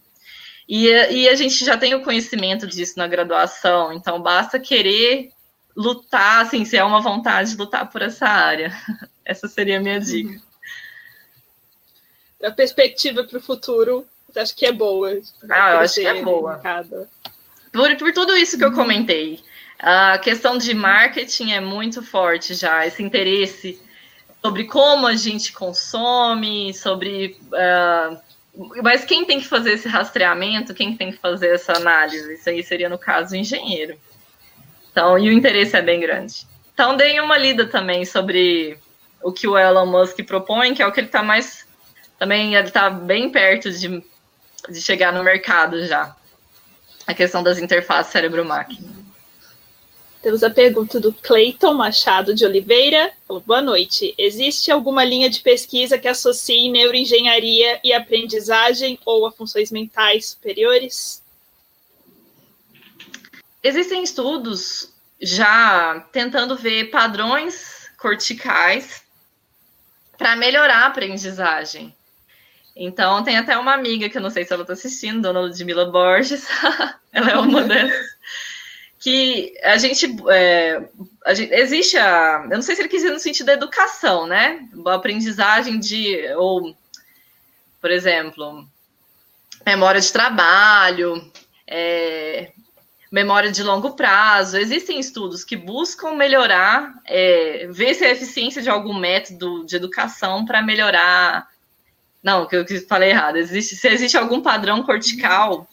E, 0.68 0.88
e 0.88 1.28
a 1.28 1.36
gente 1.36 1.66
já 1.66 1.78
tem 1.78 1.94
o 1.94 2.02
conhecimento 2.02 2.66
disso 2.66 2.98
na 2.98 3.08
graduação, 3.08 3.92
então 3.92 4.22
basta 4.22 4.58
querer 4.58 5.30
lutar, 5.76 6.42
assim, 6.42 6.64
se 6.64 6.78
é 6.78 6.84
uma 6.84 7.02
vontade 7.02 7.52
de 7.52 7.58
lutar 7.58 7.90
por 7.90 8.02
essa 8.02 8.26
área. 8.26 8.72
Essa 9.24 9.48
seria 9.48 9.78
a 9.78 9.82
minha 9.82 10.00
dica. 10.00 10.42
A 12.44 12.52
perspectiva 12.52 13.24
para 13.24 13.38
o 13.38 13.42
futuro, 13.42 14.06
acho 14.36 14.56
que 14.56 14.66
é 14.66 14.72
boa. 14.72 15.20
Ah, 15.50 15.74
eu 15.74 15.80
acho 15.80 15.96
que 15.96 16.08
é 16.08 16.22
boa. 16.22 16.60
Por, 17.72 17.96
por 17.98 18.14
tudo 18.14 18.36
isso 18.36 18.58
que 18.58 18.66
eu 18.66 18.74
comentei. 18.74 19.40
A 19.80 20.18
questão 20.20 20.58
de 20.58 20.74
marketing 20.74 21.52
é 21.52 21.60
muito 21.60 22.04
forte 22.04 22.54
já, 22.54 22.86
esse 22.86 23.02
interesse 23.02 23.82
sobre 24.42 24.66
como 24.66 25.08
a 25.08 25.16
gente 25.16 25.54
consome, 25.54 26.74
sobre. 26.74 27.38
Uh, 27.48 28.18
mas 28.84 29.06
quem 29.06 29.24
tem 29.24 29.40
que 29.40 29.48
fazer 29.48 29.74
esse 29.74 29.88
rastreamento, 29.88 30.74
quem 30.74 30.98
tem 30.98 31.12
que 31.12 31.18
fazer 31.20 31.56
essa 31.56 31.74
análise? 31.74 32.34
Isso 32.34 32.50
aí 32.50 32.64
seria, 32.64 32.90
no 32.90 32.98
caso, 32.98 33.34
o 33.34 33.38
engenheiro. 33.38 33.98
Então, 34.92 35.18
e 35.18 35.30
o 35.30 35.32
interesse 35.32 35.78
é 35.78 35.82
bem 35.82 36.00
grande. 36.00 36.46
Então, 36.74 36.98
deem 36.98 37.22
uma 37.22 37.38
lida 37.38 37.66
também 37.66 38.04
sobre 38.04 38.78
o 39.24 39.32
que 39.32 39.48
o 39.48 39.58
Elon 39.58 39.86
Musk 39.86 40.20
propõe, 40.26 40.74
que 40.74 40.82
é 40.82 40.88
o 40.88 40.92
que 40.92 41.00
ele 41.00 41.08
está 41.08 41.24
mais. 41.24 41.61
Também 42.22 42.54
ele 42.54 42.68
está 42.68 42.88
bem 42.88 43.32
perto 43.32 43.72
de, 43.72 44.04
de 44.70 44.80
chegar 44.80 45.12
no 45.12 45.24
mercado 45.24 45.84
já. 45.88 46.16
A 47.08 47.16
questão 47.16 47.42
das 47.42 47.58
interfaces 47.58 48.12
cérebro-máquina. 48.12 48.88
Temos 50.22 50.44
a 50.44 50.52
pergunta 50.52 51.00
do 51.00 51.12
Cleiton 51.12 51.74
Machado 51.74 52.36
de 52.36 52.46
Oliveira. 52.46 53.12
Boa 53.28 53.60
noite. 53.60 54.14
Existe 54.20 54.70
alguma 54.70 55.04
linha 55.04 55.32
de 55.32 55.40
pesquisa 55.40 55.98
que 55.98 56.08
associe 56.08 56.70
neuroengenharia 56.70 57.80
e 57.84 57.92
aprendizagem 57.92 59.00
ou 59.04 59.26
a 59.26 59.32
funções 59.32 59.72
mentais 59.72 60.30
superiores? 60.30 61.24
Existem 63.64 64.04
estudos 64.04 64.94
já 65.20 66.08
tentando 66.12 66.56
ver 66.56 66.92
padrões 66.92 67.90
corticais 67.98 69.02
para 70.20 70.36
melhorar 70.36 70.84
a 70.84 70.86
aprendizagem. 70.86 71.96
Então, 72.76 73.24
tem 73.24 73.38
até 73.38 73.58
uma 73.58 73.74
amiga 73.74 74.10
que 74.10 74.18
eu 74.18 74.22
não 74.22 74.30
sei 74.30 74.46
se 74.46 74.54
ela 74.54 74.64
está 74.64 74.74
assistindo, 74.74 75.22
dona 75.22 75.42
Ludmila 75.42 75.86
Borges. 75.92 76.48
ela 77.12 77.32
é 77.32 77.38
uma 77.38 77.64
dessas 77.68 78.12
que 79.02 79.56
a 79.64 79.78
gente, 79.78 80.16
é, 80.30 80.88
a 81.26 81.34
gente, 81.34 81.52
existe 81.52 81.98
a, 81.98 82.44
eu 82.44 82.56
não 82.56 82.62
sei 82.62 82.76
se 82.76 82.84
ele 82.84 82.88
quis 82.88 83.02
dizer 83.02 83.12
no 83.12 83.20
sentido 83.20 83.48
da 83.48 83.54
educação, 83.54 84.28
né? 84.28 84.64
A 84.86 84.94
aprendizagem 84.94 85.80
de, 85.80 86.32
ou, 86.36 86.76
por 87.82 87.90
exemplo, 87.90 88.64
memória 89.66 90.00
de 90.00 90.14
trabalho, 90.14 91.32
é, 91.66 92.52
memória 93.12 93.52
de 93.52 93.64
longo 93.64 93.96
prazo. 93.96 94.56
Existem 94.56 95.00
estudos 95.00 95.44
que 95.44 95.58
buscam 95.58 96.12
melhorar, 96.12 96.94
é, 97.08 97.68
ver 97.72 97.96
se 97.96 98.06
a 98.06 98.12
eficiência 98.12 98.62
de 98.62 98.70
algum 98.70 98.94
método 98.94 99.66
de 99.66 99.76
educação 99.76 100.46
para 100.46 100.62
melhorar. 100.62 101.50
Não, 102.24 102.48
que 102.48 102.56
eu 102.56 102.66
falei 102.88 103.10
errado. 103.10 103.38
Existe, 103.38 103.76
se 103.76 103.88
existe 103.88 104.18
algum 104.18 104.42
padrão 104.42 104.84
cortical 104.84 105.68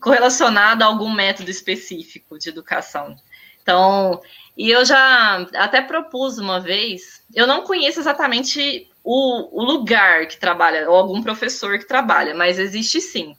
correlacionado 0.00 0.84
a 0.84 0.86
algum 0.86 1.10
método 1.10 1.50
específico 1.50 2.38
de 2.38 2.48
educação. 2.48 3.16
Então, 3.62 4.20
e 4.56 4.70
eu 4.70 4.84
já 4.84 5.46
até 5.54 5.80
propus 5.80 6.38
uma 6.38 6.60
vez, 6.60 7.24
eu 7.34 7.46
não 7.46 7.62
conheço 7.62 7.98
exatamente 7.98 8.88
o, 9.02 9.60
o 9.60 9.64
lugar 9.64 10.26
que 10.28 10.36
trabalha, 10.36 10.88
ou 10.88 10.96
algum 10.96 11.22
professor 11.22 11.78
que 11.78 11.86
trabalha, 11.86 12.34
mas 12.34 12.58
existe 12.58 13.00
sim. 13.00 13.36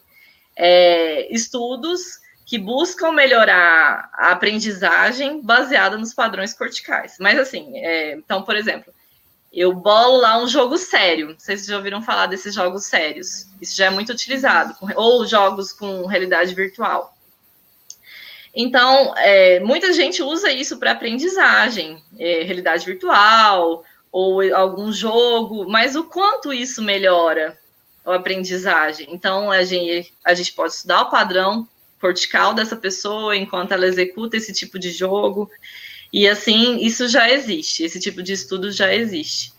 É, 0.55 1.33
estudos 1.33 2.19
que 2.45 2.57
buscam 2.57 3.11
melhorar 3.11 4.09
a 4.13 4.31
aprendizagem 4.31 5.41
baseada 5.41 5.97
nos 5.97 6.13
padrões 6.13 6.53
corticais. 6.53 7.17
Mas 7.19 7.37
assim, 7.37 7.77
é, 7.77 8.13
então, 8.13 8.41
por 8.41 8.55
exemplo, 8.55 8.93
eu 9.59 9.73
bolo 9.73 10.17
lá 10.17 10.37
um 10.37 10.47
jogo 10.47 10.77
sério. 10.77 11.35
Vocês 11.35 11.65
já 11.65 11.77
ouviram 11.77 12.03
falar 12.03 12.27
desses 12.27 12.53
jogos 12.53 12.85
sérios? 12.85 13.47
Isso 13.59 13.75
já 13.75 13.85
é 13.85 13.89
muito 13.89 14.11
utilizado, 14.11 14.75
ou 14.95 15.25
jogos 15.25 15.73
com 15.73 16.05
realidade 16.05 16.53
virtual. 16.53 17.17
Então, 18.55 19.15
é, 19.17 19.59
muita 19.59 19.91
gente 19.93 20.21
usa 20.21 20.51
isso 20.51 20.77
para 20.77 20.91
aprendizagem, 20.91 22.01
é, 22.19 22.43
realidade 22.43 22.85
virtual 22.85 23.83
ou 24.11 24.41
algum 24.53 24.91
jogo, 24.91 25.67
mas 25.67 25.95
o 25.95 26.03
quanto 26.03 26.53
isso 26.53 26.81
melhora 26.81 27.57
a 28.05 28.15
aprendizagem? 28.15 29.07
Então, 29.11 29.51
a 29.51 29.63
gente, 29.63 30.13
a 30.23 30.35
gente 30.35 30.53
pode 30.53 30.73
estudar 30.73 31.01
o 31.01 31.09
padrão 31.09 31.67
cortical 31.99 32.53
dessa 32.53 32.75
pessoa 32.75 33.35
enquanto 33.35 33.71
ela 33.71 33.87
executa 33.87 34.37
esse 34.37 34.53
tipo 34.53 34.77
de 34.77 34.91
jogo. 34.91 35.49
E 36.11 36.27
assim, 36.27 36.77
isso 36.77 37.07
já 37.07 37.29
existe, 37.29 37.83
esse 37.83 37.99
tipo 37.99 38.23
de 38.23 38.33
estudo 38.33 38.71
já 38.71 38.93
existe. 38.93 39.51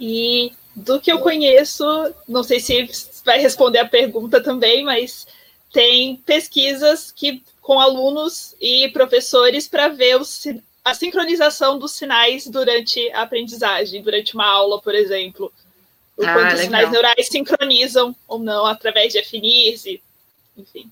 E 0.00 0.52
do 0.74 1.00
que 1.00 1.12
eu 1.12 1.18
conheço, 1.20 1.84
não 2.28 2.42
sei 2.42 2.58
se 2.58 2.88
vai 3.24 3.38
responder 3.38 3.78
a 3.78 3.88
pergunta 3.88 4.42
também, 4.42 4.84
mas 4.84 5.26
tem 5.72 6.16
pesquisas 6.16 7.12
que 7.12 7.42
com 7.60 7.80
alunos 7.80 8.54
e 8.60 8.88
professores 8.90 9.66
para 9.68 9.88
ver 9.88 10.20
os, 10.20 10.44
a 10.84 10.94
sincronização 10.94 11.78
dos 11.78 11.92
sinais 11.92 12.46
durante 12.46 13.10
a 13.12 13.22
aprendizagem, 13.22 14.02
durante 14.02 14.34
uma 14.34 14.46
aula, 14.46 14.80
por 14.80 14.94
exemplo. 14.94 15.52
O 16.16 16.24
ah, 16.24 16.32
quanto 16.32 16.54
os 16.54 16.60
sinais 16.60 16.90
neurais 16.90 17.26
sincronizam 17.26 18.14
ou 18.28 18.38
não 18.38 18.66
através 18.66 19.12
de 19.12 19.22
FNIRS, 19.22 19.98
enfim. 20.56 20.90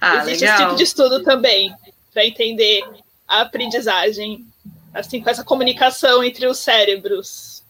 Ah, 0.00 0.18
Existe 0.18 0.42
legal. 0.42 0.56
esse 0.56 0.64
tipo 0.64 0.76
de 0.76 0.82
estudo 0.84 1.24
também, 1.24 1.74
para 2.12 2.26
entender 2.26 2.84
a 3.30 3.42
aprendizagem, 3.42 4.44
assim, 4.92 5.22
com 5.22 5.30
essa 5.30 5.44
comunicação 5.44 6.24
entre 6.24 6.48
os 6.48 6.58
cérebros. 6.58 7.62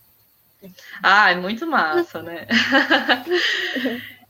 Ah, 1.02 1.30
é 1.30 1.34
muito 1.34 1.66
massa, 1.66 2.22
né? 2.22 2.46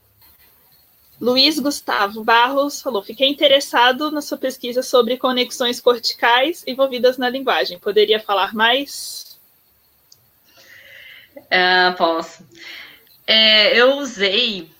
Luiz 1.21 1.59
Gustavo 1.61 2.25
Barros 2.25 2.83
falou: 2.83 3.03
fiquei 3.03 3.29
interessado 3.29 4.11
na 4.11 4.21
sua 4.21 4.39
pesquisa 4.39 4.83
sobre 4.83 5.17
conexões 5.17 5.81
corticais 5.81 6.65
envolvidas 6.67 7.17
na 7.17 7.29
linguagem. 7.29 7.79
Poderia 7.79 8.19
falar 8.19 8.55
mais? 8.55 9.39
É, 11.49 11.91
posso. 11.93 12.45
É, 13.27 13.79
eu 13.79 13.99
usei. 13.99 14.71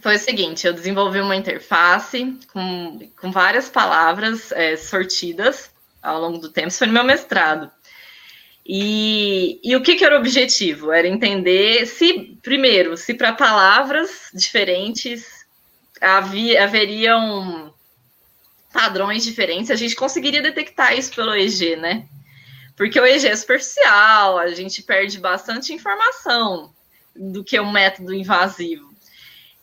Foi 0.00 0.16
o 0.16 0.18
seguinte: 0.18 0.66
eu 0.66 0.72
desenvolvi 0.72 1.20
uma 1.20 1.36
interface 1.36 2.38
com, 2.52 3.10
com 3.20 3.30
várias 3.30 3.68
palavras 3.68 4.50
é, 4.52 4.76
sortidas 4.76 5.70
ao 6.02 6.20
longo 6.20 6.38
do 6.38 6.50
tempo. 6.50 6.68
Isso 6.68 6.78
foi 6.78 6.86
no 6.86 6.92
meu 6.92 7.04
mestrado. 7.04 7.70
E, 8.64 9.60
e 9.62 9.74
o 9.74 9.82
que, 9.82 9.96
que, 9.96 10.04
era 10.04 10.16
o 10.16 10.20
objetivo? 10.20 10.92
Era 10.92 11.08
entender 11.08 11.84
se, 11.86 12.38
primeiro, 12.42 12.96
se 12.96 13.12
para 13.12 13.32
palavras 13.32 14.30
diferentes 14.32 15.44
havia, 16.00 16.62
haveriam 16.62 17.74
padrões 18.72 19.24
diferentes, 19.24 19.70
a 19.70 19.76
gente 19.76 19.96
conseguiria 19.96 20.40
detectar 20.40 20.96
isso 20.96 21.12
pelo 21.14 21.34
EG, 21.34 21.76
né? 21.76 22.06
Porque 22.76 22.98
o 22.98 23.06
EG 23.06 23.26
é 23.26 23.36
superficial, 23.36 24.38
a 24.38 24.48
gente 24.48 24.82
perde 24.82 25.18
bastante 25.18 25.72
informação 25.72 26.72
do 27.14 27.44
que 27.44 27.60
um 27.60 27.70
método 27.70 28.14
invasivo. 28.14 28.91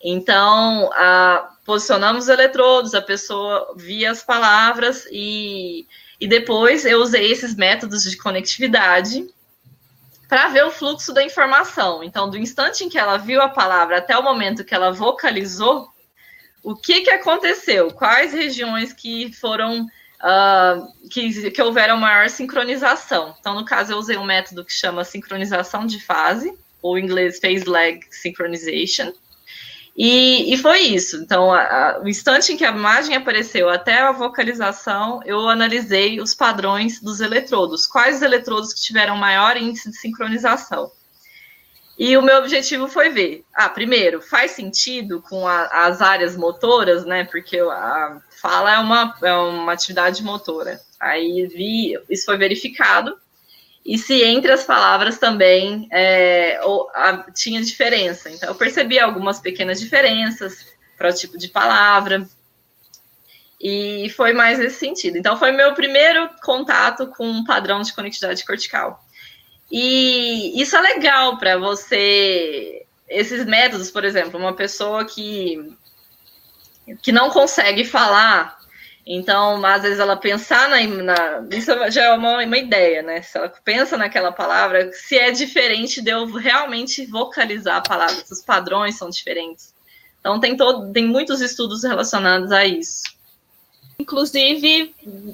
Então, 0.02 0.89
a, 0.93 1.56
posicionamos 1.66 2.24
os 2.24 2.30
eletrodos, 2.30 2.93
a 2.93 3.02
pessoa 3.02 3.74
via 3.76 4.12
as 4.12 4.24
palavras 4.24 5.06
e 5.12 5.86
e 6.20 6.28
depois 6.28 6.86
eu 6.86 7.00
usei 7.00 7.32
esses 7.32 7.56
métodos 7.56 8.04
de 8.04 8.18
conectividade 8.18 9.26
para 10.28 10.50
ver 10.50 10.66
o 10.66 10.72
fluxo 10.72 11.14
da 11.14 11.24
informação. 11.24 12.04
Então, 12.04 12.30
do 12.30 12.38
instante 12.38 12.84
em 12.84 12.89
que 12.89 13.00
ela 13.00 13.18
viu 13.18 13.41
a 13.41 13.50
palavra 13.50 13.97
até 13.97 14.18
o 14.18 14.24
momento 14.24 14.66
que 14.66 14.76
ela 14.76 14.91
vocalizou, 14.91 15.88
o 16.62 16.76
que, 16.76 17.02
que 17.02 17.10
aconteceu? 17.10 17.91
Quais 17.91 18.34
regiões 18.34 18.91
que 18.91 19.32
foram 19.34 19.86
uh, 19.86 21.10
que, 21.10 21.50
que 21.52 21.62
houveram 21.62 21.97
maior 21.97 22.30
sincronização? 22.30 23.34
Então, 23.39 23.56
no 23.56 23.66
caso, 23.66 23.93
eu 23.93 23.97
usei 23.97 24.18
um 24.18 24.26
método 24.26 24.66
que 24.66 24.74
chama 24.74 25.06
sincronização 25.06 25.86
de 25.86 26.04
fase, 26.04 26.54
ou 26.82 26.97
em 26.97 27.06
inglês 27.06 27.39
phase 27.39 27.64
lag 27.64 28.00
synchronization. 28.12 29.14
E, 29.96 30.54
e 30.54 30.58
foi 30.58 30.80
isso. 30.80 31.18
Então, 31.18 31.52
a, 31.52 31.62
a, 31.62 32.02
o 32.02 32.08
instante 32.08 32.54
em 32.54 32.58
que 32.58 32.66
a 32.66 32.72
imagem 32.72 33.16
apareceu 33.16 33.70
até 33.70 34.00
a 34.00 34.12
vocalização, 34.12 35.20
eu 35.26 35.48
analisei 35.50 36.22
os 36.22 36.34
padrões 36.34 37.02
dos 37.02 37.20
eletrodos. 37.20 37.86
Quais 37.86 38.18
os 38.18 38.22
eletrodos 38.22 38.74
que 38.74 38.82
tiveram 38.82 39.18
maior 39.18 39.58
índice 39.58 39.90
de 39.90 39.98
sincronização? 39.98 40.92
E 41.98 42.16
o 42.16 42.22
meu 42.22 42.38
objetivo 42.38 42.88
foi 42.88 43.10
ver, 43.10 43.44
ah, 43.54 43.68
primeiro, 43.68 44.22
faz 44.22 44.52
sentido 44.52 45.22
com 45.22 45.46
a, 45.46 45.66
as 45.86 46.02
áreas 46.02 46.38
motoras, 46.38 47.04
né? 47.04 47.26
Porque 47.26 47.60
a 47.60 48.22
fala 48.42 48.74
é 48.74 48.80
uma, 48.80 49.14
é 49.22 49.34
uma 49.34 49.74
atividade 49.74 50.24
motora. 50.24 50.80
Aí 50.98 51.46
vi, 51.48 52.00
isso 52.10 52.26
foi 52.26 52.38
verificado 52.38 53.20
e 53.90 53.98
se 53.98 54.24
entre 54.24 54.52
as 54.52 54.64
palavras 54.66 55.18
também 55.18 55.90
é, 55.92 56.60
ou, 56.64 56.88
a, 56.94 57.26
tinha 57.34 57.60
diferença. 57.60 58.30
Então, 58.30 58.48
eu 58.48 58.54
percebi 58.54 59.00
algumas 59.00 59.40
pequenas 59.40 59.80
diferenças 59.80 60.68
para 60.96 61.10
o 61.10 61.14
tipo 61.14 61.40
de 61.40 61.48
palavra, 61.48 62.24
e 63.60 64.08
foi 64.16 64.32
mais 64.32 64.60
nesse 64.60 64.78
sentido. 64.78 65.18
Então, 65.18 65.40
foi 65.40 65.52
meu 65.52 65.74
primeiro 65.74 66.30
contato 66.44 67.08
com 67.08 67.28
um 67.28 67.44
padrão 67.44 67.82
de 67.82 67.92
conectividade 67.92 68.46
cortical. 68.46 69.04
E 69.72 70.62
isso 70.62 70.78
é 70.78 70.82
legal 70.82 71.40
para 71.40 71.58
você. 71.58 72.86
Esses 73.08 73.44
métodos, 73.44 73.90
por 73.90 74.06
exemplo, 74.06 74.40
uma 74.40 74.54
pessoa 74.54 75.04
que, 75.04 75.76
que 77.02 77.12
não 77.12 77.32
consegue 77.32 77.84
falar 77.84 78.59
então, 79.12 79.66
às 79.66 79.82
vezes 79.82 79.97
ela 79.97 80.16
pensar 80.16 80.70
na, 80.70 80.86
na 80.86 81.47
isso 81.49 81.72
já 81.89 82.03
é 82.03 82.14
uma, 82.14 82.43
uma, 82.43 82.57
ideia, 82.60 83.01
né? 83.01 83.24
Se 83.24 83.39
ela 83.39 83.51
pensa 83.66 83.97
naquela 83.97 84.32
palavra, 84.32 84.93
se 84.93 85.18
é 85.18 85.32
diferente 85.32 85.99
de 85.99 86.12
eu 86.12 86.28
realmente 86.28 87.07
vocalizar 87.07 87.78
a 87.78 87.82
palavra, 87.82 88.24
se 88.24 88.32
os 88.32 88.43
padrões 88.43 88.99
são 88.99 89.10
diferentes. 89.10 89.74
Então 90.20 90.39
tem 90.39 90.55
todo, 90.55 90.93
tem 90.93 91.07
muitos 91.07 91.41
estudos 91.41 91.84
relacionados 91.84 92.51
a 92.51 92.68
isso. 92.68 93.01
Inclusive, 93.97 94.93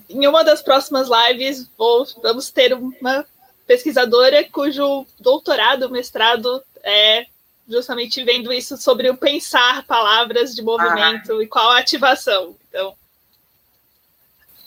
em 0.09 0.26
uma 0.26 0.41
das 0.41 0.61
próximas 0.61 1.09
lives, 1.09 1.69
vou, 1.78 2.07
vamos 2.23 2.49
ter 2.49 2.73
uma 2.73 3.26
pesquisadora 3.67 4.41
cujo 4.49 5.05
doutorado, 5.19 5.91
mestrado 5.91 6.63
é 6.82 7.26
justamente 7.67 8.23
vendo 8.23 8.53
isso 8.53 8.78
sobre 8.78 9.09
o 9.09 9.17
pensar 9.17 9.84
palavras 9.86 10.55
de 10.55 10.61
movimento 10.61 11.34
ah. 11.34 11.43
e 11.43 11.47
qual 11.47 11.71
a 11.71 11.80
ativação. 11.80 12.55
Então, 12.69 12.95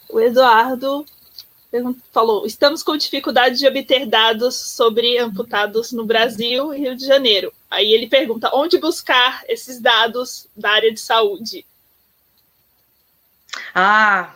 o 0.09 0.20
Eduardo 0.20 1.04
falou: 2.12 2.46
estamos 2.46 2.82
com 2.82 2.96
dificuldade 2.96 3.59
de 3.59 3.66
obter 3.66 4.06
dados 4.06 4.54
sobre 4.54 5.18
amputados 5.18 5.92
no 5.92 6.04
Brasil 6.04 6.72
e 6.72 6.78
Rio 6.78 6.96
de 6.96 7.04
Janeiro. 7.04 7.52
Aí 7.70 7.92
ele 7.92 8.09
pergunta: 8.09 8.50
onde 8.54 8.78
buscar 8.78 9.42
esses 9.46 9.80
dados 9.80 10.48
da 10.56 10.70
área 10.70 10.92
de 10.92 11.00
saúde? 11.00 11.66
Ah, 13.74 14.34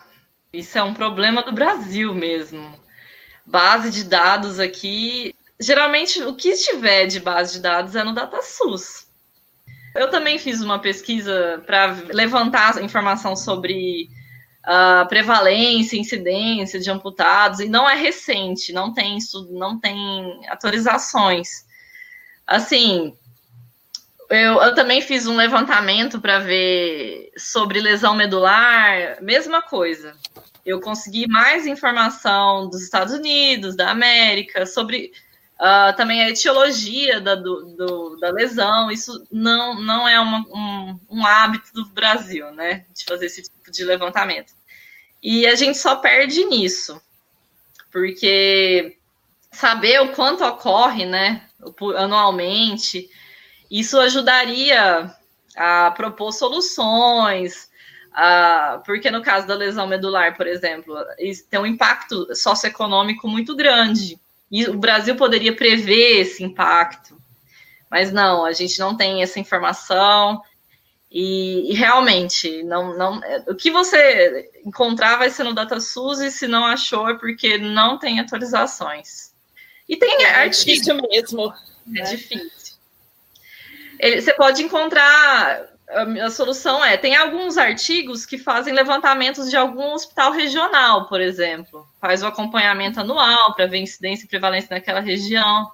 isso 0.52 0.76
é 0.76 0.82
um 0.82 0.94
problema 0.94 1.42
do 1.42 1.52
Brasil 1.52 2.14
mesmo. 2.14 2.78
Base 3.44 3.90
de 3.90 4.04
dados 4.04 4.60
aqui. 4.60 5.34
Geralmente, 5.58 6.22
o 6.22 6.34
que 6.34 6.54
tiver 6.56 7.06
de 7.06 7.20
base 7.20 7.54
de 7.54 7.60
dados 7.60 7.96
é 7.96 8.02
no 8.02 8.14
DataSUS. 8.14 9.06
Eu 9.94 10.10
também 10.10 10.38
fiz 10.38 10.60
uma 10.60 10.78
pesquisa 10.78 11.62
para 11.66 11.92
levantar 12.12 12.82
informação 12.82 13.36
sobre 13.36 14.10
uh, 14.66 15.08
prevalência, 15.08 15.98
incidência 15.98 16.80
de 16.80 16.90
amputados, 16.90 17.60
e 17.60 17.68
não 17.68 17.88
é 17.88 17.94
recente, 17.94 18.72
não 18.72 18.92
tem 18.92 19.16
isso, 19.18 19.48
não 19.52 19.78
tem 19.78 20.40
atualizações. 20.48 21.64
Assim, 22.46 23.16
Eu, 24.30 24.62
eu 24.62 24.74
também 24.74 25.02
fiz 25.02 25.26
um 25.26 25.36
levantamento 25.36 26.18
para 26.18 26.38
ver 26.38 27.30
sobre 27.36 27.82
lesão 27.82 28.14
medular, 28.14 29.18
mesma 29.20 29.60
coisa. 29.60 30.14
Eu 30.64 30.80
consegui 30.80 31.26
mais 31.28 31.66
informação 31.66 32.70
dos 32.70 32.82
Estados 32.82 33.12
Unidos, 33.12 33.76
da 33.76 33.90
América, 33.90 34.64
sobre 34.64 35.12
uh, 35.62 35.96
também 35.96 36.22
a 36.22 36.28
etiologia 36.28 37.20
da, 37.20 37.36
do, 37.36 37.76
do, 37.76 38.16
da 38.16 38.30
lesão. 38.30 38.90
Isso 38.90 39.24
não, 39.30 39.80
não 39.80 40.08
é 40.08 40.18
uma, 40.18 40.40
um, 40.48 41.00
um 41.08 41.26
hábito 41.26 41.72
do 41.72 41.86
Brasil, 41.86 42.50
né? 42.52 42.84
De 42.92 43.04
fazer 43.04 43.26
esse 43.26 43.42
tipo 43.42 43.70
de 43.70 43.84
levantamento. 43.84 44.52
E 45.22 45.46
a 45.46 45.54
gente 45.54 45.78
só 45.78 45.94
perde 45.96 46.44
nisso, 46.46 47.00
porque 47.92 48.98
saber 49.52 50.00
o 50.00 50.12
quanto 50.12 50.44
ocorre, 50.44 51.04
né, 51.04 51.46
anualmente, 51.96 53.08
isso 53.70 54.00
ajudaria 54.00 55.14
a 55.54 55.92
propor 55.92 56.32
soluções, 56.32 57.70
a, 58.12 58.82
porque 58.84 59.12
no 59.12 59.22
caso 59.22 59.46
da 59.46 59.54
lesão 59.54 59.86
medular, 59.86 60.36
por 60.36 60.48
exemplo, 60.48 60.96
tem 61.48 61.60
um 61.60 61.66
impacto 61.66 62.34
socioeconômico 62.34 63.28
muito 63.28 63.54
grande. 63.54 64.18
E 64.52 64.66
o 64.66 64.78
Brasil 64.78 65.16
poderia 65.16 65.56
prever 65.56 66.20
esse 66.20 66.44
impacto. 66.44 67.16
Mas 67.90 68.12
não, 68.12 68.44
a 68.44 68.52
gente 68.52 68.78
não 68.78 68.94
tem 68.94 69.22
essa 69.22 69.40
informação. 69.40 70.42
E, 71.10 71.70
e, 71.70 71.74
realmente, 71.74 72.62
não, 72.62 72.96
não, 72.96 73.20
o 73.46 73.54
que 73.54 73.70
você 73.70 74.50
encontrar 74.64 75.16
vai 75.16 75.30
ser 75.30 75.44
no 75.44 75.54
DataSUS 75.54 76.20
e 76.20 76.30
se 76.30 76.46
não 76.46 76.64
achou 76.64 77.08
é 77.08 77.14
porque 77.14 77.56
não 77.56 77.98
tem 77.98 78.20
atualizações. 78.20 79.32
E 79.88 79.96
tem 79.96 80.24
é 80.24 80.48
difícil 80.48 80.94
mesmo. 80.96 81.52
É 81.88 81.90
né? 81.90 82.02
difícil. 82.04 82.76
Ele, 83.98 84.20
você 84.20 84.32
pode 84.34 84.62
encontrar. 84.62 85.71
A, 86.24 86.30
solução 86.30 86.84
é: 86.84 86.96
tem 86.96 87.16
alguns 87.16 87.58
artigos 87.58 88.24
que 88.24 88.38
fazem 88.38 88.72
levantamentos 88.72 89.50
de 89.50 89.56
algum 89.56 89.92
hospital 89.92 90.32
regional, 90.32 91.08
por 91.08 91.20
exemplo. 91.20 91.86
Faz 92.00 92.22
o 92.22 92.26
acompanhamento 92.26 93.00
anual 93.00 93.54
para 93.54 93.66
ver 93.66 93.78
incidência 93.78 94.24
e 94.24 94.28
prevalência 94.28 94.68
naquela 94.70 95.00
região. 95.00 95.70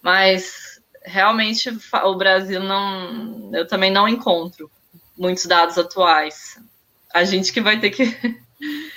Mas 0.00 0.80
realmente 1.02 1.70
o 2.04 2.14
Brasil 2.14 2.60
não. 2.60 3.50
Eu 3.52 3.66
também 3.66 3.90
não 3.90 4.08
encontro 4.08 4.70
muitos 5.16 5.46
dados 5.46 5.78
atuais. 5.78 6.58
A 7.12 7.24
gente 7.24 7.52
que 7.52 7.60
vai 7.60 7.78
ter 7.78 7.90
que 7.90 8.38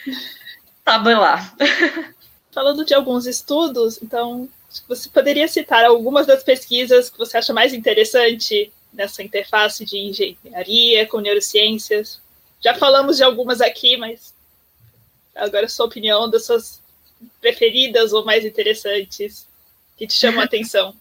tabelar. 0.83 1.53
falando 2.55 2.85
de 2.85 2.93
alguns 2.93 3.25
estudos, 3.25 3.99
então 4.01 4.47
você 4.87 5.09
poderia 5.09 5.45
citar 5.45 5.83
algumas 5.83 6.25
das 6.25 6.41
pesquisas 6.41 7.09
que 7.09 7.17
você 7.17 7.37
acha 7.37 7.53
mais 7.53 7.73
interessante 7.73 8.71
nessa 8.95 9.21
interface 9.21 9.85
de 9.85 9.97
engenharia 9.97 11.05
com 11.05 11.19
neurociências? 11.19 12.21
Já 12.63 12.73
falamos 12.73 13.17
de 13.17 13.23
algumas 13.23 13.61
aqui, 13.61 13.97
mas 13.97 14.33
agora 15.35 15.65
a 15.65 15.69
sua 15.69 15.85
opinião 15.85 16.29
das 16.29 16.45
suas 16.45 16.81
preferidas 17.39 18.13
ou 18.13 18.25
mais 18.25 18.45
interessantes 18.45 19.47
que 19.97 20.07
te 20.07 20.13
chamam 20.13 20.41
a 20.41 20.45
atenção. 20.45 20.95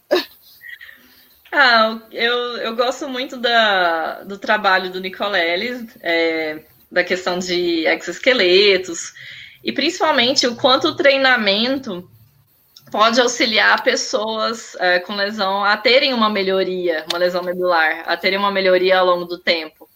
Ah, 1.50 2.00
eu, 2.10 2.34
eu 2.58 2.74
gosto 2.74 3.08
muito 3.08 3.36
da, 3.36 4.24
do 4.24 4.36
trabalho 4.36 4.90
do 4.90 5.00
Nicoleles, 5.00 5.86
é, 6.00 6.62
da 6.90 7.04
questão 7.04 7.38
de 7.38 7.86
exoesqueletos, 7.86 9.12
e 9.62 9.72
principalmente 9.72 10.46
o 10.46 10.56
quanto 10.56 10.88
o 10.88 10.96
treinamento 10.96 12.10
pode 12.94 13.20
auxiliar 13.20 13.82
pessoas 13.82 14.76
é, 14.76 15.00
com 15.00 15.16
lesão 15.16 15.64
a 15.64 15.76
terem 15.76 16.14
uma 16.14 16.30
melhoria, 16.30 17.04
uma 17.10 17.18
lesão 17.18 17.42
medular, 17.42 18.04
a 18.06 18.16
terem 18.16 18.38
uma 18.38 18.52
melhoria 18.52 19.00
ao 19.00 19.04
longo 19.04 19.24
do 19.24 19.36
tempo. 19.36 19.90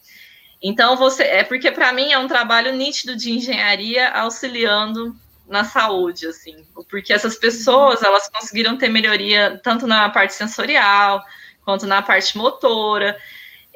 Então 0.61 0.97
você 0.97 1.23
é 1.23 1.45
porque 1.45 1.71
para 1.71 1.93
mim 1.93 2.11
é 2.11 2.19
um 2.19 2.27
trabalho 2.27 2.75
nítido 2.75 3.15
de 3.15 3.31
engenharia 3.31 4.11
auxiliando 4.11 5.15
na 5.47 5.63
saúde, 5.63 6.27
assim, 6.27 6.57
porque 6.91 7.13
essas 7.13 7.37
pessoas 7.37 8.03
elas 8.03 8.29
conseguiram 8.29 8.77
ter 8.77 8.89
melhoria 8.89 9.61
tanto 9.63 9.87
na 9.87 10.11
parte 10.11 10.35
sensorial 10.35 11.23
quanto 11.65 11.87
na 11.87 12.03
parte 12.03 12.37
motora. 12.37 13.17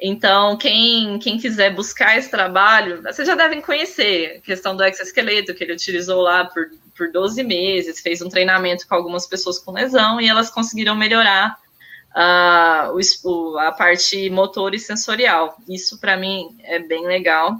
Então, 0.01 0.57
quem, 0.57 1.17
quem 1.19 1.37
quiser 1.37 1.73
buscar 1.73 2.17
esse 2.17 2.29
trabalho, 2.29 3.01
vocês 3.01 3.25
já 3.25 3.35
devem 3.35 3.61
conhecer 3.61 4.39
a 4.39 4.41
questão 4.41 4.75
do 4.75 4.83
exoesqueleto, 4.83 5.53
que 5.53 5.63
ele 5.63 5.71
utilizou 5.71 6.19
lá 6.19 6.43
por, 6.43 6.69
por 6.95 7.11
12 7.11 7.43
meses, 7.43 7.99
fez 7.99 8.21
um 8.21 8.29
treinamento 8.29 8.87
com 8.87 8.95
algumas 8.95 9.25
pessoas 9.27 9.59
com 9.59 9.71
lesão 9.71 10.21
e 10.21 10.27
elas 10.27 10.49
conseguiram 10.49 10.95
melhorar 10.95 11.57
uh, 12.15 12.97
o, 13.23 13.57
a 13.57 13.71
parte 13.71 14.29
motor 14.29 14.73
e 14.73 14.79
sensorial. 14.79 15.57
Isso, 15.67 15.99
para 15.99 16.15
mim, 16.15 16.55
é 16.63 16.79
bem 16.79 17.05
legal. 17.05 17.57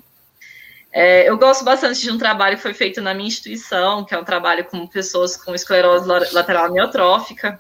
É, 0.92 1.28
eu 1.28 1.38
gosto 1.40 1.66
bastante 1.66 2.02
de 2.02 2.12
um 2.12 2.20
trabalho 2.20 2.56
que 2.56 2.62
foi 2.62 2.74
feito 2.74 3.02
na 3.02 3.16
minha 3.16 3.28
instituição, 3.28 4.06
que 4.06 4.14
é 4.14 4.20
um 4.20 4.24
trabalho 4.24 4.64
com 4.66 4.86
pessoas 4.86 5.36
com 5.36 5.56
esclerose 5.56 6.08
lateral 6.08 6.66
amiotrófica, 6.66 7.60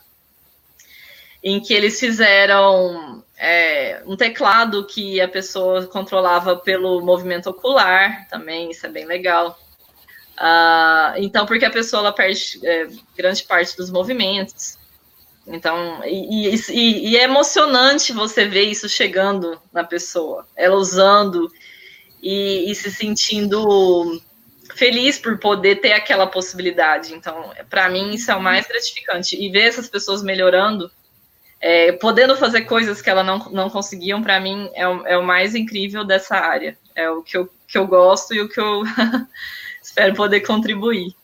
em 1.43 1.59
que 1.59 1.73
eles 1.73 1.99
fizeram 1.99 3.23
é, 3.35 4.03
um 4.05 4.15
teclado 4.15 4.85
que 4.85 5.19
a 5.19 5.27
pessoa 5.27 5.87
controlava 5.87 6.55
pelo 6.57 7.01
movimento 7.01 7.49
ocular, 7.49 8.27
também, 8.29 8.69
isso 8.69 8.85
é 8.85 8.89
bem 8.89 9.05
legal. 9.05 9.57
Uh, 10.37 11.17
então, 11.17 11.45
porque 11.45 11.65
a 11.65 11.69
pessoa 11.69 12.01
ela 12.01 12.11
perde 12.11 12.59
é, 12.63 12.87
grande 13.15 13.43
parte 13.43 13.77
dos 13.77 13.91
movimentos. 13.91 14.77
Então, 15.45 16.01
e, 16.05 16.55
e, 16.55 17.09
e, 17.09 17.17
é 17.17 17.23
emocionante 17.23 18.13
você 18.13 18.45
ver 18.45 18.63
isso 18.63 18.87
chegando 18.87 19.61
na 19.73 19.83
pessoa, 19.83 20.47
ela 20.55 20.75
usando 20.75 21.51
e, 22.21 22.71
e 22.71 22.75
se 22.75 22.89
sentindo 22.89 24.21
feliz 24.73 25.19
por 25.19 25.37
poder 25.37 25.81
ter 25.81 25.91
aquela 25.91 26.25
possibilidade. 26.25 27.13
Então, 27.13 27.51
para 27.69 27.89
mim, 27.89 28.13
isso 28.13 28.31
é 28.31 28.35
o 28.35 28.41
mais 28.41 28.65
gratificante. 28.65 29.35
E 29.35 29.49
ver 29.49 29.67
essas 29.67 29.89
pessoas 29.89 30.23
melhorando 30.23 30.89
é, 31.63 31.93
podendo 31.93 32.35
fazer 32.35 32.63
coisas 32.63 33.01
que 33.01 33.09
ela 33.09 33.23
não, 33.23 33.39
não 33.49 33.69
conseguiam, 33.69 34.21
para 34.21 34.37
mim, 34.37 34.69
é 34.73 34.85
o, 34.85 35.07
é 35.07 35.17
o 35.17 35.23
mais 35.23 35.55
incrível 35.55 36.03
dessa 36.03 36.35
área. 36.35 36.77
É 36.93 37.09
o 37.09 37.23
que 37.23 37.37
eu, 37.37 37.49
que 37.65 37.77
eu 37.77 37.87
gosto 37.87 38.33
e 38.33 38.41
o 38.41 38.49
que 38.49 38.59
eu 38.59 38.83
espero 39.93 40.15
poder 40.15 40.41
contribuir. 40.41 41.15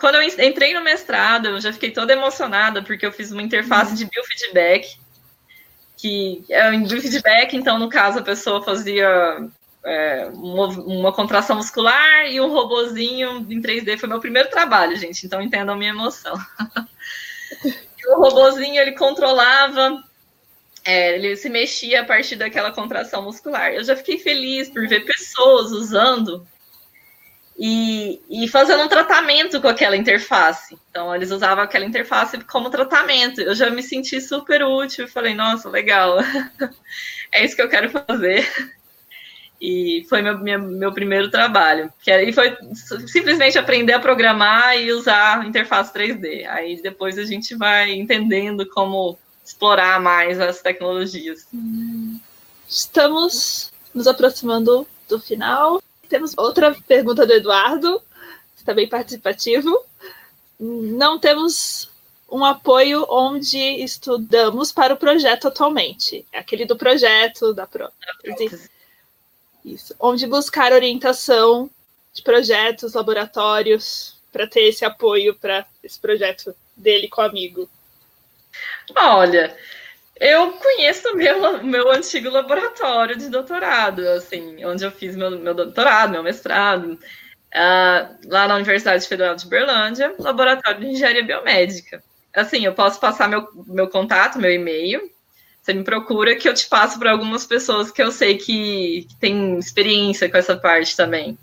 Quando 0.00 0.16
eu 0.16 0.22
entrei 0.22 0.74
no 0.74 0.82
mestrado, 0.82 1.46
eu 1.46 1.60
já 1.60 1.72
fiquei 1.72 1.92
toda 1.92 2.12
emocionada, 2.12 2.82
porque 2.82 3.06
eu 3.06 3.12
fiz 3.12 3.30
uma 3.30 3.40
interface 3.40 3.94
de 3.94 4.04
biofeedback, 4.04 4.98
que 5.96 6.44
é 6.50 6.68
um 6.70 6.82
biofeedback, 6.82 7.56
então, 7.56 7.78
no 7.78 7.88
caso, 7.88 8.18
a 8.18 8.22
pessoa 8.22 8.64
fazia 8.64 9.48
é, 9.84 10.28
uma, 10.34 10.66
uma, 10.66 11.12
contração 11.12 11.56
muscular 11.56 12.26
e 12.26 12.40
um 12.40 12.48
robozinho 12.48 13.46
em 13.48 13.62
3D. 13.62 13.96
Foi 13.96 14.08
meu 14.08 14.18
primeiro 14.18 14.50
trabalho, 14.50 14.96
gente, 14.96 15.24
então 15.24 15.40
entendam 15.40 15.76
a 15.76 15.78
minha 15.78 15.90
emoção. 15.90 16.36
o 18.08 18.20
robozinho 18.22 18.82
ele 18.82 18.92
controlava, 18.92 20.02
é, 20.84 21.14
ele 21.14 21.36
se 21.36 21.48
mexia 21.48 22.02
a 22.02 22.04
partir 22.04 22.34
daquela 22.34 22.72
contração 22.72 23.22
muscular. 23.22 23.72
Eu 23.72 23.84
já 23.84 23.94
fiquei 23.94 24.18
feliz 24.18 24.68
por 24.68 24.86
ver 24.88 25.04
pessoas 25.04 25.70
usando 25.70 26.44
e, 27.58 28.20
e 28.28 28.48
fazendo 28.48 28.82
um 28.82 28.88
tratamento 28.88 29.60
com 29.60 29.68
aquela 29.68 29.96
interface. 29.96 30.76
Então, 30.90 31.14
eles 31.14 31.30
usavam 31.30 31.64
aquela 31.64 31.86
interface 31.86 32.38
como 32.44 32.70
tratamento. 32.70 33.40
Eu 33.40 33.54
já 33.54 33.70
me 33.70 33.82
senti 33.82 34.20
super 34.20 34.62
útil. 34.62 35.08
Falei, 35.08 35.34
nossa, 35.34 35.68
legal. 35.70 36.18
é 37.32 37.44
isso 37.44 37.56
que 37.56 37.62
eu 37.62 37.68
quero 37.68 37.88
fazer. 37.88 38.46
E 39.58 40.04
foi 40.08 40.20
meu, 40.20 40.38
meu, 40.38 40.58
meu 40.60 40.92
primeiro 40.92 41.30
trabalho. 41.30 41.90
Que 42.02 42.30
foi 42.32 42.56
simplesmente 43.06 43.58
aprender 43.58 43.94
a 43.94 44.00
programar 44.00 44.76
e 44.78 44.92
usar 44.92 45.40
a 45.40 45.46
interface 45.46 45.92
3D. 45.94 46.46
Aí 46.46 46.80
depois 46.82 47.16
a 47.18 47.24
gente 47.24 47.54
vai 47.54 47.92
entendendo 47.92 48.66
como 48.68 49.18
explorar 49.42 49.98
mais 49.98 50.38
as 50.38 50.60
tecnologias. 50.60 51.46
Estamos 52.68 53.72
nos 53.94 54.06
aproximando 54.06 54.86
do 55.08 55.18
final. 55.18 55.80
Temos 56.08 56.32
outra 56.36 56.74
pergunta 56.86 57.26
do 57.26 57.32
Eduardo, 57.32 58.02
está 58.56 58.72
bem 58.72 58.88
participativo. 58.88 59.84
Não 60.58 61.18
temos 61.18 61.90
um 62.30 62.44
apoio 62.44 63.06
onde 63.08 63.58
estudamos 63.58 64.72
para 64.72 64.94
o 64.94 64.96
projeto 64.96 65.48
atualmente. 65.48 66.26
É 66.32 66.38
aquele 66.38 66.64
do 66.64 66.76
projeto, 66.76 67.52
da. 67.54 67.68
Isso. 69.64 69.94
Onde 69.98 70.26
buscar 70.26 70.72
orientação 70.72 71.70
de 72.12 72.22
projetos, 72.22 72.94
laboratórios, 72.94 74.16
para 74.32 74.46
ter 74.46 74.68
esse 74.68 74.84
apoio 74.84 75.34
para 75.34 75.66
esse 75.82 75.98
projeto 75.98 76.54
dele 76.76 77.08
com 77.08 77.20
o 77.20 77.24
amigo. 77.24 77.68
Olha, 78.94 79.56
eu 80.20 80.52
conheço 80.52 81.14
meu, 81.14 81.62
meu 81.62 81.90
antigo 81.90 82.30
laboratório 82.30 83.16
de 83.16 83.28
doutorado, 83.28 84.00
assim, 84.08 84.64
onde 84.64 84.84
eu 84.84 84.90
fiz 84.90 85.14
meu, 85.16 85.30
meu 85.30 85.54
doutorado, 85.54 86.12
meu 86.12 86.22
mestrado, 86.22 86.92
uh, 86.92 88.28
lá 88.28 88.48
na 88.48 88.56
Universidade 88.56 89.06
Federal 89.06 89.34
de 89.34 89.46
Berlândia, 89.46 90.14
laboratório 90.18 90.80
de 90.80 90.86
engenharia 90.86 91.24
biomédica. 91.24 92.02
Assim, 92.34 92.64
eu 92.64 92.74
posso 92.74 93.00
passar 93.00 93.28
meu, 93.28 93.48
meu 93.66 93.88
contato, 93.88 94.38
meu 94.38 94.52
e-mail, 94.52 95.10
você 95.66 95.74
me 95.74 95.82
procura 95.82 96.36
que 96.36 96.48
eu 96.48 96.54
te 96.54 96.68
passo 96.68 96.96
para 96.96 97.10
algumas 97.10 97.44
pessoas 97.44 97.90
que 97.90 98.00
eu 98.00 98.12
sei 98.12 98.38
que, 98.38 99.04
que 99.08 99.16
tem 99.16 99.58
experiência 99.58 100.30
com 100.30 100.36
essa 100.36 100.56
parte 100.56 100.96
também. 100.96 101.36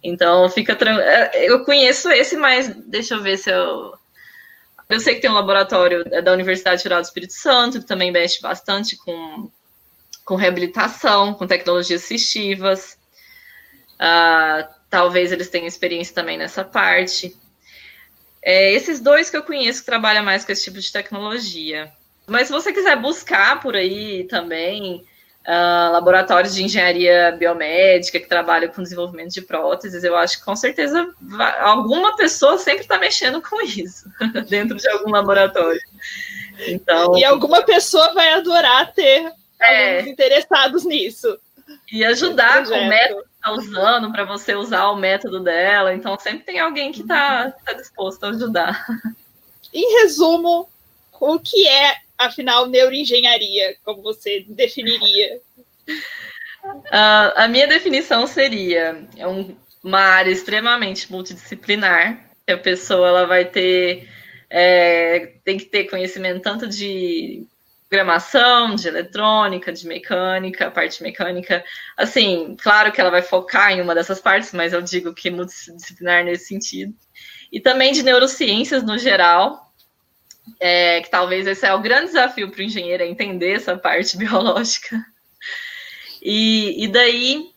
Então, 0.00 0.48
fica 0.48 0.78
é, 1.00 1.50
Eu 1.50 1.64
conheço 1.64 2.08
esse, 2.10 2.36
mas 2.36 2.68
deixa 2.68 3.14
eu 3.14 3.22
ver 3.22 3.36
se 3.36 3.50
eu. 3.50 3.94
Eu 4.88 5.00
sei 5.00 5.14
que 5.14 5.20
tem 5.20 5.30
um 5.30 5.34
laboratório 5.34 6.04
da 6.22 6.32
Universidade 6.32 6.82
Federal 6.82 7.00
do 7.00 7.06
Espírito 7.06 7.32
Santo, 7.32 7.80
que 7.80 7.86
também 7.86 8.10
mexe 8.12 8.40
bastante 8.40 8.96
com, 8.96 9.50
com 10.24 10.34
reabilitação, 10.34 11.32
com 11.34 11.46
tecnologias 11.46 12.04
assistivas. 12.04 12.98
Uh, 13.94 14.68
talvez 14.90 15.32
eles 15.32 15.48
tenham 15.48 15.66
experiência 15.66 16.14
também 16.14 16.36
nessa 16.36 16.64
parte. 16.64 17.34
É, 18.42 18.72
esses 18.72 19.00
dois 19.00 19.30
que 19.30 19.36
eu 19.36 19.42
conheço 19.42 19.80
que 19.80 19.86
trabalham 19.86 20.22
mais 20.22 20.44
com 20.44 20.52
esse 20.52 20.64
tipo 20.64 20.78
de 20.78 20.92
tecnologia. 20.92 21.90
Mas 22.26 22.48
se 22.48 22.52
você 22.52 22.72
quiser 22.72 23.00
buscar 23.00 23.60
por 23.60 23.74
aí 23.74 24.24
também 24.24 25.04
uh, 25.46 25.92
laboratórios 25.92 26.54
de 26.54 26.64
engenharia 26.64 27.32
biomédica 27.32 28.18
que 28.18 28.28
trabalham 28.28 28.70
com 28.70 28.82
desenvolvimento 28.82 29.32
de 29.32 29.42
próteses, 29.42 30.02
eu 30.04 30.16
acho 30.16 30.38
que 30.38 30.44
com 30.44 30.56
certeza 30.56 31.12
vai, 31.20 31.58
alguma 31.60 32.16
pessoa 32.16 32.58
sempre 32.58 32.82
está 32.82 32.98
mexendo 32.98 33.40
com 33.42 33.60
isso 33.62 34.10
dentro 34.48 34.76
de 34.76 34.88
algum 34.88 35.10
laboratório. 35.10 35.80
Então, 36.66 37.16
e 37.18 37.24
alguma 37.24 37.62
pessoa 37.62 38.12
vai 38.14 38.32
adorar 38.32 38.92
ter 38.92 39.32
é, 39.60 39.96
alguns 39.96 40.10
interessados 40.10 40.84
nisso. 40.84 41.38
E 41.90 42.04
ajudar 42.04 42.64
com 42.64 42.74
o 42.74 42.88
método 42.88 43.22
que 43.22 43.28
está 43.36 43.52
usando 43.52 44.12
para 44.12 44.24
você 44.24 44.54
usar 44.54 44.88
o 44.88 44.96
método 44.96 45.40
dela. 45.40 45.94
Então 45.94 46.18
sempre 46.18 46.44
tem 46.44 46.60
alguém 46.60 46.92
que 46.92 47.00
está 47.00 47.50
tá 47.64 47.72
disposto 47.72 48.24
a 48.24 48.28
ajudar. 48.28 48.86
Em 49.72 50.00
resumo, 50.00 50.68
o 51.18 51.38
que 51.38 51.66
é 51.66 52.03
afinal, 52.18 52.66
neuroengenharia, 52.66 53.76
como 53.84 54.02
você 54.02 54.44
definiria? 54.48 55.40
Uh, 55.86 57.32
a 57.36 57.48
minha 57.48 57.66
definição 57.66 58.26
seria 58.26 59.06
é 59.16 59.26
um, 59.26 59.56
uma 59.82 60.00
área 60.00 60.30
extremamente 60.30 61.10
multidisciplinar. 61.10 62.30
Que 62.46 62.52
a 62.52 62.58
pessoa 62.58 63.08
ela 63.08 63.26
vai 63.26 63.46
ter 63.46 64.06
é, 64.50 65.32
tem 65.44 65.56
que 65.56 65.64
ter 65.64 65.84
conhecimento 65.84 66.40
tanto 66.40 66.68
de 66.68 67.46
programação, 67.88 68.74
de 68.74 68.88
eletrônica, 68.88 69.72
de 69.72 69.86
mecânica, 69.86 70.70
parte 70.70 71.02
mecânica. 71.02 71.64
Assim, 71.96 72.56
claro 72.60 72.92
que 72.92 73.00
ela 73.00 73.10
vai 73.10 73.22
focar 73.22 73.72
em 73.72 73.80
uma 73.80 73.94
dessas 73.94 74.20
partes, 74.20 74.52
mas 74.52 74.72
eu 74.72 74.82
digo 74.82 75.14
que 75.14 75.30
multidisciplinar 75.30 76.24
nesse 76.24 76.46
sentido. 76.46 76.94
E 77.52 77.60
também 77.60 77.92
de 77.92 78.02
neurociências 78.02 78.82
no 78.82 78.98
geral, 78.98 79.72
é, 80.60 81.00
que 81.00 81.10
talvez 81.10 81.46
esse 81.46 81.66
é 81.66 81.74
o 81.74 81.80
grande 81.80 82.06
desafio 82.06 82.50
para 82.50 82.60
o 82.60 82.64
engenheiro, 82.64 83.02
é 83.02 83.06
entender 83.06 83.52
essa 83.52 83.76
parte 83.76 84.16
biológica. 84.18 85.04
E, 86.22 86.84
e 86.84 86.88
daí 86.88 87.50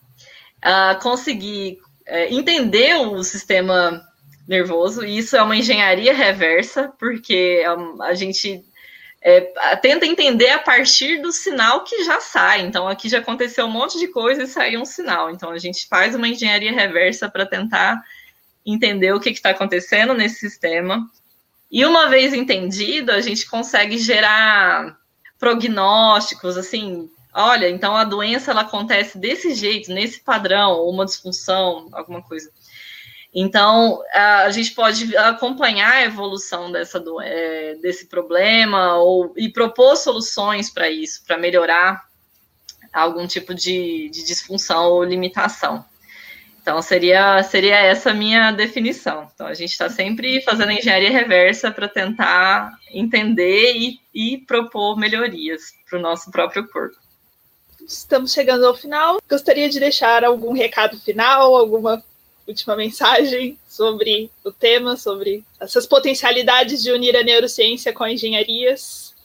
uh, 0.66 1.00
conseguir 1.02 1.80
uh, 2.08 2.34
entender 2.34 2.96
o 2.96 3.24
sistema 3.24 4.06
nervoso, 4.48 5.06
e 5.06 5.18
isso 5.18 5.36
é 5.36 5.42
uma 5.42 5.56
engenharia 5.56 6.14
reversa, 6.14 6.94
porque 6.98 7.64
um, 7.78 8.02
a 8.02 8.14
gente 8.14 8.64
é, 9.22 9.42
tenta 9.76 10.06
entender 10.06 10.50
a 10.52 10.60
partir 10.60 11.22
do 11.22 11.32
sinal 11.32 11.84
que 11.84 12.04
já 12.06 12.20
sai. 12.22 12.62
Então, 12.62 12.88
aqui 12.88 13.10
já 13.10 13.20
aconteceu 13.20 13.66
um 13.66 13.72
monte 13.72 14.00
de 14.00 14.08
coisa 14.08 14.44
e 14.44 14.48
saiu 14.48 14.82
um 14.82 14.86
sinal. 14.86 15.30
Então, 15.30 15.52
a 15.52 15.58
gente 15.58 15.86
faz 15.88 16.16
uma 16.16 16.30
engenharia 16.30 16.72
reversa 16.72 17.30
para 17.30 17.46
tentar 17.46 18.02
entender 18.66 19.14
o 19.14 19.20
que 19.20 19.30
está 19.30 19.50
acontecendo 19.50 20.14
nesse 20.14 20.40
sistema 20.40 21.10
e 21.70 21.86
uma 21.86 22.10
vez 22.10 22.34
entendido, 22.34 23.12
a 23.12 23.22
gente 23.22 23.46
consegue 23.50 23.98
gerar 23.98 24.98
prognósticos, 25.38 26.58
assim, 26.58 27.10
olha, 27.34 27.70
então 27.70 27.96
a 27.96 28.04
doença 28.04 28.52
ela 28.52 28.62
acontece 28.62 29.18
desse 29.18 29.54
jeito, 29.54 29.92
nesse 29.92 30.22
padrão, 30.22 30.88
uma 30.88 31.06
disfunção, 31.06 31.90
alguma 31.92 32.22
coisa. 32.22 32.50
Então, 33.34 34.02
a 34.14 34.50
gente 34.50 34.72
pode 34.72 35.16
acompanhar 35.16 35.92
a 35.92 36.04
evolução 36.06 36.72
dessa, 36.72 37.04
é, 37.22 37.76
desse 37.76 38.08
problema 38.08 38.96
ou, 38.96 39.34
e 39.38 39.50
propor 39.50 39.96
soluções 39.96 40.72
para 40.72 40.90
isso, 40.90 41.24
para 41.26 41.38
melhorar 41.38 42.08
algum 42.92 43.28
tipo 43.28 43.54
de, 43.54 44.10
de 44.10 44.26
disfunção 44.26 44.86
ou 44.86 45.04
limitação. 45.04 45.86
Então, 46.68 46.82
seria, 46.82 47.42
seria 47.44 47.78
essa 47.78 48.12
a 48.12 48.14
minha 48.14 48.52
definição. 48.52 49.32
Então, 49.34 49.48
a 49.48 49.54
gente 49.54 49.72
está 49.72 49.90
sempre 49.90 50.42
fazendo 50.42 50.74
engenharia 50.74 51.10
reversa 51.10 51.72
para 51.72 51.88
tentar 51.88 52.78
entender 52.92 53.72
e, 53.74 54.02
e 54.14 54.40
propor 54.40 54.98
melhorias 54.98 55.72
para 55.90 55.98
o 55.98 56.02
nosso 56.02 56.30
próprio 56.30 56.68
corpo. 56.68 56.98
Estamos 57.88 58.34
chegando 58.34 58.66
ao 58.66 58.76
final. 58.76 59.18
Gostaria 59.30 59.70
de 59.70 59.80
deixar 59.80 60.26
algum 60.26 60.52
recado 60.52 61.00
final, 61.00 61.56
alguma 61.56 62.04
última 62.46 62.76
mensagem 62.76 63.58
sobre 63.66 64.30
o 64.44 64.52
tema, 64.52 64.98
sobre 64.98 65.46
essas 65.62 65.86
potencialidades 65.88 66.84
de 66.84 66.92
unir 66.92 67.16
a 67.16 67.24
neurociência 67.24 67.94
com 67.94 68.04
a 68.04 68.12
engenharias? 68.12 69.16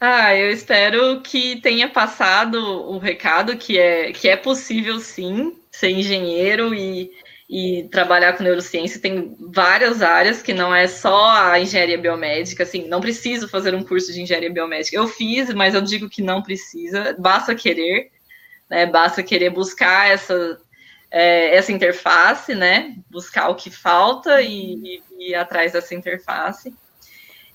Ah, 0.00 0.34
eu 0.34 0.50
espero 0.50 1.20
que 1.20 1.60
tenha 1.60 1.90
passado 1.90 2.58
o 2.90 2.96
recado 2.96 3.54
que 3.58 3.76
é, 3.76 4.12
que 4.12 4.30
é 4.30 4.36
possível 4.36 4.98
sim 4.98 5.54
ser 5.78 5.90
engenheiro 5.90 6.74
e, 6.74 7.12
e 7.48 7.88
trabalhar 7.90 8.32
com 8.32 8.42
neurociência. 8.42 9.00
Tem 9.00 9.36
várias 9.38 10.02
áreas 10.02 10.42
que 10.42 10.52
não 10.52 10.74
é 10.74 10.88
só 10.88 11.30
a 11.30 11.60
engenharia 11.60 11.96
biomédica, 11.96 12.64
assim, 12.64 12.88
não 12.88 13.00
preciso 13.00 13.48
fazer 13.48 13.74
um 13.74 13.84
curso 13.84 14.12
de 14.12 14.20
engenharia 14.20 14.52
biomédica. 14.52 14.96
Eu 14.96 15.06
fiz, 15.06 15.54
mas 15.54 15.74
eu 15.74 15.80
digo 15.80 16.10
que 16.10 16.20
não 16.20 16.42
precisa, 16.42 17.14
basta 17.16 17.54
querer, 17.54 18.10
né? 18.68 18.86
Basta 18.86 19.22
querer 19.22 19.50
buscar 19.50 20.10
essa, 20.10 20.60
é, 21.12 21.54
essa 21.54 21.70
interface, 21.70 22.56
né? 22.56 22.96
Buscar 23.08 23.48
o 23.48 23.54
que 23.54 23.70
falta 23.70 24.42
e, 24.42 25.00
e 25.16 25.30
ir 25.30 25.34
atrás 25.36 25.72
dessa 25.72 25.94
interface. 25.94 26.74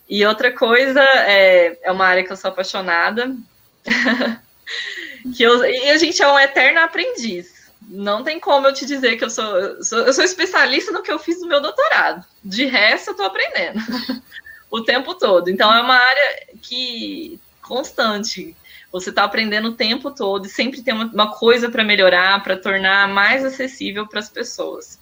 E 0.07 0.26
outra 0.26 0.49
coisa, 0.51 1.01
é, 1.01 1.78
é 1.84 1.91
uma 1.91 2.05
área 2.05 2.24
que 2.24 2.32
eu 2.32 2.38
sou 2.38 2.49
apaixonada, 2.51 3.36
que 5.36 5.43
eu, 5.43 5.65
e 5.65 5.89
a 5.89 5.97
gente 5.97 6.21
é 6.21 6.32
um 6.32 6.39
eterno 6.39 6.80
aprendiz 6.80 7.53
não 7.89 8.23
tem 8.23 8.39
como 8.39 8.67
eu 8.67 8.73
te 8.73 8.86
dizer 8.86 9.17
que 9.17 9.23
eu 9.23 9.29
sou, 9.29 9.84
sou, 9.84 9.99
eu 9.99 10.13
sou 10.13 10.23
especialista 10.23 10.91
no 10.91 11.01
que 11.01 11.11
eu 11.11 11.19
fiz 11.19 11.41
no 11.41 11.47
meu 11.47 11.61
doutorado. 11.61 12.25
De 12.43 12.65
resto, 12.65 13.09
eu 13.09 13.11
estou 13.11 13.25
aprendendo 13.25 13.79
o 14.69 14.81
tempo 14.81 15.15
todo. 15.15 15.49
Então, 15.49 15.73
é 15.73 15.81
uma 15.81 15.95
área 15.95 16.47
que 16.61 17.39
constante. 17.61 18.55
Você 18.91 19.09
está 19.09 19.23
aprendendo 19.23 19.69
o 19.69 19.75
tempo 19.75 20.11
todo 20.11 20.45
e 20.45 20.49
sempre 20.49 20.81
tem 20.81 20.93
uma, 20.93 21.05
uma 21.05 21.31
coisa 21.31 21.69
para 21.69 21.84
melhorar, 21.84 22.43
para 22.43 22.57
tornar 22.57 23.07
mais 23.07 23.43
acessível 23.43 24.07
para 24.07 24.19
as 24.19 24.29
pessoas. 24.29 24.99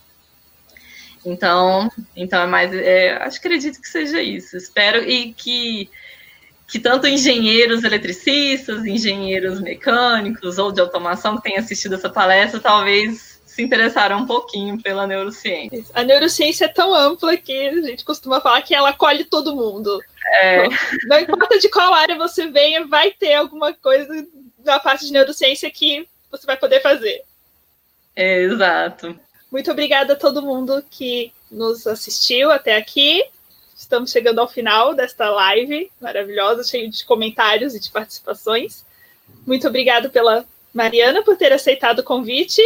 Então, 1.25 1.91
então 2.15 2.41
é 2.41 2.47
mais, 2.47 2.73
é, 2.73 3.13
acho 3.21 3.37
acredito 3.37 3.81
que 3.81 3.87
seja 3.87 4.21
isso. 4.21 4.57
Espero 4.57 5.03
e 5.03 5.33
que 5.33 5.89
que 6.71 6.79
tanto 6.79 7.05
engenheiros 7.05 7.83
eletricistas, 7.83 8.85
engenheiros 8.85 9.59
mecânicos 9.59 10.57
ou 10.57 10.71
de 10.71 10.79
automação 10.79 11.35
que 11.35 11.43
tenham 11.43 11.59
assistido 11.59 11.95
essa 11.95 12.09
palestra, 12.09 12.61
talvez 12.61 13.41
se 13.45 13.61
interessaram 13.61 14.19
um 14.19 14.25
pouquinho 14.25 14.81
pela 14.81 15.05
neurociência. 15.05 15.83
A 15.93 16.01
neurociência 16.01 16.65
é 16.65 16.69
tão 16.69 16.95
ampla 16.95 17.35
que 17.35 17.67
a 17.67 17.81
gente 17.81 18.05
costuma 18.05 18.39
falar 18.39 18.61
que 18.61 18.73
ela 18.73 18.91
acolhe 18.91 19.25
todo 19.25 19.53
mundo. 19.53 19.99
É. 20.41 20.63
Não 21.07 21.19
importa 21.19 21.59
de 21.59 21.67
qual 21.67 21.93
área 21.93 22.17
você 22.17 22.47
venha, 22.47 22.87
vai 22.87 23.11
ter 23.11 23.33
alguma 23.33 23.73
coisa 23.73 24.25
da 24.59 24.79
parte 24.79 25.05
de 25.05 25.11
neurociência 25.11 25.69
que 25.69 26.07
você 26.31 26.47
vai 26.47 26.55
poder 26.55 26.81
fazer. 26.81 27.21
É, 28.15 28.43
exato. 28.43 29.19
Muito 29.51 29.69
obrigada 29.69 30.13
a 30.13 30.17
todo 30.17 30.41
mundo 30.41 30.81
que 30.89 31.33
nos 31.51 31.85
assistiu 31.85 32.49
até 32.49 32.77
aqui 32.77 33.25
estamos 33.91 34.09
chegando 34.09 34.39
ao 34.39 34.47
final 34.47 34.95
desta 34.95 35.29
live 35.29 35.91
maravilhosa, 35.99 36.63
cheia 36.63 36.89
de 36.89 37.03
comentários 37.03 37.75
e 37.75 37.79
de 37.79 37.91
participações. 37.91 38.85
Muito 39.45 39.67
obrigado 39.67 40.09
pela 40.09 40.45
Mariana 40.73 41.21
por 41.23 41.35
ter 41.35 41.51
aceitado 41.51 41.99
o 41.99 42.03
convite 42.03 42.61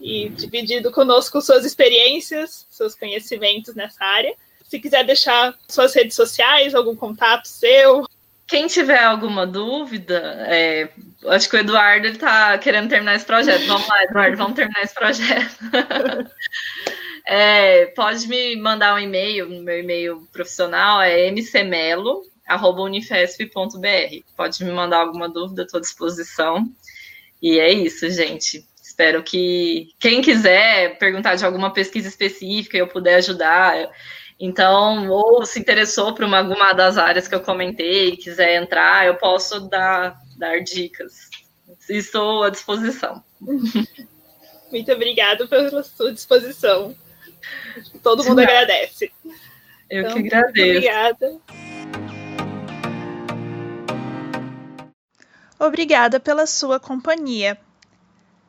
e 0.00 0.28
dividido 0.28 0.92
conosco 0.92 1.40
suas 1.40 1.64
experiências, 1.64 2.64
seus 2.70 2.94
conhecimentos 2.94 3.74
nessa 3.74 4.04
área. 4.04 4.32
Se 4.68 4.78
quiser 4.78 5.04
deixar 5.04 5.52
suas 5.66 5.92
redes 5.92 6.14
sociais, 6.14 6.76
algum 6.76 6.94
contato 6.94 7.48
seu. 7.48 8.06
Quem 8.46 8.68
tiver 8.68 9.02
alguma 9.02 9.44
dúvida, 9.44 10.36
é, 10.46 10.90
acho 11.26 11.50
que 11.50 11.56
o 11.56 11.58
Eduardo 11.58 12.06
está 12.06 12.56
querendo 12.58 12.88
terminar 12.88 13.16
esse 13.16 13.26
projeto. 13.26 13.66
Vamos 13.66 13.88
lá, 13.88 14.04
Eduardo, 14.04 14.36
vamos 14.36 14.54
terminar 14.54 14.82
esse 14.84 14.94
projeto. 14.94 15.58
É, 17.30 17.84
pode 17.88 18.26
me 18.26 18.56
mandar 18.56 18.94
um 18.94 18.98
e-mail, 18.98 19.50
meu 19.50 19.78
e-mail 19.78 20.26
profissional 20.32 21.02
é 21.02 21.30
mcmelo.unifesp.br. 21.30 24.24
Pode 24.34 24.64
me 24.64 24.72
mandar 24.72 25.00
alguma 25.00 25.28
dúvida, 25.28 25.64
estou 25.64 25.76
à 25.76 25.80
disposição. 25.82 26.66
E 27.42 27.58
é 27.58 27.70
isso, 27.70 28.08
gente. 28.08 28.66
Espero 28.82 29.22
que 29.22 29.90
quem 30.00 30.22
quiser 30.22 30.96
perguntar 30.96 31.34
de 31.34 31.44
alguma 31.44 31.70
pesquisa 31.70 32.08
específica 32.08 32.78
eu 32.78 32.88
puder 32.88 33.16
ajudar. 33.16 33.90
Então, 34.40 35.10
ou 35.10 35.44
se 35.44 35.60
interessou 35.60 36.14
por 36.14 36.24
uma, 36.24 36.38
alguma 36.38 36.72
das 36.72 36.96
áreas 36.96 37.28
que 37.28 37.34
eu 37.34 37.42
comentei, 37.42 38.16
quiser 38.16 38.62
entrar, 38.62 39.06
eu 39.06 39.16
posso 39.16 39.68
dar, 39.68 40.18
dar 40.38 40.60
dicas. 40.60 41.28
Estou 41.90 42.44
à 42.44 42.48
disposição. 42.48 43.22
Muito 44.72 44.90
obrigada 44.90 45.46
pela 45.46 45.82
sua 45.82 46.10
disposição. 46.10 46.96
Todo 48.02 48.24
mundo 48.24 48.40
agradece. 48.40 49.10
Eu 49.90 50.02
então, 50.02 50.14
que 50.14 50.26
agradeço. 50.26 50.76
Obrigada. 50.76 51.40
Obrigada 55.58 56.20
pela 56.20 56.46
sua 56.46 56.78
companhia. 56.78 57.58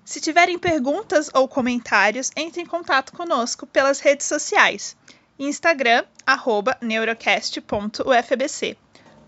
Se 0.06 0.20
tiverem 0.20 0.58
perguntas 0.58 1.30
ou 1.34 1.48
comentários, 1.48 2.32
entre 2.36 2.62
em 2.62 2.66
contato 2.66 3.14
conosco 3.14 3.66
pelas 3.68 4.00
redes 4.00 4.26
sociais. 4.26 4.98
Instagram, 5.38 6.04
arroba 6.26 6.78
neurocast.ufbc. 6.82 8.78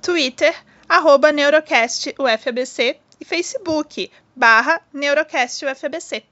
Twitter, 0.02 0.56
arroba 0.90 1.32
neurocastufbc. 1.32 3.00
E 3.20 3.26
Facebook, 3.26 4.12
barra 4.36 4.82
neurocastufbc. 4.92 6.31